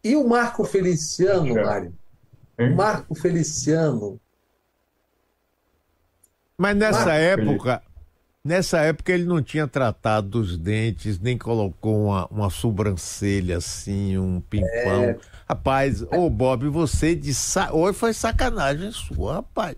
E 0.02 0.16
o 0.16 0.26
Marco 0.26 0.64
Feliciano, 0.64 1.46
Santiago. 1.46 1.66
Mário? 1.66 1.94
Hein? 2.58 2.74
Marco 2.74 3.14
Feliciano. 3.14 4.20
Mas 6.58 6.76
nessa 6.76 7.12
Ah, 7.12 7.14
época, 7.14 7.82
nessa 8.44 8.80
época 8.80 9.12
ele 9.12 9.24
não 9.24 9.42
tinha 9.42 9.66
tratado 9.66 10.28
dos 10.28 10.58
dentes, 10.58 11.18
nem 11.18 11.38
colocou 11.38 12.06
uma, 12.06 12.26
uma 12.26 12.50
sobrancelha 12.50 13.58
assim, 13.58 14.18
um 14.18 14.40
pimpão. 14.40 15.04
É. 15.04 15.18
Rapaz, 15.48 16.02
ô 16.02 16.28
Bob, 16.28 16.68
você 16.68 17.14
de 17.14 17.32
sa... 17.32 17.72
hoje 17.72 17.96
foi 17.96 18.12
sacanagem 18.12 18.90
sua, 18.90 19.34
rapaz. 19.36 19.76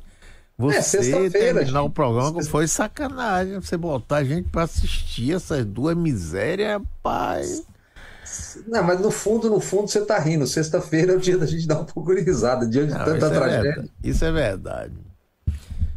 Você 0.63 0.77
É, 0.79 0.83
sexta-feira, 0.83 1.55
terminar 1.61 1.83
o 1.83 1.91
programa 1.91 2.43
foi 2.45 2.69
sacanagem. 2.69 3.55
Você 3.61 3.77
botar 3.77 4.17
a 4.19 4.25
gente 4.25 4.49
pra 4.49 4.63
assistir 4.63 5.35
essas 5.35 5.65
duas 5.65 5.97
misérias, 5.97 6.73
rapaz. 6.73 7.63
Não, 8.67 8.83
mas 8.85 9.01
no 9.01 9.11
fundo, 9.11 9.51
no 9.51 9.61
fundo, 9.61 9.89
você 9.89 10.01
tá 10.05 10.19
rindo. 10.19 10.47
Sexta-feira 10.47 11.13
é 11.13 11.17
o 11.17 11.21
dia 11.21 11.37
da 11.37 11.47
gente 11.47 11.67
dar 11.67 11.81
um 11.81 11.85
pouco 11.85 12.15
de 12.15 12.21
risada, 12.23 12.67
diante 12.67 12.93
de 12.93 12.99
Não, 12.99 13.05
tanta 13.05 13.17
isso, 13.17 13.27
é 13.27 13.31
tragédia. 13.39 13.63
verdade. 13.63 13.91
isso 14.05 14.25
é 14.25 14.33
verdade. 14.33 14.95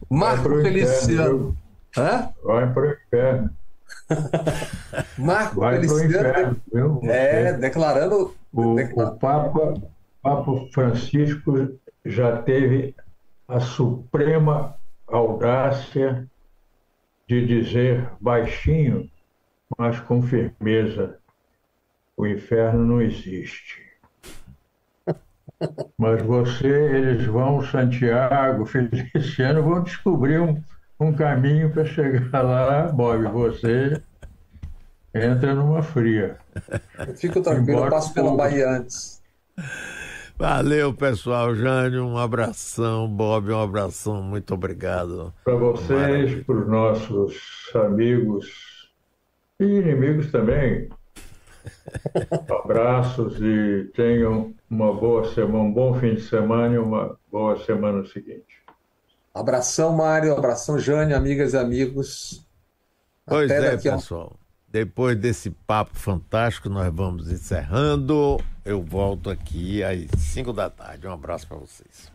Marco 0.10 0.50
Vai 0.50 0.54
pro 0.54 0.62
Feliciano. 0.64 1.58
Hã? 1.98 2.30
Vai 2.44 2.74
para 2.74 2.82
o 2.84 2.92
inferno. 2.94 3.50
Marco 5.18 5.60
Vai 5.60 5.80
para 5.80 5.88
Feliciano. 5.88 6.06
inferno. 6.30 6.62
Viu? 6.74 7.00
É, 7.04 7.54
declarando. 7.54 8.36
O, 8.52 8.76
o 8.76 9.12
Papa, 9.18 9.74
Papa 10.22 10.52
Francisco 10.74 11.70
já 12.06 12.38
teve 12.42 12.96
a 13.48 13.60
suprema 13.60 14.76
audácia 15.08 16.28
de 17.28 17.46
dizer 17.46 18.10
baixinho, 18.20 19.10
mas 19.78 20.00
com 20.00 20.22
firmeza: 20.22 21.18
o 22.16 22.26
inferno 22.26 22.86
não 22.86 23.02
existe. 23.02 23.84
Mas 25.98 26.22
você, 26.22 26.68
eles 26.68 27.26
vão, 27.26 27.62
Santiago, 27.62 28.66
Feliciano, 28.68 29.64
vão 29.64 29.84
descobrir 29.84 30.40
um, 30.40 30.62
um 31.00 31.14
caminho 31.14 31.72
para 31.72 31.86
chegar 31.86 32.42
lá, 32.42 32.88
Bob. 32.88 33.24
Você 33.30 34.02
entra 35.14 35.56
numa 35.56 35.82
fria. 35.82 36.38
Fico 37.16 37.42
tranquilo, 37.42 37.86
eu 37.86 37.90
passo 37.90 38.14
pela 38.14 38.36
Bahia 38.36 38.70
antes. 38.70 39.22
Valeu, 40.38 40.94
pessoal. 40.94 41.56
Jânio, 41.56 42.06
um 42.06 42.18
abração. 42.18 43.08
Bob, 43.08 43.52
um 43.52 43.62
abração. 43.62 44.22
Muito 44.22 44.54
obrigado. 44.54 45.34
Para 45.44 45.56
vocês, 45.56 46.44
para 46.44 46.56
os 46.56 46.68
nossos 46.68 47.72
amigos 47.74 48.92
e 49.60 49.64
inimigos 49.64 50.32
também. 50.32 50.90
Abraços 52.64 53.42
e 53.42 53.90
tenham 53.96 54.54
uma 54.70 54.94
boa 54.94 55.24
semana, 55.34 55.64
um 55.64 55.74
bom 55.74 55.94
fim 55.96 56.16
de 56.16 56.22
semana 56.22 56.76
e 56.76 56.78
uma 56.78 57.18
boa 57.32 57.58
semana 57.64 58.06
seguinte. 58.06 58.62
Abração, 59.34 59.96
Mário. 59.96 60.34
Abração, 60.34 60.78
Jane, 60.78 61.14
amigas 61.14 61.54
e 61.54 61.58
amigos. 61.58 62.46
Pois 63.26 63.50
Até 63.50 63.68
é, 63.68 63.74
a 63.76 63.78
pessoal. 63.78 64.38
Depois 64.68 65.18
desse 65.18 65.50
papo 65.50 65.98
fantástico, 65.98 66.70
nós 66.70 66.94
vamos 66.94 67.32
encerrando. 67.32 68.38
Eu 68.66 68.82
volto 68.82 69.30
aqui 69.30 69.84
às 69.84 70.10
5 70.20 70.52
da 70.52 70.72
tarde. 70.72 71.06
Um 71.06 71.12
abraço 71.12 71.48
para 71.48 71.58
vocês. 71.58 72.12